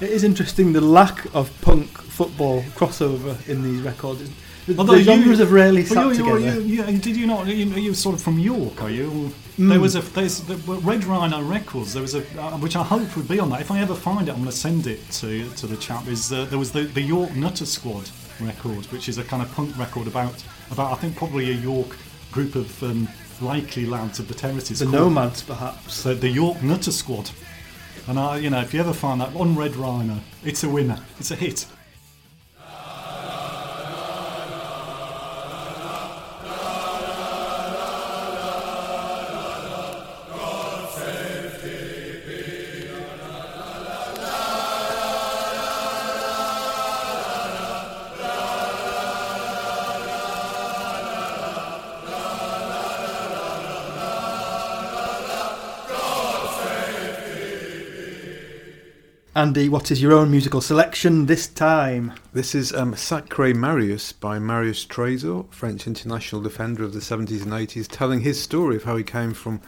It 0.00 0.10
is 0.10 0.24
interesting 0.24 0.72
the 0.72 0.80
lack 0.80 1.26
of 1.34 1.52
punk 1.60 1.88
football 1.98 2.62
crossover 2.74 3.46
in 3.48 3.62
these 3.62 3.82
records. 3.82 4.30
The, 4.68 4.78
Although 4.78 4.92
the 4.92 4.98
you- 4.98 5.04
genres 5.04 5.38
have 5.38 5.50
rarely 5.50 5.82
sat 5.84 6.06
you, 6.08 6.14
together. 6.14 6.38
you, 6.38 6.60
you, 6.60 6.84
you, 6.84 6.98
did 6.98 7.16
you 7.16 7.26
not? 7.26 7.46
You, 7.46 7.64
you're 7.66 7.94
sort 7.94 8.14
of 8.14 8.20
from 8.22 8.38
York, 8.38 8.82
are 8.82 8.90
you? 8.90 9.32
Mm. 9.58 9.70
There 9.70 9.80
was 9.80 9.96
a 9.96 10.02
there's 10.02 10.42
the 10.42 10.56
Red 10.56 11.04
Rhino 11.04 11.42
Records. 11.42 11.94
There 11.94 12.02
was 12.02 12.14
a 12.14 12.20
uh, 12.40 12.58
which 12.58 12.76
I 12.76 12.82
hope 12.84 13.16
would 13.16 13.26
be 13.28 13.40
on 13.40 13.48
that. 13.50 13.62
If 13.62 13.70
I 13.70 13.80
ever 13.80 13.94
find 13.94 14.28
it, 14.28 14.32
I'm 14.32 14.38
going 14.38 14.50
to 14.50 14.56
send 14.56 14.86
it 14.86 15.00
to 15.12 15.48
to 15.48 15.66
the 15.66 15.76
chap. 15.78 16.06
Is 16.06 16.30
uh, 16.32 16.44
there 16.44 16.58
was 16.58 16.70
the, 16.70 16.82
the 16.82 17.00
York 17.00 17.34
Nutter 17.34 17.64
Squad 17.66 18.10
record, 18.40 18.84
which 18.92 19.08
is 19.08 19.16
a 19.18 19.24
kind 19.24 19.42
of 19.42 19.50
punk 19.54 19.76
record 19.78 20.06
about 20.06 20.44
about 20.70 20.92
I 20.92 20.96
think 20.96 21.16
probably 21.16 21.50
a 21.50 21.54
York 21.54 21.96
group 22.30 22.54
of 22.54 22.82
um, 22.82 23.08
likely 23.40 23.86
lads 23.86 24.18
of 24.18 24.28
the 24.28 24.34
terraces. 24.34 24.80
the 24.80 24.84
called- 24.84 24.94
Nomads, 25.14 25.42
perhaps. 25.42 25.94
So 25.94 26.12
the 26.14 26.28
York 26.28 26.62
Nutter 26.62 26.92
Squad. 26.92 27.30
And 28.06 28.18
I, 28.18 28.36
you 28.38 28.50
know, 28.50 28.60
if 28.60 28.72
you 28.74 28.80
ever 28.80 28.92
find 28.94 29.20
that 29.20 29.34
on 29.34 29.56
Red 29.56 29.76
Rhino, 29.76 30.18
it's 30.44 30.62
a 30.62 30.68
winner. 30.68 30.98
It's 31.18 31.30
a 31.30 31.36
hit. 31.36 31.66
Andy, 59.38 59.68
what 59.68 59.92
is 59.92 60.02
your 60.02 60.14
own 60.14 60.32
musical 60.32 60.60
selection 60.60 61.26
this 61.26 61.46
time? 61.46 62.12
This 62.32 62.56
is 62.56 62.72
um, 62.72 62.96
Sacre 62.96 63.54
Marius 63.54 64.10
by 64.10 64.40
Marius 64.40 64.84
Trésor, 64.84 65.48
French 65.52 65.86
international 65.86 66.42
defender 66.42 66.82
of 66.82 66.92
the 66.92 66.98
70s 66.98 67.42
and 67.42 67.52
80s, 67.52 67.86
telling 67.88 68.22
his 68.22 68.42
story 68.42 68.74
of 68.74 68.82
how 68.82 68.96
he 68.96 69.04
came 69.04 69.32
from 69.32 69.60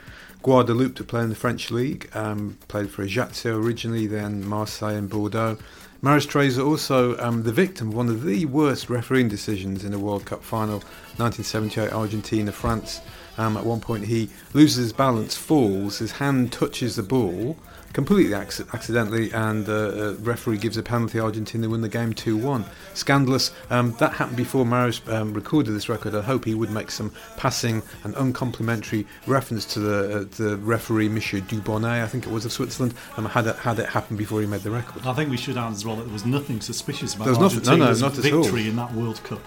Guadeloupe 0.43 0.97
to 0.97 1.05
play 1.05 1.23
in 1.23 1.29
the 1.29 1.37
French 1.37 1.71
league. 1.71 2.11
Um, 2.15 2.59
played 2.67 2.91
for 2.91 3.03
Ajaccio 3.03 3.57
originally, 3.57 4.09
then 4.09 4.45
Marseille 4.45 4.97
and 4.97 5.09
Bordeaux. 5.09 5.57
Marius 6.03 6.27
Trésor 6.27 6.67
also 6.67 7.17
um, 7.19 7.45
the 7.45 7.53
victim 7.53 7.91
of 7.91 7.95
one 7.95 8.09
of 8.09 8.25
the 8.25 8.47
worst 8.47 8.91
refereeing 8.91 9.29
decisions 9.29 9.85
in 9.85 9.95
a 9.95 10.01
World 10.01 10.27
Cup 10.27 10.43
final, 10.43 10.81
1978 11.17 11.93
Argentina 11.93 12.51
France. 12.51 13.01
Um, 13.38 13.57
at 13.57 13.64
one 13.64 13.81
point, 13.81 14.05
he 14.07 14.29
loses 14.53 14.77
his 14.77 14.93
balance, 14.93 15.37
falls, 15.37 15.99
his 15.99 16.12
hand 16.12 16.53
touches 16.53 16.97
the 16.97 17.03
ball 17.03 17.57
completely 17.93 18.35
acc- 18.35 18.73
accidentally, 18.73 19.33
and 19.33 19.69
uh, 19.69 19.73
uh, 19.73 20.14
referee 20.21 20.59
gives 20.59 20.77
a 20.77 20.83
penalty. 20.83 21.19
To 21.19 21.25
Argentina 21.25 21.62
they 21.62 21.69
win 21.69 21.81
the 21.81 21.88
game 21.88 22.12
2 22.12 22.37
1. 22.37 22.64
Scandalous. 22.95 23.53
Um, 23.69 23.95
that 23.99 24.12
happened 24.12 24.37
before 24.37 24.64
Marius 24.64 25.01
um, 25.09 25.35
recorded 25.35 25.73
this 25.73 25.88
record. 25.88 26.14
I 26.14 26.23
hope 26.23 26.45
he 26.45 26.55
would 26.55 26.71
make 26.71 26.90
some 26.90 27.12
passing 27.37 27.83
and 28.05 28.14
uncomplimentary 28.14 29.07
reference 29.27 29.64
to 29.75 29.81
the 29.81 30.21
uh, 30.21 30.25
the 30.37 30.57
referee, 30.59 31.09
Monsieur 31.09 31.40
Dubonnet, 31.40 32.03
I 32.03 32.07
think 32.07 32.27
it 32.27 32.33
was 32.33 32.45
of 32.45 32.53
Switzerland, 32.53 32.95
um, 33.16 33.25
had, 33.25 33.47
it, 33.47 33.57
had 33.57 33.79
it 33.79 33.88
happened 33.88 34.19
before 34.19 34.40
he 34.40 34.47
made 34.47 34.61
the 34.61 34.71
record. 34.71 35.07
I 35.07 35.12
think 35.12 35.31
we 35.31 35.37
should 35.37 35.57
add 35.57 35.73
as 35.73 35.85
well 35.85 35.97
that 35.97 36.05
there 36.05 36.12
was 36.12 36.27
nothing 36.27 36.61
suspicious 36.61 37.14
about 37.14 37.25
There 37.25 37.35
was 37.35 37.55
nothing- 37.55 37.64
no, 37.71 37.77
no, 37.77 37.85
Argentina's 37.90 38.03
not 38.03 38.12
victory 38.43 38.69
in 38.69 38.77
that 38.77 38.93
World 38.95 39.23
Cup. 39.25 39.43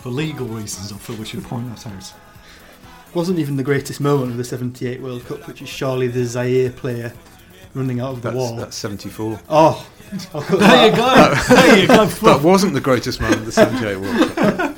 For 0.00 0.08
legal 0.08 0.46
reasons, 0.48 0.92
I 0.92 0.96
feel 0.96 1.16
we 1.16 1.24
should 1.24 1.44
point 1.44 1.68
that 1.74 1.86
out. 1.86 2.12
Wasn't 3.14 3.38
even 3.38 3.56
the 3.56 3.62
greatest 3.62 4.00
moment 4.00 4.30
of 4.32 4.36
the 4.38 4.44
78 4.44 5.00
World 5.00 5.24
Cup, 5.26 5.46
which 5.46 5.60
is 5.60 5.68
surely 5.68 6.08
the 6.08 6.24
Zaire 6.24 6.70
player 6.70 7.12
running 7.74 8.00
out 8.00 8.12
of 8.14 8.22
the 8.22 8.30
That's, 8.30 8.36
wall. 8.36 8.56
that's 8.56 8.76
74. 8.76 9.40
Oh, 9.48 9.86
There 10.32 10.90
you 10.90 10.96
go. 10.96 11.34
there 11.48 11.78
you 11.78 11.86
go. 11.88 12.06
That 12.22 12.40
wasn't 12.42 12.72
the 12.74 12.80
greatest 12.80 13.20
moment 13.20 13.40
of 13.40 13.46
the 13.46 13.52
78 13.52 13.96
World 13.96 14.34
Cup. 14.36 14.76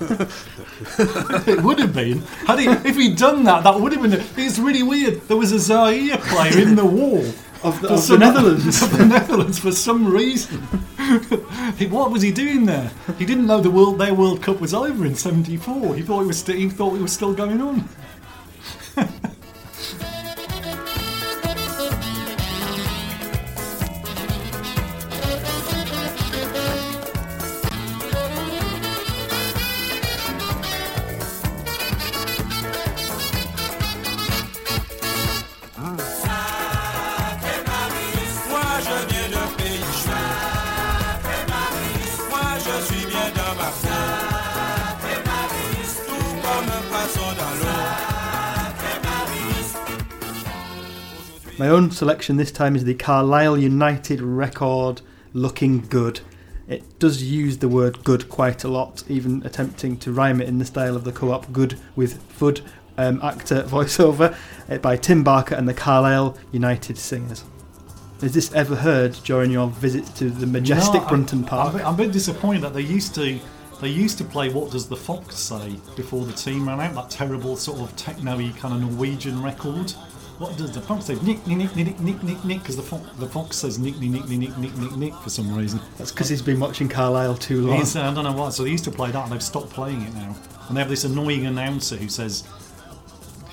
it 1.48 1.62
would 1.62 1.78
have 1.78 1.94
been 1.94 2.20
had 2.46 2.58
he 2.58 2.66
if 2.88 2.96
he'd 2.96 3.16
done 3.16 3.44
that. 3.44 3.62
That 3.64 3.78
would 3.80 3.92
have 3.92 4.02
been. 4.02 4.14
It's 4.36 4.58
really 4.58 4.82
weird. 4.82 5.20
There 5.28 5.36
was 5.36 5.52
a 5.52 5.58
Zaire 5.58 6.16
player 6.18 6.58
in 6.58 6.74
the 6.74 6.84
wall 6.84 7.22
of 7.62 7.80
the, 7.80 7.88
of 7.88 8.06
the 8.06 8.18
Netherlands. 8.18 8.82
of 8.82 8.96
the 8.96 9.04
Netherlands 9.06 9.58
for 9.58 9.72
some 9.72 10.06
reason. 10.12 10.62
He- 11.76 11.86
what 11.86 12.10
was 12.12 12.22
he 12.22 12.30
doing 12.30 12.66
there? 12.66 12.90
He 13.18 13.24
didn't 13.26 13.46
know 13.46 13.60
the 13.60 13.70
world 13.70 13.98
their 13.98 14.14
World 14.14 14.42
Cup 14.42 14.60
was 14.60 14.72
over 14.74 15.04
in 15.04 15.14
'74. 15.16 15.96
He 15.96 16.02
thought 16.02 16.22
it 16.22 16.26
was. 16.26 16.38
St- 16.40 16.58
he 16.58 16.70
thought 16.70 16.94
it 16.94 17.02
was 17.02 17.12
still 17.12 17.34
going 17.34 17.60
on. 17.60 17.88
Own 51.80 51.90
selection 51.90 52.36
this 52.36 52.52
time 52.52 52.76
is 52.76 52.84
the 52.84 52.92
Carlisle 52.92 53.56
United 53.56 54.20
record 54.20 55.00
looking 55.32 55.80
good. 55.80 56.20
It 56.68 56.98
does 56.98 57.22
use 57.22 57.56
the 57.56 57.70
word 57.70 58.04
good 58.04 58.28
quite 58.28 58.64
a 58.64 58.68
lot, 58.68 59.02
even 59.08 59.42
attempting 59.46 59.96
to 60.00 60.12
rhyme 60.12 60.42
it 60.42 60.48
in 60.48 60.58
the 60.58 60.66
style 60.66 60.94
of 60.94 61.04
the 61.04 61.12
co 61.12 61.30
op 61.30 61.50
Good 61.54 61.80
with 61.96 62.20
food 62.32 62.60
um, 62.98 63.18
actor 63.22 63.62
voiceover 63.66 64.36
uh, 64.68 64.76
by 64.76 64.98
Tim 64.98 65.24
Barker 65.24 65.54
and 65.54 65.66
the 65.66 65.72
Carlisle 65.72 66.36
United 66.52 66.98
Singers. 66.98 67.44
Is 68.20 68.34
this 68.34 68.52
ever 68.52 68.76
heard 68.76 69.14
during 69.24 69.50
your 69.50 69.68
visit 69.68 70.04
to 70.16 70.28
the 70.28 70.46
majestic 70.46 71.00
No, 71.04 71.08
Brunton 71.08 71.44
Park? 71.44 71.68
I'm, 71.68 71.74
a 71.74 71.78
bit- 71.78 71.86
I'm 71.86 71.94
a 71.94 71.96
bit 71.96 72.12
disappointed 72.12 72.60
that 72.60 72.74
they 72.74 72.82
used 72.82 73.14
to. 73.14 73.40
They 73.80 73.88
used 73.88 74.18
to 74.18 74.24
play 74.24 74.50
"What 74.50 74.70
Does 74.70 74.86
the 74.86 74.96
Fox 74.96 75.36
Say" 75.36 75.76
before 75.96 76.26
the 76.26 76.34
team 76.34 76.68
ran 76.68 76.78
out. 76.78 76.94
That 76.94 77.08
terrible 77.08 77.56
sort 77.56 77.80
of 77.80 77.96
techno-y 77.96 78.52
kind 78.58 78.74
of 78.74 78.82
Norwegian 78.82 79.42
record. 79.42 79.94
What 80.40 80.56
does 80.56 80.72
the 80.72 80.80
fox 80.80 81.04
say? 81.04 81.16
Nick, 81.16 81.46
nick, 81.46 81.58
nick, 81.76 81.76
nick, 81.76 82.00
nick, 82.00 82.22
nick, 82.22 82.44
nick. 82.46 82.58
Because 82.60 82.76
the 82.76 82.82
fox, 82.82 83.04
the 83.18 83.26
fox 83.26 83.56
says 83.56 83.78
nick, 83.78 83.98
nick, 84.00 84.10
nick, 84.10 84.26
nick, 84.26 84.56
nick, 84.56 84.74
nick, 84.78 84.96
nick 84.96 85.14
for 85.16 85.28
some 85.28 85.54
reason. 85.54 85.78
That's 85.98 86.10
because 86.10 86.30
he's 86.30 86.40
been 86.40 86.58
watching 86.58 86.88
Carlisle 86.88 87.36
too 87.36 87.60
long. 87.66 87.76
He's, 87.76 87.94
uh, 87.94 88.00
I 88.10 88.14
don't 88.14 88.24
know 88.24 88.32
why. 88.32 88.48
So 88.48 88.62
they 88.64 88.70
used 88.70 88.84
to 88.84 88.90
play 88.90 89.10
that, 89.10 89.22
and 89.24 89.32
they've 89.32 89.42
stopped 89.42 89.68
playing 89.68 90.00
it 90.00 90.14
now. 90.14 90.34
And 90.68 90.76
they 90.76 90.80
have 90.80 90.88
this 90.88 91.04
annoying 91.04 91.44
announcer 91.44 91.96
who 91.96 92.08
says, 92.08 92.44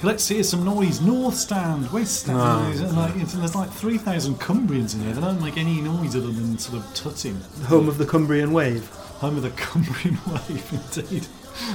"Let's 0.01 0.25
hear 0.29 0.43
some 0.43 0.63
noise. 0.63 1.01
North 1.01 1.35
stand, 1.35 1.91
west 1.91 2.21
stand." 2.21 2.39
And, 2.79 2.95
like, 2.95 3.15
it's- 3.15 3.33
and 3.33 3.41
there's 3.41 3.55
like 3.55 3.71
three 3.73 3.97
thousand 3.97 4.35
Cumbrians 4.39 4.93
in 4.95 5.01
here. 5.01 5.13
They 5.13 5.19
don't 5.21 5.41
make 5.41 5.57
any 5.57 5.81
noise 5.81 6.15
other 6.15 6.27
than 6.31 6.57
sort 6.57 6.77
of 6.77 6.93
tutting. 6.93 7.41
Home 7.65 7.89
of 7.89 7.97
the 7.97 8.05
Cumbrian 8.05 8.53
Wave. 8.53 8.87
Home 9.19 9.35
of 9.35 9.43
the 9.43 9.49
Cumbrian 9.49 10.17
Wave, 10.25 10.71
indeed. 10.95 11.27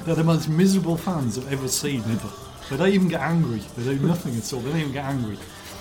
They're 0.06 0.14
the 0.14 0.24
most 0.24 0.48
miserable 0.48 0.96
fans 0.96 1.36
I've 1.36 1.52
ever 1.52 1.68
seen. 1.68 2.00
Ever. 2.08 2.30
They 2.72 2.78
don't 2.78 2.88
even 2.88 3.08
get 3.08 3.20
angry. 3.20 3.58
They 3.76 3.94
do 3.96 4.06
nothing 4.06 4.34
at 4.34 4.50
all. 4.50 4.60
They 4.60 4.70
don't 4.70 4.80
even 4.80 4.92
get 4.92 5.04
angry. 5.04 5.36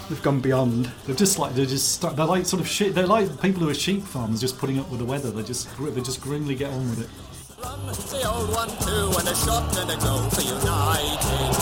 They've 0.09 0.21
gone 0.21 0.41
beyond. 0.41 0.91
They're 1.05 1.15
just 1.15 1.39
like 1.39 1.55
they're 1.55 1.65
just 1.65 1.93
stu- 1.93 2.09
they're 2.09 2.25
like 2.25 2.45
sort 2.45 2.61
of 2.61 2.67
shit. 2.67 2.93
They're 2.93 3.07
like 3.07 3.41
people 3.41 3.63
who 3.63 3.69
are 3.69 3.73
sheep 3.73 4.03
farmers 4.03 4.41
just 4.41 4.57
putting 4.57 4.77
up 4.77 4.89
with 4.91 4.99
the 4.99 5.05
weather. 5.05 5.31
They 5.31 5.41
just 5.43 5.73
gr- 5.77 5.89
they 5.89 6.01
just 6.01 6.19
grimly 6.19 6.53
get 6.53 6.69
on 6.69 6.89
with 6.89 6.99
it. 6.99 7.09
The 8.11 8.27
old 8.29 8.51
one 8.51 8.67
too, 8.83 9.07
and 9.17 9.23
a 9.29 9.35
shot 9.35 9.71
and 9.79 9.89
a 9.89 9.95
goal 10.03 10.27
for 10.35 10.41
United. 10.41 11.55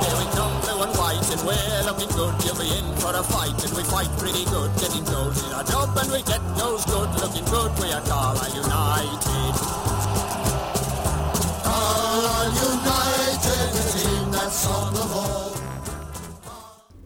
Here 0.00 0.16
we 0.16 0.26
come, 0.32 0.56
blue 0.64 0.80
and 0.80 0.96
white, 0.96 1.20
and 1.28 1.42
we're 1.44 1.82
looking 1.84 2.08
good. 2.16 2.32
You'll 2.40 2.56
be 2.56 2.64
in 2.72 2.96
for 2.96 3.12
a 3.12 3.22
fight, 3.22 3.60
and 3.60 3.76
we 3.76 3.84
fight 3.84 4.08
pretty 4.16 4.46
good. 4.48 4.72
Getting 4.80 5.04
goals 5.04 5.36
is 5.36 5.52
our 5.52 5.64
job, 5.64 5.92
and 6.00 6.10
we 6.10 6.22
get 6.22 6.40
goals 6.56 6.86
good. 6.86 7.12
Looking 7.20 7.44
good, 7.44 7.76
we 7.78 7.92
are 7.92 8.00
Carlisle 8.08 8.56
United. 8.56 9.79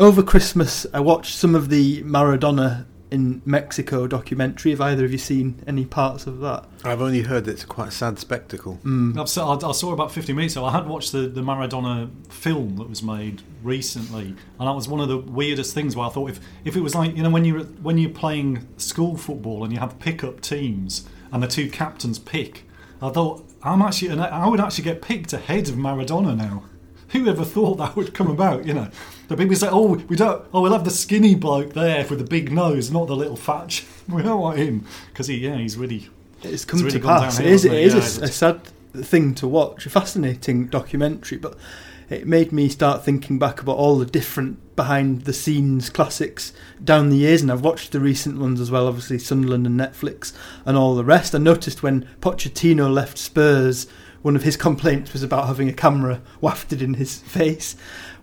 Over 0.04 0.22
Christmas, 0.22 0.86
I 0.92 1.00
watched 1.00 1.34
some 1.34 1.54
of 1.54 1.70
the 1.70 2.02
Maradona 2.02 2.84
in 3.10 3.40
Mexico 3.46 4.06
documentary. 4.06 4.72
Have 4.72 4.82
either 4.82 5.06
of 5.06 5.12
you 5.12 5.16
seen 5.16 5.64
any 5.66 5.86
parts 5.86 6.26
of 6.26 6.40
that? 6.40 6.66
I've 6.84 7.00
only 7.00 7.22
heard 7.22 7.46
that 7.46 7.52
it's 7.52 7.64
quite 7.64 7.88
a 7.88 7.90
sad 7.90 8.18
spectacle. 8.18 8.78
Mm. 8.84 9.18
I've 9.18 9.30
se- 9.30 9.40
I, 9.40 9.54
I 9.54 9.72
saw 9.72 9.94
about 9.94 10.12
50 10.12 10.34
minutes 10.34 10.56
ago. 10.56 10.66
I 10.66 10.72
had 10.72 10.86
watched 10.86 11.12
the, 11.12 11.20
the 11.20 11.40
Maradona 11.40 12.10
film 12.30 12.76
that 12.76 12.90
was 12.90 13.02
made 13.02 13.40
recently, 13.62 14.26
and 14.26 14.68
that 14.68 14.74
was 14.74 14.88
one 14.88 15.00
of 15.00 15.08
the 15.08 15.16
weirdest 15.16 15.72
things. 15.72 15.96
Where 15.96 16.06
I 16.06 16.10
thought 16.10 16.28
if, 16.28 16.40
if 16.66 16.76
it 16.76 16.82
was 16.82 16.94
like 16.94 17.16
you 17.16 17.22
know 17.22 17.30
when 17.30 17.46
you're 17.46 17.60
when 17.60 17.96
you're 17.96 18.10
playing 18.10 18.68
school 18.76 19.16
football 19.16 19.64
and 19.64 19.72
you 19.72 19.78
have 19.78 19.98
pickup 20.00 20.42
teams 20.42 21.08
and 21.32 21.42
the 21.42 21.48
two 21.48 21.70
captains 21.70 22.18
pick, 22.18 22.64
I 23.00 23.08
thought 23.08 23.42
I'm 23.62 23.80
actually 23.80 24.20
I 24.20 24.44
I 24.44 24.48
would 24.48 24.60
actually 24.60 24.84
get 24.84 25.00
picked 25.00 25.32
ahead 25.32 25.70
of 25.70 25.76
Maradona 25.76 26.36
now. 26.36 26.64
Who 27.08 27.26
ever 27.26 27.44
thought 27.44 27.76
that 27.76 27.96
would 27.96 28.12
come 28.12 28.28
about? 28.28 28.66
You 28.66 28.74
know, 28.74 28.90
the 29.28 29.36
people 29.36 29.54
say, 29.56 29.68
"Oh, 29.70 29.94
we 30.08 30.16
don't. 30.16 30.44
Oh, 30.52 30.60
we'll 30.62 30.72
have 30.72 30.84
the 30.84 30.90
skinny 30.90 31.34
bloke 31.34 31.72
there 31.72 32.06
with 32.08 32.18
the 32.18 32.24
big 32.24 32.52
nose, 32.52 32.90
not 32.90 33.06
the 33.08 33.16
little 33.16 33.36
fat. 33.36 33.68
ch- 33.68 33.84
We 34.08 34.22
don't 34.22 34.40
want 34.40 34.58
him 34.58 34.84
because 35.08 35.28
he, 35.28 35.36
yeah, 35.38 35.56
he's 35.56 35.76
really 35.76 36.08
It's 36.42 36.64
come 36.64 36.80
really 36.80 36.92
to 36.92 37.00
pass. 37.00 37.38
It 37.38 37.42
downhill, 37.44 37.54
is, 37.54 37.64
it 37.64 37.72
hasn't 37.72 37.74
it? 37.74 37.84
is 37.86 37.94
a 37.94 37.96
Yeah, 37.96 38.04
a, 38.04 38.24
it's- 38.24 38.36
sad 38.36 38.60
thing 39.06 39.34
to 39.36 39.48
watch, 39.48 39.86
a 39.86 39.90
fascinating 39.90 40.66
documentary, 40.68 41.38
but 41.38 41.56
it 42.10 42.26
made 42.26 42.52
me 42.52 42.68
start 42.68 43.02
thinking 43.04 43.38
back 43.38 43.60
about 43.62 43.76
all 43.78 43.96
the 43.98 44.04
different 44.06 44.58
behind 44.76 45.22
the 45.22 45.32
scenes 45.32 45.88
classics 45.88 46.52
down 46.82 47.08
the 47.08 47.16
years, 47.16 47.40
and 47.42 47.50
I've 47.50 47.62
watched 47.64 47.92
the 47.92 47.98
recent 48.00 48.38
ones 48.38 48.60
as 48.60 48.70
well, 48.70 48.86
obviously 48.86 49.18
Sunderland 49.18 49.66
and 49.66 49.80
Netflix 49.80 50.32
and 50.66 50.76
all 50.76 50.94
the 50.94 51.04
rest. 51.04 51.34
I 51.34 51.38
noticed 51.38 51.82
when 51.82 52.06
Pochettino 52.20 52.92
left 52.92 53.16
Spurs, 53.18 53.86
one 54.22 54.36
of 54.36 54.42
his 54.42 54.56
complaints 54.56 55.12
was 55.12 55.22
about 55.22 55.46
having 55.48 55.68
a 55.68 55.72
camera 55.72 56.20
wafted 56.40 56.82
in 56.82 56.94
his 56.94 57.18
face. 57.20 57.74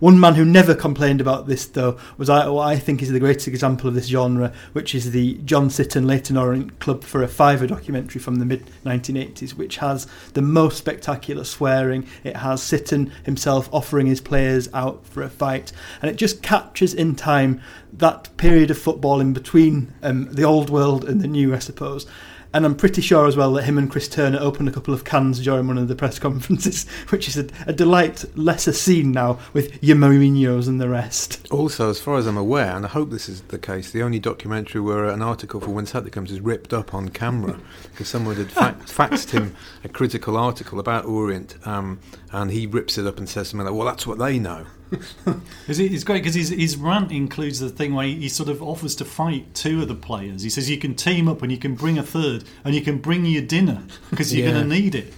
One 0.02 0.20
man 0.20 0.34
who 0.34 0.44
never 0.44 0.74
complained 0.74 1.22
about 1.22 1.46
this, 1.46 1.68
though, 1.68 1.96
was 2.18 2.28
what 2.28 2.58
I 2.58 2.76
think 2.76 3.04
is 3.04 3.12
the 3.12 3.20
greatest 3.20 3.48
example 3.48 3.88
of 3.88 3.94
this 3.94 4.08
genre, 4.08 4.52
which 4.74 4.96
is 4.96 5.12
the 5.12 5.36
John 5.46 5.70
Sitton 5.70 6.08
Leyton 6.08 6.38
Orient 6.38 6.80
Club 6.80 7.04
for 7.04 7.22
a 7.22 7.28
Fiver 7.28 7.68
documentary 7.68 8.20
from 8.20 8.38
the 8.38 8.46
mid 8.46 8.66
1980s, 8.84 9.52
which 9.52 9.78
has 9.78 10.08
the 10.34 10.42
most 10.42 10.80
spectacular 10.80 11.44
swearing. 11.44 12.08
It 12.24 12.38
has 12.38 12.62
Sitton 12.62 13.12
himself 13.26 13.70
offering 13.72 14.08
his 14.08 14.22
players 14.22 14.68
out 14.74 15.06
for 15.06 15.22
a 15.22 15.30
fight, 15.30 15.72
and 16.02 16.10
it 16.10 16.16
just 16.16 16.42
captures 16.42 16.96
in 16.96 17.16
time 17.16 17.62
that 17.94 18.36
period 18.38 18.72
of 18.72 18.80
football 18.80 19.20
in 19.20 19.34
between 19.34 19.94
um, 20.02 20.34
the 20.34 20.44
old 20.44 20.72
world 20.72 21.06
and 21.06 21.22
the 21.22 21.28
new, 21.28 21.54
I 21.54 21.60
suppose. 21.60 22.08
And 22.54 22.66
I'm 22.66 22.76
pretty 22.76 23.02
sure 23.02 23.28
as 23.28 23.38
well 23.38 23.54
that 23.54 23.64
him 23.64 23.78
and 23.78 23.90
Chris 23.90 24.10
Turner 24.10 24.38
opened 24.40 24.68
a 24.68 24.72
couple 24.72 24.94
of 24.94 25.06
cans 25.06 25.42
during 25.42 25.68
one 25.68 25.78
of 25.78 25.88
the 25.88 25.96
press 25.96 26.20
conferences, 26.28 26.88
which 27.10 27.28
is 27.28 27.38
a, 27.38 27.48
a 27.66 27.74
delight 27.74 28.26
lesser 28.36 28.74
seen 28.74 29.12
now 29.12 29.40
with 29.54 29.82
your 29.82 29.96
Mourinho's 29.96 30.68
and 30.68 30.82
the 30.82 30.90
rest. 30.90 31.48
Also, 31.50 31.90
as 31.90 32.00
far 32.00 32.18
as 32.18 32.28
I'm 32.28 32.38
aware, 32.38 32.76
and 32.76 32.86
I 32.86 32.90
hope 32.90 33.10
this 33.10 33.30
is 33.30 33.42
the 33.44 33.58
case, 33.58 33.92
the 33.92 34.04
only 34.04 34.20
documentary 34.20 34.82
where 34.82 35.06
an 35.06 35.22
article 35.22 35.62
for 35.62 35.70
When 35.70 35.86
Saturday 35.86 36.12
Comes 36.12 36.32
is 36.32 36.42
ripped 36.42 36.74
up 36.74 36.94
on 36.94 37.10
camera 37.10 37.58
because 37.92 38.10
someone 38.10 38.36
had 38.36 38.52
fa- 38.52 38.76
faxed 38.82 39.32
him 39.32 39.56
a 39.84 39.90
critical 39.90 40.36
article 40.36 40.80
about 40.80 41.06
Orient, 41.06 41.56
um, 41.66 42.00
and 42.32 42.52
he 42.52 42.66
rips 42.68 42.98
it 42.98 43.06
up 43.06 43.18
and 43.18 43.28
says 43.28 43.50
something 43.50 43.66
like, 43.66 43.76
"Well, 43.76 43.86
that's 43.86 44.06
what 44.08 44.20
they 44.20 44.40
know." 44.40 44.66
Is 45.70 45.80
it, 45.80 45.94
it's 45.94 46.04
great 46.04 46.22
because 46.22 46.36
his, 46.36 46.50
his 46.50 46.76
rant 46.76 47.12
includes 47.12 47.60
the 47.60 47.70
thing 47.70 47.94
where 47.94 48.06
he, 48.06 48.28
sort 48.28 48.50
of 48.50 48.62
offers 48.62 48.94
to 48.96 49.06
fight 49.06 49.54
two 49.54 49.82
of 49.82 49.88
the 49.88 49.96
players. 49.96 50.42
He 50.44 50.50
says 50.50 50.70
you 50.70 50.78
can 50.78 50.96
team 50.96 51.30
up 51.30 51.42
and 51.42 51.52
you 51.52 51.58
can 51.58 51.76
bring 51.76 51.98
a 51.98 52.04
third 52.04 52.44
and 52.66 52.76
you 52.76 52.82
can 52.82 52.98
bring 52.98 53.26
your 53.26 53.42
dinner 53.42 53.84
because 54.10 54.34
you're 54.36 54.46
Yeah. 54.48 54.54
going 54.54 54.70
to 54.70 54.76
need 54.82 54.96
it. 54.96 55.14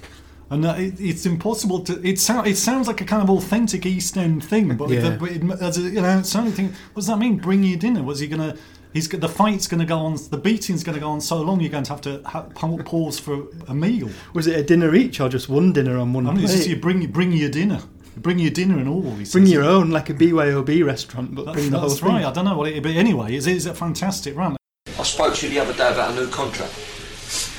And 0.51 0.63
uh, 0.65 0.75
it, 0.77 0.99
it's 0.99 1.25
impossible 1.25 1.79
to. 1.85 2.07
It, 2.07 2.19
sound, 2.19 2.45
it 2.45 2.57
sounds 2.57 2.87
like 2.87 3.01
a 3.01 3.05
kind 3.05 3.23
of 3.23 3.29
authentic 3.31 3.87
East 3.87 4.15
End 4.15 4.43
thing, 4.43 4.77
but, 4.77 4.89
Yeah. 4.89 5.15
the, 5.17 5.25
it, 5.25 5.61
as 5.61 5.79
a, 5.79 5.81
you 5.81 6.01
know, 6.01 6.19
it's 6.19 6.35
only 6.35 6.51
thing. 6.51 6.67
What 6.67 7.01
does 7.01 7.07
that 7.07 7.17
mean? 7.17 7.37
Bring 7.37 7.63
your 7.63 7.77
dinner? 7.79 8.03
Was 8.03 8.19
he 8.19 8.27
going 8.27 8.51
to? 8.53 8.57
He's 8.93 9.09
the 9.09 9.27
fight's 9.27 9.67
going 9.67 9.79
to 9.79 9.85
go 9.87 9.97
on. 9.97 10.17
The 10.29 10.37
beating's 10.37 10.83
going 10.83 10.93
to 10.93 10.99
go 11.01 11.09
on 11.09 11.19
so 11.19 11.41
long. 11.41 11.59
You're 11.59 11.71
going 11.71 11.83
to 11.85 11.91
have 11.91 12.01
to 12.01 12.21
ha- 12.25 12.43
pa- 12.53 12.77
pause 12.77 13.19
for 13.19 13.47
a 13.67 13.73
meal. 13.73 14.09
Was 14.33 14.45
it 14.47 14.55
a 14.55 14.63
dinner 14.63 14.93
each 14.93 15.19
or 15.19 15.29
just 15.29 15.49
one 15.49 15.73
dinner 15.73 15.97
on 15.97 16.13
one 16.13 16.27
I 16.27 16.33
mean, 16.33 16.43
it's 16.43 16.53
just 16.53 16.65
plate? 16.65 16.75
you 16.75 16.81
bring 16.81 17.07
bring 17.11 17.31
your 17.31 17.49
dinner, 17.49 17.81
bring 18.17 18.37
your 18.37 18.51
dinner 18.51 18.77
and 18.77 18.87
all. 18.87 19.01
He 19.01 19.09
Bring 19.09 19.25
says. 19.25 19.51
your 19.51 19.63
own, 19.63 19.89
like 19.89 20.09
a 20.11 20.13
BYOB 20.13 20.85
restaurant, 20.85 21.33
but 21.33 21.45
That's, 21.45 21.57
bring 21.57 21.71
the 21.71 21.79
whole 21.79 21.89
that's 21.89 22.01
thing. 22.01 22.09
right. 22.09 22.23
I 22.25 22.31
don't 22.31 22.45
know 22.45 22.55
what 22.55 22.67
it. 22.69 22.83
But 22.83 22.91
anyway, 22.91 23.35
it's, 23.35 23.47
it's 23.47 23.65
a 23.65 23.73
fantastic 23.73 24.35
run. 24.37 24.55
I 24.99 25.03
spoke 25.03 25.33
to 25.35 25.47
you 25.47 25.53
the 25.55 25.59
other 25.59 25.73
day 25.73 25.91
about 25.91 26.11
a 26.11 26.15
new 26.15 26.27
contract, 26.29 26.73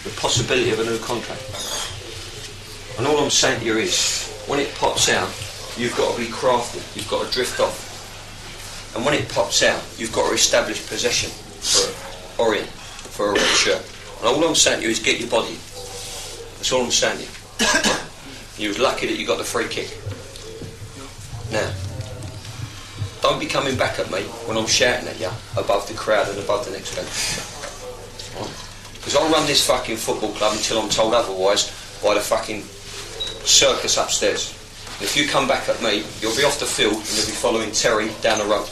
the 0.04 0.10
possibility 0.20 0.70
of 0.70 0.78
a 0.78 0.84
new 0.84 0.98
contract. 0.98 1.42
And 2.96 3.08
all 3.08 3.18
I'm 3.18 3.28
saying 3.30 3.58
to 3.58 3.66
you 3.66 3.76
is, 3.78 4.28
when 4.46 4.60
it 4.60 4.72
pops 4.76 5.08
out, 5.08 5.28
you've 5.76 5.96
got 5.96 6.14
to 6.14 6.20
be 6.24 6.30
crafty, 6.30 6.78
you've 6.94 7.08
got 7.10 7.26
to 7.26 7.32
drift 7.32 7.58
off. 7.58 7.90
And 8.94 9.04
when 9.04 9.14
it 9.14 9.28
pops 9.28 9.62
out, 9.62 9.83
you've 9.98 10.12
got 10.12 10.28
to 10.28 10.35
establish 10.35 10.87
possession 10.87 11.30
for 11.30 12.42
Orient, 12.42 12.68
for 12.68 13.30
a 13.30 13.33
red 13.33 13.57
shirt. 13.57 13.83
And 14.18 14.28
all 14.28 14.44
I'm 14.44 14.54
saying 14.54 14.80
to 14.80 14.85
you 14.85 14.90
is 14.90 14.98
get 14.98 15.20
your 15.20 15.28
body. 15.28 15.54
That's 16.57 16.72
all 16.72 16.85
I'm 16.85 16.90
saying 16.90 17.18
to 17.18 17.24
you. 17.24 17.94
you 18.59 18.68
was 18.68 18.78
lucky 18.78 19.07
that 19.07 19.18
you 19.18 19.26
got 19.26 19.38
the 19.38 19.44
free 19.44 19.68
kick. 19.68 19.98
Now, 21.52 21.72
don't 23.20 23.40
be 23.40 23.46
coming 23.46 23.76
back 23.76 23.98
at 23.98 24.11
me 24.11 24.22
when 24.46 24.57
I'm 24.57 24.66
shouting 24.66 25.09
at 25.09 25.18
you 25.18 25.30
above 25.57 25.88
the 25.88 25.94
crowd 25.94 26.28
and 26.28 26.38
above 26.38 26.64
the 26.64 26.72
next 26.72 26.94
bench. 26.94 27.09
Because 28.96 29.16
I'll 29.16 29.30
run 29.30 29.46
this 29.46 29.66
fucking 29.66 29.96
football 29.96 30.33
club 30.33 30.54
until 30.54 30.80
I'm 30.80 30.88
told 30.88 31.14
otherwise 31.14 31.70
by 32.02 32.14
the 32.14 32.20
fucking 32.20 32.62
circus 33.44 33.96
upstairs. 33.96 34.53
If 35.00 35.16
you 35.16 35.28
come 35.28 35.48
back 35.48 35.68
at 35.68 35.83
me, 35.83 36.04
you'll 36.21 36.37
be 36.37 36.44
off 36.44 36.60
the 36.60 36.66
field 36.66 36.94
and 36.94 37.16
you'll 37.16 37.27
be 37.27 37.33
following 37.33 37.73
Terry 37.73 38.10
down 38.23 38.38
the 38.38 38.44
road. 38.44 38.68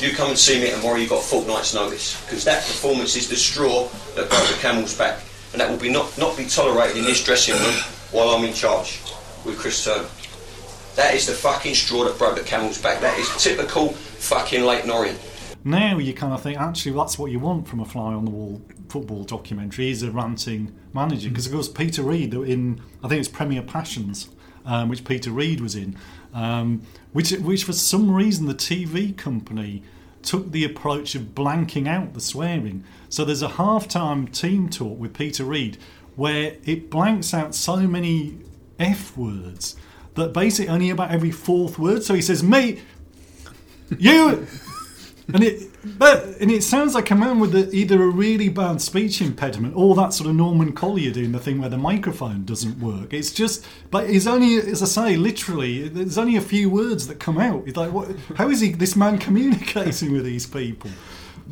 You 0.00 0.16
come 0.16 0.30
and 0.30 0.38
see 0.38 0.60
me 0.60 0.70
tomorrow, 0.70 0.96
you've 0.96 1.10
got 1.10 1.20
a 1.20 1.26
fortnight's 1.26 1.74
notice. 1.74 2.20
Because 2.24 2.44
that 2.44 2.62
performance 2.62 3.16
is 3.16 3.28
the 3.28 3.36
straw 3.36 3.88
that 4.16 4.30
broke 4.30 4.48
the 4.48 4.58
camel's 4.60 4.96
back. 4.96 5.20
And 5.52 5.60
that 5.60 5.68
will 5.68 5.78
be 5.78 5.90
not, 5.90 6.16
not 6.16 6.36
be 6.36 6.46
tolerated 6.46 6.96
in 6.96 7.04
this 7.04 7.22
dressing 7.22 7.54
room 7.54 7.74
while 8.10 8.30
I'm 8.30 8.44
in 8.44 8.54
charge 8.54 9.02
with 9.44 9.58
Chris 9.58 9.84
Turner. 9.84 10.08
That 10.96 11.14
is 11.14 11.26
the 11.26 11.32
fucking 11.32 11.74
straw 11.74 12.04
that 12.04 12.18
broke 12.18 12.36
the 12.36 12.42
camel's 12.42 12.80
back. 12.80 13.00
That 13.00 13.18
is 13.18 13.28
typical 13.42 13.90
fucking 13.90 14.64
Leyton 14.64 14.90
Orient. 14.90 15.20
Now 15.64 15.98
you 15.98 16.12
kind 16.14 16.32
of 16.32 16.42
think 16.42 16.58
actually 16.58 16.92
that's 16.92 17.18
what 17.18 17.30
you 17.30 17.38
want 17.38 17.68
from 17.68 17.80
a 17.80 17.84
fly 17.84 18.14
on 18.14 18.24
the 18.24 18.30
wall 18.30 18.60
football 18.88 19.24
documentary 19.24 19.90
is 19.90 20.02
a 20.02 20.10
ranting 20.10 20.74
manager 20.92 21.30
because 21.30 21.46
of 21.46 21.52
course 21.52 21.68
Peter 21.68 22.02
Reid 22.02 22.34
in 22.34 22.78
I 23.02 23.08
think 23.08 23.20
it's 23.20 23.28
Premier 23.28 23.62
Passions 23.62 24.28
um, 24.64 24.88
which 24.88 25.04
Peter 25.04 25.30
Reid 25.30 25.60
was 25.60 25.74
in, 25.74 25.96
um, 26.34 26.82
which 27.12 27.32
which 27.32 27.64
for 27.64 27.72
some 27.72 28.10
reason 28.10 28.46
the 28.46 28.54
TV 28.54 29.16
company 29.16 29.82
took 30.22 30.52
the 30.52 30.64
approach 30.64 31.14
of 31.14 31.34
blanking 31.34 31.88
out 31.88 32.14
the 32.14 32.20
swearing. 32.20 32.84
So 33.08 33.24
there's 33.24 33.42
a 33.42 33.48
halftime 33.48 34.32
team 34.32 34.68
talk 34.68 34.98
with 34.98 35.14
Peter 35.14 35.44
Reid 35.44 35.78
where 36.14 36.56
it 36.64 36.90
blanks 36.90 37.32
out 37.32 37.54
so 37.54 37.76
many 37.76 38.38
f 38.78 39.16
words 39.16 39.76
that 40.14 40.32
basically 40.32 40.68
only 40.68 40.90
about 40.90 41.10
every 41.10 41.30
fourth 41.30 41.78
word. 41.78 42.02
So 42.02 42.14
he 42.14 42.22
says, 42.22 42.42
"Me, 42.42 42.80
you," 43.98 44.46
and 45.32 45.42
it 45.42 45.71
but 45.84 46.24
and 46.40 46.50
it 46.50 46.62
sounds 46.62 46.94
like 46.94 47.10
a 47.10 47.14
man 47.14 47.40
with 47.40 47.54
a, 47.54 47.70
either 47.74 48.02
a 48.02 48.06
really 48.06 48.48
bad 48.48 48.80
speech 48.80 49.20
impediment 49.20 49.74
or 49.76 49.94
that 49.96 50.12
sort 50.12 50.28
of 50.28 50.36
Norman 50.36 50.72
Collier 50.72 51.12
doing 51.12 51.32
the 51.32 51.40
thing 51.40 51.60
where 51.60 51.70
the 51.70 51.78
microphone 51.78 52.44
doesn't 52.44 52.78
work. 52.78 53.12
It's 53.12 53.32
just, 53.32 53.66
but 53.90 54.08
it's 54.08 54.26
only 54.26 54.56
as 54.58 54.82
I 54.82 54.86
say, 54.86 55.16
literally, 55.16 55.88
there's 55.88 56.18
only 56.18 56.36
a 56.36 56.42
few 56.42 56.70
words 56.70 57.08
that 57.08 57.18
come 57.18 57.38
out. 57.38 57.76
Like, 57.76 57.92
what? 57.92 58.08
How 58.36 58.48
is 58.48 58.60
he? 58.60 58.72
This 58.72 58.96
man 58.96 59.18
communicating 59.18 60.12
with 60.12 60.24
these 60.24 60.46
people? 60.46 60.90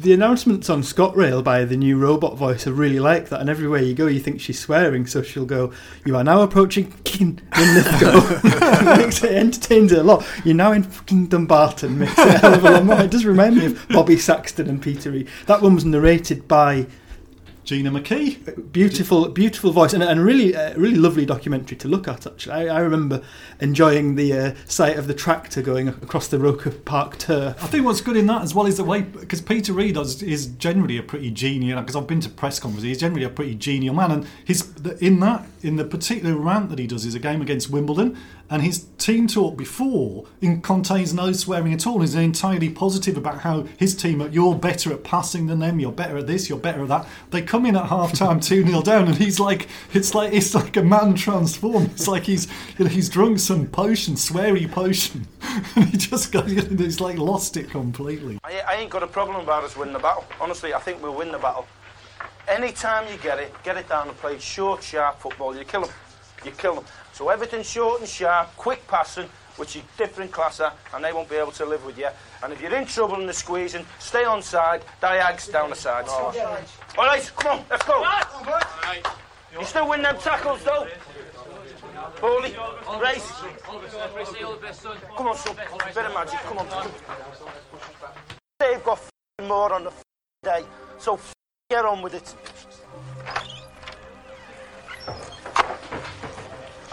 The 0.01 0.14
announcements 0.14 0.70
on 0.70 0.80
ScotRail 0.80 1.44
by 1.44 1.66
the 1.66 1.76
new 1.76 1.98
robot 1.98 2.38
voice 2.38 2.66
are 2.66 2.72
really 2.72 2.98
like 2.98 3.28
that, 3.28 3.42
and 3.42 3.51
everywhere 3.51 3.82
you 3.82 3.92
go, 3.92 4.07
you 4.07 4.18
think 4.18 4.40
she's 4.40 4.59
swearing. 4.59 5.07
So 5.07 5.20
she'll 5.22 5.44
go, 5.44 5.74
"You 6.07 6.16
are 6.16 6.24
now 6.24 6.40
approaching 6.40 6.94
King 7.05 7.38
Linlithgow." 7.55 8.40
it 8.42 8.98
makes 8.98 9.22
it 9.22 9.32
entertains 9.32 9.92
it 9.92 9.98
a 9.98 10.03
lot. 10.03 10.24
You're 10.42 10.55
now 10.55 10.72
in 10.72 10.84
fucking 10.84 11.26
Dumbarton. 11.26 11.98
Makes 11.98 12.18
it 12.18 12.28
a 12.28 12.38
hell 12.38 12.55
of 12.55 12.64
a 12.64 12.70
lot 12.70 12.84
more. 12.86 13.01
It 13.03 13.11
does 13.11 13.26
remind 13.26 13.57
me 13.57 13.66
of 13.66 13.88
Bobby 13.90 14.16
Saxton 14.16 14.70
and 14.70 14.80
Peter 14.80 15.14
E. 15.14 15.26
That 15.44 15.61
one 15.61 15.74
was 15.74 15.84
narrated 15.84 16.48
by 16.48 16.86
Gina 17.71 17.89
McKee. 17.89 18.73
beautiful, 18.73 19.29
beautiful 19.29 19.71
voice, 19.71 19.93
and, 19.93 20.03
and 20.03 20.25
really, 20.25 20.57
uh, 20.57 20.77
really 20.77 20.97
lovely 20.97 21.25
documentary 21.25 21.77
to 21.77 21.87
look 21.87 22.09
at. 22.09 22.27
Actually, 22.27 22.68
I, 22.68 22.79
I 22.79 22.81
remember 22.81 23.23
enjoying 23.61 24.16
the 24.16 24.33
uh, 24.33 24.55
sight 24.64 24.99
of 24.99 25.07
the 25.07 25.14
tractor 25.14 25.62
going 25.62 25.87
across 25.87 26.27
the 26.27 26.41
Roker 26.41 26.73
Park 26.73 27.16
turf. 27.18 27.62
I 27.62 27.68
think 27.68 27.85
what's 27.85 28.01
good 28.01 28.16
in 28.16 28.27
that 28.27 28.43
as 28.43 28.57
well 28.57 28.66
is 28.66 28.79
the 28.79 28.83
way 28.83 29.03
because 29.03 29.41
Peter 29.41 29.73
Reid 29.73 29.97
is, 29.97 30.21
is 30.21 30.49
generally 30.49 30.97
a 30.97 31.03
pretty 31.05 31.31
genial. 31.31 31.81
Because 31.81 31.95
I've 31.95 32.09
been 32.09 32.18
to 32.23 32.29
press 32.29 32.59
conferences, 32.59 32.89
he's 32.89 32.99
generally 32.99 33.25
a 33.25 33.31
pretty 33.31 33.55
genial 33.55 33.95
man, 33.95 34.11
and 34.11 34.27
his 34.45 34.68
in 35.01 35.21
that 35.21 35.47
in 35.62 35.77
the 35.77 35.85
particular 35.85 36.35
rant 36.35 36.71
that 36.71 36.81
he 36.81 36.89
does 36.89 37.05
is 37.05 37.14
a 37.14 37.21
game 37.21 37.41
against 37.41 37.71
Wimbledon, 37.71 38.18
and 38.51 38.62
his 38.62 38.86
team 38.98 39.28
talk 39.28 39.57
before 39.57 40.26
in, 40.40 40.61
contains 40.61 41.14
no 41.14 41.32
swearing 41.32 41.72
at 41.72 41.86
all. 41.86 42.01
He's 42.01 42.16
entirely 42.16 42.68
positive 42.68 43.16
about 43.16 43.38
how 43.38 43.62
his 43.78 43.94
team 43.94 44.20
you're 44.32 44.57
better 44.57 44.92
at 44.92 45.05
passing 45.05 45.46
than 45.46 45.61
them, 45.61 45.78
you're 45.78 45.92
better 45.92 46.18
at 46.18 46.26
this, 46.26 46.48
you're 46.48 46.59
better 46.59 46.82
at 46.82 46.88
that. 46.88 47.07
They 47.30 47.42
come 47.42 47.64
in 47.64 47.76
at 47.76 47.86
half 47.86 48.12
time 48.12 48.40
two 48.51 48.66
0 48.66 48.82
down, 48.82 49.07
and 49.07 49.16
he's 49.16 49.38
like 49.38 49.68
it's 49.94 50.14
like 50.14 50.32
it's 50.32 50.55
like 50.55 50.76
a 50.76 50.82
man 50.82 51.14
transformed. 51.14 51.90
It's 51.92 52.09
like 52.09 52.24
he's 52.24 52.48
you 52.76 52.84
know, 52.84 52.90
he's 52.90 53.09
drunk 53.09 53.38
some 53.38 53.66
potion, 53.68 54.14
sweary 54.14 54.70
potion, 54.70 55.28
and 55.76 55.86
he 55.86 55.96
just 55.96 56.32
goes 56.32 56.53
you 56.53 56.62
know, 56.62 56.84
he's 56.84 57.01
like 57.01 57.18
lost 57.18 57.57
it 57.57 57.70
completely. 57.70 58.38
I, 58.42 58.61
I 58.68 58.74
ain't 58.74 58.90
got 58.90 59.05
a 59.05 59.07
problem 59.07 59.40
about 59.40 59.62
us 59.62 59.76
winning 59.76 59.94
the 59.94 60.01
battle. 60.01 60.24
Honestly, 60.40 60.74
I 60.74 60.80
think 60.80 61.01
we'll 61.01 61.14
win 61.14 61.30
the 61.30 61.38
battle. 61.38 61.68
Anytime 62.48 63.07
you 63.12 63.16
get 63.18 63.38
it, 63.38 63.55
get 63.62 63.76
it 63.76 63.88
down 63.88 64.09
and 64.09 64.16
play 64.16 64.36
short, 64.40 64.82
sharp 64.82 65.20
football. 65.20 65.57
You 65.57 65.64
kill 65.64 65.82
them. 65.82 65.90
You 66.45 66.53
kill 66.53 66.74
them. 66.76 66.84
So 67.12 67.28
everything's 67.28 67.68
short 67.68 68.01
and 68.01 68.09
sharp, 68.09 68.57
quick 68.57 68.86
passing, 68.88 69.28
which 69.57 69.76
is 69.76 69.82
different 69.99 70.32
classer, 70.32 70.72
and 70.95 71.05
they 71.05 71.12
won't 71.12 71.28
be 71.28 71.36
able 71.36 71.53
to 71.53 71.66
live 71.66 71.84
with 71.84 71.99
you. 71.99 72.09
And 72.43 72.53
if 72.53 72.61
you're 72.62 72.74
in 72.74 72.86
trouble 72.86 73.16
and 73.16 73.26
they're 73.26 73.34
squeezing, 73.34 73.84
stay 73.99 74.24
on 74.24 74.41
side, 74.41 74.82
diags 75.03 75.49
down 75.53 75.68
the 75.70 75.76
side. 75.76 76.07
Oh. 76.09 76.32
All 76.97 77.05
right, 77.05 77.30
come 77.36 77.59
on, 77.59 77.64
let's 77.68 77.84
go. 77.86 78.03
You 79.53 79.64
still 79.64 79.88
win 79.88 80.03
them 80.03 80.16
tackles, 80.18 80.62
though. 80.64 80.86
Bowley, 82.20 82.57
race. 83.01 83.32
Come 85.16 85.28
on, 85.28 85.36
son. 85.36 85.57
Bit 85.95 86.07
of 86.07 86.14
magic. 86.14 86.41
Come 86.41 86.59
on. 86.59 86.91
They've 88.59 88.82
got 88.84 88.99
f***ing 88.99 89.49
more 89.49 89.72
on 89.72 89.84
the 89.84 89.93
day, 90.43 90.64
so 90.99 91.18
get 91.68 91.84
on 91.84 92.01
with 92.03 92.14
it. 92.14 92.34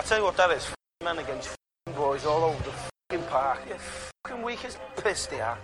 Tell 0.07 0.19
you 0.19 0.23
what 0.23 0.37
that 0.37 0.51
is. 0.51 0.65
Men 1.03 1.19
against 1.19 1.53
boys 1.93 2.25
all 2.25 2.45
over 2.45 2.63
the 2.63 2.69
f***ing 2.69 3.23
park. 3.23 3.59
They're 3.65 3.75
f***ing 3.75 4.41
weak 4.41 4.63
as 4.63 4.77
piss, 4.95 5.25
they 5.25 5.41
are. 5.41 5.57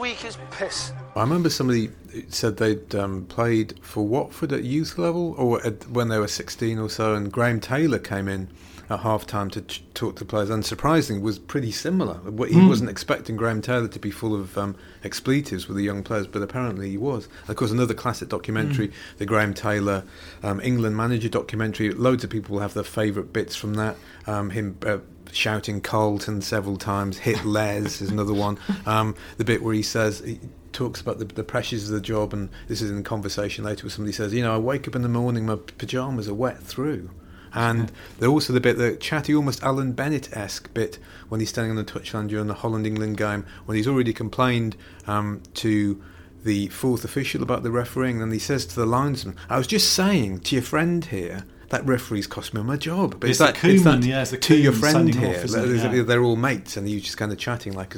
Weak 0.00 0.24
as 0.24 0.36
piss. 0.50 0.92
I 1.14 1.20
remember 1.20 1.48
somebody 1.48 1.90
said 2.28 2.56
they'd 2.56 2.92
um, 2.96 3.26
played 3.26 3.78
for 3.82 4.04
Watford 4.04 4.52
at 4.52 4.64
youth 4.64 4.98
level, 4.98 5.34
or 5.38 5.64
at, 5.64 5.88
when 5.88 6.08
they 6.08 6.18
were 6.18 6.26
16 6.26 6.78
or 6.80 6.90
so, 6.90 7.14
and 7.14 7.30
Graham 7.30 7.60
Taylor 7.60 8.00
came 8.00 8.26
in 8.26 8.48
at 8.90 9.00
half 9.00 9.26
time 9.26 9.50
to 9.50 9.62
ch- 9.62 9.82
talk 9.94 10.16
to 10.16 10.24
players. 10.24 10.50
Unsurprisingly, 10.50 11.20
was 11.20 11.38
pretty 11.38 11.70
similar. 11.70 12.20
He 12.48 12.66
wasn't 12.66 12.90
expecting 12.90 13.36
Graham 13.36 13.62
Taylor 13.62 13.88
to 13.88 13.98
be 13.98 14.10
full 14.10 14.34
of 14.34 14.56
um, 14.58 14.76
expletives 15.02 15.68
with 15.68 15.76
the 15.76 15.82
young 15.82 16.02
players, 16.02 16.26
but 16.26 16.42
apparently 16.42 16.90
he 16.90 16.98
was. 16.98 17.28
Of 17.48 17.56
course, 17.56 17.70
another 17.70 17.94
classic 17.94 18.28
documentary, 18.28 18.92
the 19.18 19.26
Graham 19.26 19.54
Taylor 19.54 20.04
um, 20.42 20.60
England 20.60 20.96
manager 20.96 21.28
documentary. 21.28 21.90
Loads 21.90 22.24
of 22.24 22.30
people 22.30 22.58
have 22.58 22.74
their 22.74 22.84
favourite 22.84 23.32
bits 23.32 23.56
from 23.56 23.74
that. 23.74 23.96
Um, 24.26 24.50
him. 24.50 24.78
Uh, 24.84 24.98
Shouting 25.32 25.80
Carlton 25.80 26.42
several 26.42 26.76
times, 26.76 27.18
hit 27.18 27.44
Les 27.44 28.00
is 28.00 28.08
another 28.08 28.34
one. 28.34 28.56
Um, 28.86 29.16
the 29.36 29.44
bit 29.44 29.64
where 29.64 29.74
he 29.74 29.82
says 29.82 30.20
he 30.20 30.38
talks 30.72 31.00
about 31.00 31.18
the, 31.18 31.24
the 31.24 31.42
pressures 31.42 31.88
of 31.88 31.94
the 31.94 32.00
job, 32.00 32.32
and 32.32 32.50
this 32.68 32.80
is 32.80 32.90
in 32.90 33.02
conversation 33.02 33.64
later 33.64 33.84
where 33.84 33.90
somebody 33.90 34.12
says, 34.12 34.32
"You 34.32 34.42
know, 34.42 34.54
I 34.54 34.58
wake 34.58 34.86
up 34.86 34.94
in 34.94 35.02
the 35.02 35.08
morning, 35.08 35.46
my 35.46 35.56
pajamas 35.56 36.28
are 36.28 36.34
wet 36.34 36.62
through." 36.62 37.10
And 37.54 37.92
there's 38.18 38.28
also 38.30 38.52
the 38.52 38.60
bit, 38.60 38.78
the 38.78 38.96
chatty, 38.96 39.34
almost 39.34 39.62
Alan 39.62 39.92
Bennett-esque 39.92 40.72
bit 40.74 40.98
when 41.28 41.40
he's 41.40 41.50
standing 41.50 41.70
on 41.70 41.76
the 41.76 41.84
touchline 41.84 42.28
during 42.28 42.46
the 42.48 42.54
Holland-England 42.54 43.16
game, 43.16 43.46
when 43.66 43.76
he's 43.76 43.86
already 43.88 44.12
complained 44.12 44.76
um, 45.06 45.40
to 45.54 46.02
the 46.44 46.68
fourth 46.68 47.04
official 47.04 47.42
about 47.42 47.62
the 47.62 47.70
refereeing, 47.70 48.20
and 48.20 48.32
he 48.32 48.38
says 48.38 48.66
to 48.66 48.74
the 48.76 48.84
linesman, 48.86 49.36
"I 49.48 49.56
was 49.58 49.66
just 49.66 49.92
saying 49.92 50.40
to 50.40 50.54
your 50.56 50.62
friend 50.62 51.04
here." 51.04 51.44
That 51.70 51.86
referee's 51.86 52.26
cost 52.28 52.52
me 52.54 52.62
my 52.62 52.76
job. 52.76 53.16
But 53.18 53.30
It's 53.30 53.40
it's, 53.40 53.58
the 53.60 53.66
that, 53.66 53.74
it's 53.74 53.84
that 53.84 54.04
yeah, 54.04 54.22
it's 54.22 54.30
the 54.32 54.36
to 54.36 54.54
your 54.56 54.72
friend 54.72 55.12
here. 55.12 55.40
off. 55.42 55.50
They're- 55.50 55.74
Yeah. 55.74 56.02
They're 56.02 56.22
all 56.22 56.36
mates, 56.36 56.76
and 56.76 56.88
you're 56.88 57.00
just 57.00 57.16
kind 57.16 57.32
of 57.32 57.38
chatting 57.38 57.72
like 57.72 57.96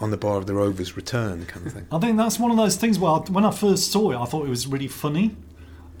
on 0.00 0.10
the 0.10 0.16
bar 0.16 0.36
of 0.36 0.46
the 0.46 0.52
Rovers' 0.54 0.96
return 0.96 1.46
kind 1.46 1.66
of 1.66 1.72
thing. 1.72 1.86
I 1.92 1.98
think 2.00 2.16
that's 2.18 2.38
one 2.38 2.50
of 2.50 2.56
those 2.56 2.76
things 2.76 2.98
where 2.98 3.12
I, 3.12 3.18
when 3.30 3.44
I 3.46 3.50
first 3.52 3.90
saw 3.92 4.10
it, 4.10 4.16
I 4.16 4.24
thought 4.26 4.44
it 4.44 4.50
was 4.50 4.66
really 4.66 4.88
funny. 4.88 5.36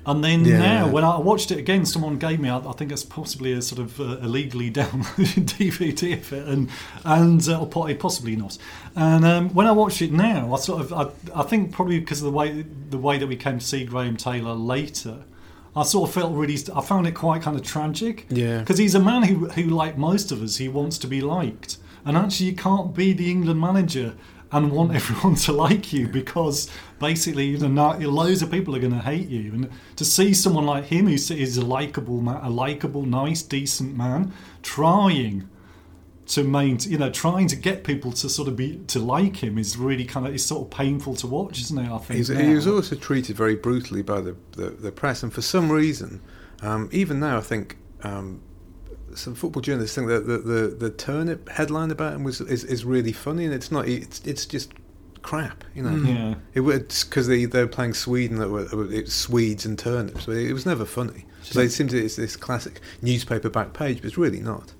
And 0.06 0.22
then 0.22 0.44
Yeah. 0.44 0.58
now, 0.58 0.88
when 0.88 1.02
I 1.04 1.18
watched 1.18 1.50
it 1.50 1.58
again, 1.58 1.86
someone 1.86 2.18
gave 2.18 2.38
me, 2.38 2.48
I, 2.50 2.58
I 2.58 2.72
think 2.72 2.92
it's 2.92 3.04
possibly 3.04 3.52
a 3.52 3.62
sort 3.62 3.80
of 3.80 3.98
uh, 4.00 4.18
illegally 4.22 4.70
downloaded 4.80 5.44
DVD 5.46 6.18
of 6.18 6.32
it, 6.32 6.46
and 6.46 6.68
and 7.04 7.48
uh, 7.48 7.60
or 7.62 7.94
possibly 7.94 8.36
not. 8.36 8.58
And 8.94 9.24
um, 9.24 9.48
when 9.54 9.66
I 9.66 9.72
watched 9.72 10.02
it 10.02 10.12
now, 10.12 10.52
I 10.54 10.58
sort 10.58 10.82
of, 10.82 10.92
I, 10.92 11.08
I 11.40 11.42
think 11.44 11.72
probably 11.72 12.00
because 12.00 12.20
of 12.20 12.26
the 12.26 12.32
way 12.36 12.64
the 12.90 12.98
way 12.98 13.18
that 13.18 13.26
we 13.26 13.36
came 13.36 13.58
to 13.58 13.64
see 13.64 13.84
Graham 13.84 14.16
Taylor 14.16 14.52
later, 14.54 15.24
I 15.74 15.82
sort 15.84 16.08
of 16.08 16.14
felt 16.14 16.32
really, 16.34 16.58
I 16.74 16.80
found 16.82 17.06
it 17.06 17.12
quite 17.12 17.42
kind 17.42 17.56
of 17.56 17.62
tragic. 17.64 18.26
Yeah. 18.28 18.58
Because 18.60 18.78
he's 18.78 18.94
a 18.94 19.00
man 19.00 19.22
who, 19.24 19.48
who, 19.48 19.62
like 19.64 19.96
most 19.98 20.30
of 20.32 20.42
us, 20.42 20.56
he 20.58 20.68
wants 20.68 20.98
to 20.98 21.06
be 21.06 21.20
liked, 21.20 21.78
and 22.04 22.16
actually, 22.16 22.46
you 22.50 22.56
can't 22.56 22.94
be 22.94 23.12
the 23.14 23.30
England 23.30 23.60
manager 23.60 24.14
and 24.52 24.70
want 24.70 24.94
everyone 24.94 25.34
to 25.46 25.52
like 25.52 25.92
you 25.92 26.08
because 26.08 26.70
basically 26.98 27.46
you 27.46 27.58
know 27.58 27.92
loads 27.98 28.42
of 28.42 28.50
people 28.50 28.74
are 28.76 28.80
going 28.80 28.92
to 28.92 28.98
hate 28.98 29.28
you. 29.28 29.52
And 29.52 29.70
to 29.96 30.04
see 30.04 30.34
someone 30.34 30.66
like 30.66 30.86
him 30.86 31.06
who 31.06 31.14
is 31.14 31.56
a 31.56 31.64
likable 31.64 32.20
man, 32.20 32.40
a 32.42 32.50
likable 32.50 33.04
nice 33.04 33.42
decent 33.42 33.96
man 33.96 34.32
trying 34.62 35.48
to 36.26 36.42
maintain 36.42 36.90
you 36.90 36.98
know 36.98 37.10
trying 37.10 37.46
to 37.46 37.56
get 37.56 37.84
people 37.84 38.10
to 38.10 38.28
sort 38.28 38.48
of 38.48 38.56
be 38.56 38.78
to 38.86 38.98
like 38.98 39.36
him 39.36 39.58
is 39.58 39.76
really 39.76 40.04
kind 40.06 40.26
of 40.26 40.34
it's 40.34 40.44
sort 40.44 40.62
of 40.62 40.70
painful 40.70 41.14
to 41.14 41.26
watch 41.26 41.60
isn't 41.60 41.78
it 41.78 41.90
I 41.90 41.98
think 41.98 42.18
he 42.48 42.54
was 42.54 42.66
also 42.66 42.96
treated 42.96 43.36
very 43.36 43.56
brutally 43.56 44.00
by 44.00 44.20
the, 44.22 44.36
the, 44.52 44.70
the 44.70 44.92
press, 44.92 45.22
and 45.22 45.32
for 45.32 45.42
some 45.42 45.70
reason, 45.70 46.22
um, 46.62 46.88
even 46.92 47.20
now, 47.20 47.36
I 47.36 47.40
think 47.40 47.76
um, 48.02 48.40
some 49.14 49.34
football 49.34 49.62
journalists 49.62 49.94
think 49.94 50.08
that 50.08 50.26
the, 50.26 50.38
the, 50.38 50.68
the 50.68 50.90
turnip 50.90 51.48
headline 51.48 51.90
about 51.90 52.14
him 52.14 52.24
was 52.24 52.40
is, 52.40 52.64
is 52.64 52.84
really 52.84 53.12
funny, 53.12 53.44
and 53.44 53.54
it's 53.54 53.70
not. 53.70 53.88
It's 53.88 54.20
it's 54.24 54.46
just 54.46 54.72
crap, 55.22 55.64
you 55.74 55.82
know. 55.82 55.90
Mm. 55.90 56.06
yeah 56.06 56.34
It 56.54 56.60
was 56.60 57.04
because 57.04 57.26
they 57.26 57.46
they're 57.46 57.66
playing 57.66 57.94
Sweden 57.94 58.38
that 58.38 58.50
were 58.50 58.92
it's 58.92 59.12
Swedes 59.12 59.64
and 59.64 59.78
turnips, 59.78 60.26
but 60.26 60.36
it 60.36 60.52
was 60.52 60.66
never 60.66 60.84
funny. 60.84 61.26
So 61.42 61.60
it 61.60 61.70
seems 61.70 61.92
it's 61.92 62.16
this 62.16 62.36
classic 62.36 62.80
newspaper 63.02 63.50
back 63.50 63.72
page, 63.74 63.98
but 63.98 64.06
it's 64.06 64.18
really 64.18 64.40
not. 64.40 64.72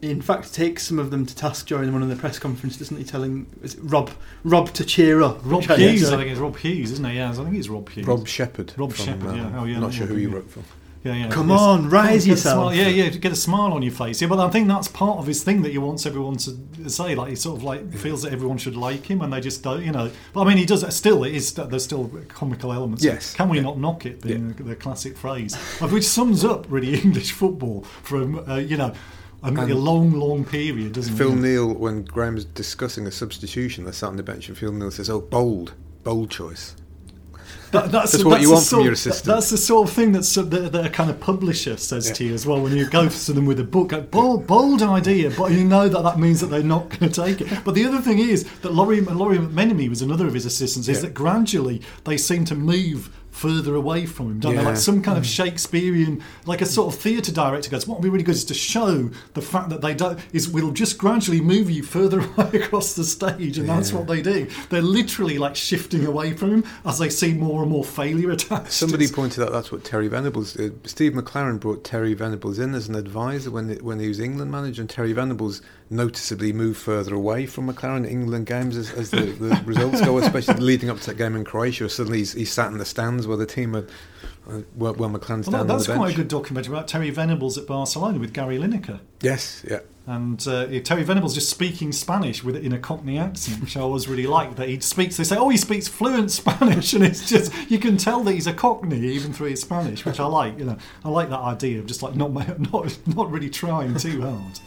in 0.00 0.22
fact 0.22 0.52
takes 0.54 0.86
some 0.86 0.98
of 0.98 1.10
them 1.10 1.26
to 1.26 1.34
task 1.34 1.66
during 1.66 1.92
one 1.92 2.02
of 2.02 2.08
the 2.08 2.16
press 2.16 2.38
conference, 2.38 2.76
doesn't 2.78 2.96
he? 2.96 3.04
Telling 3.04 3.46
is 3.62 3.74
it 3.74 3.80
Rob 3.82 4.10
Rob 4.44 4.72
to 4.74 4.84
cheer 4.84 5.22
up. 5.22 5.40
Rob 5.44 5.62
which 5.62 5.70
I 5.70 5.76
Hughes 5.76 6.12
I 6.12 6.16
think 6.16 6.30
it's 6.30 6.40
Rob 6.40 6.56
Hughes 6.56 6.92
isn't 6.92 7.04
it 7.04 7.14
yeah 7.14 7.30
I 7.30 7.34
think 7.34 7.54
it's 7.54 7.68
Rob 7.68 7.88
Hughes 7.88 8.06
Rob 8.06 8.26
Shepherd. 8.26 8.72
Rob 8.76 8.92
from, 8.92 9.04
Shepherd, 9.04 9.36
yeah. 9.36 9.52
Oh, 9.58 9.64
yeah, 9.64 9.78
Not 9.78 9.92
sure 9.94 10.06
who 10.06 10.16
he 10.16 10.24
yeah. 10.24 10.34
wrote 10.34 10.50
for. 10.50 10.62
Yeah, 11.04 11.14
yeah. 11.14 11.28
Come 11.28 11.50
Yes. 11.50 11.60
on, 11.60 11.90
rise 11.90 12.24
Get 12.24 12.26
a 12.26 12.30
yourself. 12.30 12.72
smile- 12.72 12.74
Yeah, 12.74 12.88
yeah, 12.88 13.08
get 13.10 13.30
a 13.30 13.36
smile 13.36 13.72
on 13.74 13.82
your 13.82 13.92
face. 13.92 14.22
Yeah, 14.22 14.28
but 14.28 14.38
I 14.38 14.48
think 14.48 14.68
that's 14.68 14.88
part 14.88 15.18
of 15.18 15.26
his 15.26 15.42
thing 15.44 15.60
that 15.62 15.72
he 15.72 15.76
wants 15.78 16.06
everyone 16.06 16.36
to 16.38 16.56
say. 16.88 17.14
Like 17.14 17.28
he 17.28 17.36
sort 17.36 17.58
of 17.58 17.62
like 17.62 17.92
feels 17.94 18.22
that 18.22 18.32
everyone 18.32 18.56
should 18.56 18.74
like 18.74 19.04
him, 19.06 19.20
and 19.20 19.30
they 19.32 19.40
just 19.40 19.62
don't. 19.62 19.84
You 19.84 19.92
know. 19.92 20.10
But 20.32 20.40
I 20.42 20.48
mean, 20.48 20.56
he 20.56 20.64
does. 20.64 20.82
Still, 20.96 21.22
it 21.24 21.34
is. 21.34 21.52
There's 21.52 21.84
still 21.84 22.10
comical 22.28 22.72
elements. 22.72 23.04
Yes. 23.04 23.34
Can 23.34 23.50
we 23.50 23.60
not 23.60 23.78
knock 23.78 24.06
it? 24.06 24.22
Being 24.22 24.54
the, 24.54 24.62
the 24.62 24.76
classic 24.76 25.16
phrase, 25.18 25.54
which 25.80 26.04
sums 26.04 26.42
up 26.44 26.66
really 26.70 26.94
English 27.02 27.32
football 27.32 27.82
from 28.02 28.42
uh, 28.48 28.56
you 28.56 28.76
know. 28.78 28.92
A, 29.42 29.48
a 29.50 29.74
long, 29.74 30.12
long 30.12 30.42
period, 30.42 30.94
doesn't 30.94 31.16
Phil 31.16 31.26
it? 31.28 31.32
Phil 31.32 31.38
Neal, 31.42 31.74
when 31.74 32.04
Graham's 32.04 32.46
discussing 32.46 33.06
a 33.06 33.10
substitution, 33.10 33.84
they're 33.84 33.92
sat 33.92 34.06
on 34.08 34.16
the 34.16 34.22
bench, 34.22 34.48
and 34.48 34.56
Phil 34.56 34.72
Neal 34.72 34.90
says, 34.90 35.10
"Oh, 35.10 35.20
bold, 35.20 35.74
bold 36.02 36.30
choice." 36.30 36.74
That, 37.74 37.92
that's, 37.92 38.12
That's 38.12 38.24
what 38.24 38.40
you 38.40 38.46
the 38.48 38.52
want 38.54 38.64
from 38.64 38.68
sort- 38.70 38.84
your 38.84 38.92
assistant. 38.94 39.26
That's 39.34 39.50
the 39.50 39.56
sort 39.58 39.88
of 39.88 39.94
thing 39.94 40.16
uh, 40.16 40.20
that 40.20 40.48
the, 40.50 40.68
the 40.82 40.88
kind 40.90 41.10
of 41.10 41.20
publisher 41.20 41.76
says 41.76 42.10
to 42.12 42.24
you 42.24 42.32
as 42.34 42.46
well 42.46 42.60
when 42.60 42.76
you 42.76 42.88
go 42.88 43.08
to 43.08 43.32
them 43.32 43.46
with 43.46 43.60
a 43.60 43.64
book. 43.64 43.92
A 43.92 44.00
bold, 44.00 44.46
bold 44.46 44.82
idea, 44.82 45.30
but 45.36 45.52
you 45.52 45.64
know 45.64 45.88
that 45.88 46.02
that 46.02 46.18
means 46.18 46.40
that 46.40 46.46
they're 46.46 46.62
not 46.62 46.88
going 46.88 47.10
to 47.12 47.22
take 47.24 47.40
it. 47.40 47.64
But 47.64 47.74
the 47.74 47.84
other 47.84 48.00
thing 48.00 48.18
is 48.18 48.44
that 48.62 48.72
Laurie, 48.72 49.00
Lawrie 49.00 49.38
McMenemy 49.38 49.88
was 49.88 50.02
another 50.02 50.26
of 50.26 50.34
his 50.34 50.46
assistants. 50.46 50.88
Is 50.88 50.98
Yeah. 50.98 51.08
that 51.08 51.14
gradually 51.14 51.82
they 52.04 52.16
seem 52.16 52.44
to 52.46 52.54
move 52.54 53.10
further 53.34 53.74
away 53.74 54.06
from 54.06 54.30
him, 54.30 54.40
don't 54.40 54.54
they? 54.54 54.62
Like 54.62 54.76
some 54.76 55.02
kind 55.02 55.18
of 55.18 55.24
mm. 55.24 55.34
Shakespearean, 55.34 56.22
like 56.46 56.60
a 56.60 56.66
sort 56.66 56.94
of 56.94 57.00
theatre 57.00 57.32
director 57.32 57.68
goes, 57.68 57.86
"What 57.86 57.98
would 57.98 58.04
be 58.04 58.08
really 58.08 58.22
good 58.22 58.36
is 58.36 58.44
to 58.46 58.54
show 58.54 59.10
the 59.34 59.42
fact 59.42 59.70
that 59.70 59.80
they 59.80 59.92
don't 59.92 60.20
is 60.32 60.48
we'll 60.48 60.70
just 60.70 60.98
gradually 60.98 61.40
move 61.40 61.68
you 61.68 61.82
further 61.82 62.20
away 62.36 62.50
across 62.54 62.94
the 62.94 63.04
stage, 63.04 63.58
and 63.58 63.68
that's 63.68 63.92
what 63.92 64.06
they 64.06 64.22
do. 64.22 64.46
They're 64.70 64.80
literally 64.80 65.38
like 65.38 65.56
shifting 65.56 66.06
away 66.06 66.32
from 66.32 66.54
him 66.54 66.64
as 66.86 66.98
they 66.98 67.10
see 67.10 67.34
more 67.34 67.62
and 67.62 67.70
more 67.70 67.84
failure 67.84 68.30
attached. 68.30 68.72
Somebody 68.72 69.08
pointed 69.08 69.42
out 69.42 69.52
that's 69.52 69.72
what 69.72 69.84
Terry 69.84 70.08
Venables. 70.08 70.54
did. 70.54 70.88
Steve 70.88 71.12
McClaren 71.12 71.58
brought 71.58 71.82
Terry 71.82 72.14
Venables 72.14 72.60
in 72.60 72.74
as 72.74 72.88
an 72.88 72.94
advisor 72.94 73.50
when 73.50 73.68
it, 73.68 73.82
when 73.82 73.98
he 73.98 74.06
was 74.06 74.20
England 74.20 74.52
manager, 74.52 74.80
and 74.80 74.88
Terry 74.88 75.12
Venables 75.12 75.60
noticeably 75.90 76.52
moved 76.52 76.78
further 76.78 77.14
away 77.14 77.46
from 77.46 77.72
McClaren 77.72 78.08
England 78.08 78.46
games 78.46 78.76
as, 78.76 78.90
as 78.92 79.10
the, 79.10 79.22
the 79.22 79.60
results 79.64 80.00
go, 80.00 80.18
especially 80.18 80.54
leading 80.60 80.88
up 80.88 81.00
to 81.00 81.06
that 81.08 81.16
game 81.16 81.36
in 81.36 81.44
Croatia. 81.44 81.88
Suddenly 81.88 82.18
he's, 82.18 82.32
he's 82.32 82.52
sat 82.52 82.70
in 82.70 82.78
the 82.78 82.84
stands 82.84 83.23
where 83.26 83.36
the 83.36 83.46
team 83.46 83.74
are. 83.76 83.86
Uh, 84.46 84.60
well, 84.76 84.92
well, 84.94 85.08
McClaren's 85.08 85.46
Well, 85.48 85.58
down 85.58 85.66
that- 85.68 85.72
on 85.72 85.78
that's 85.78 85.84
the 85.86 85.92
bench. 85.92 85.98
quite 86.00 86.12
a 86.12 86.16
good 86.16 86.28
documentary 86.28 86.74
about 86.74 86.86
Terry 86.86 87.08
Venables 87.10 87.56
at 87.56 87.66
Barcelona 87.66 88.18
with 88.18 88.34
Gary 88.34 88.58
Lineker. 88.58 89.00
Yes, 89.22 89.64
yeah. 89.68 89.78
And 90.06 90.46
uh, 90.46 90.66
Terry 90.80 91.02
Venables 91.02 91.32
just 91.32 91.48
speaking 91.48 91.90
Spanish 91.92 92.44
with 92.44 92.56
it 92.56 92.62
in 92.62 92.74
a 92.74 92.78
Cockney 92.78 93.16
accent, 93.18 93.62
which 93.62 93.74
I 93.74 93.80
always 93.80 94.06
really 94.06 94.26
like. 94.26 94.56
That 94.56 94.68
he 94.68 94.78
speaks, 94.80 95.16
they 95.16 95.24
say, 95.24 95.36
oh, 95.38 95.48
he 95.48 95.56
speaks 95.56 95.88
fluent 95.88 96.30
Spanish, 96.42 96.92
and 96.92 97.02
it's 97.02 97.26
just 97.26 97.52
you 97.70 97.78
can 97.78 97.96
tell 97.96 98.22
that 98.24 98.32
he's 98.32 98.46
a 98.46 98.52
Cockney 98.52 99.00
even 99.00 99.32
through 99.32 99.48
his 99.48 99.62
Spanish, 99.62 100.04
which 100.04 100.20
I 100.20 100.26
like. 100.26 100.58
You 100.58 100.66
know, 100.66 100.76
I 101.06 101.08
like 101.08 101.30
that 101.30 101.40
idea 101.40 101.78
of 101.78 101.86
just 101.86 102.02
like 102.02 102.14
not 102.14 102.30
not 102.72 102.98
not 103.16 103.30
really 103.32 103.48
trying 103.48 103.96
too 103.96 104.20
hard. 104.20 104.60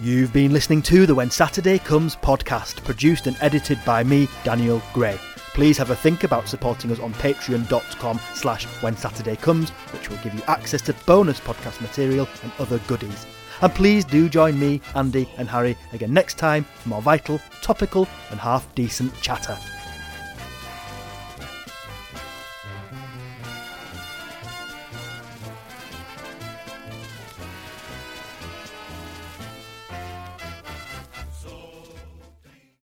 You've 0.00 0.32
been 0.32 0.52
listening 0.52 0.80
to 0.82 1.06
the 1.06 1.14
When 1.14 1.30
Saturday 1.30 1.78
Comes 1.80 2.14
podcast, 2.14 2.84
produced 2.84 3.26
and 3.26 3.36
edited 3.40 3.78
by 3.84 4.04
me, 4.04 4.28
Daniel 4.44 4.80
Gray. 4.94 5.18
Please 5.54 5.76
have 5.76 5.90
a 5.90 5.96
think 5.96 6.24
about 6.24 6.48
supporting 6.48 6.90
us 6.90 6.98
on 6.98 7.12
patreon.com 7.14 8.20
slash 8.34 8.64
when 8.82 8.96
Saturday 8.96 9.36
comes, 9.36 9.70
which 9.92 10.08
will 10.08 10.16
give 10.18 10.34
you 10.34 10.42
access 10.48 10.80
to 10.82 10.94
bonus 11.06 11.40
podcast 11.40 11.80
material 11.80 12.26
and 12.42 12.52
other 12.58 12.78
goodies. 12.86 13.26
And 13.60 13.72
please 13.74 14.04
do 14.04 14.28
join 14.28 14.58
me, 14.58 14.80
Andy 14.94 15.28
and 15.36 15.48
Harry 15.48 15.76
again 15.92 16.12
next 16.12 16.38
time 16.38 16.64
for 16.64 16.88
more 16.88 17.02
vital, 17.02 17.40
topical 17.60 18.08
and 18.30 18.40
half 18.40 18.74
decent 18.74 19.14
chatter. 19.20 19.58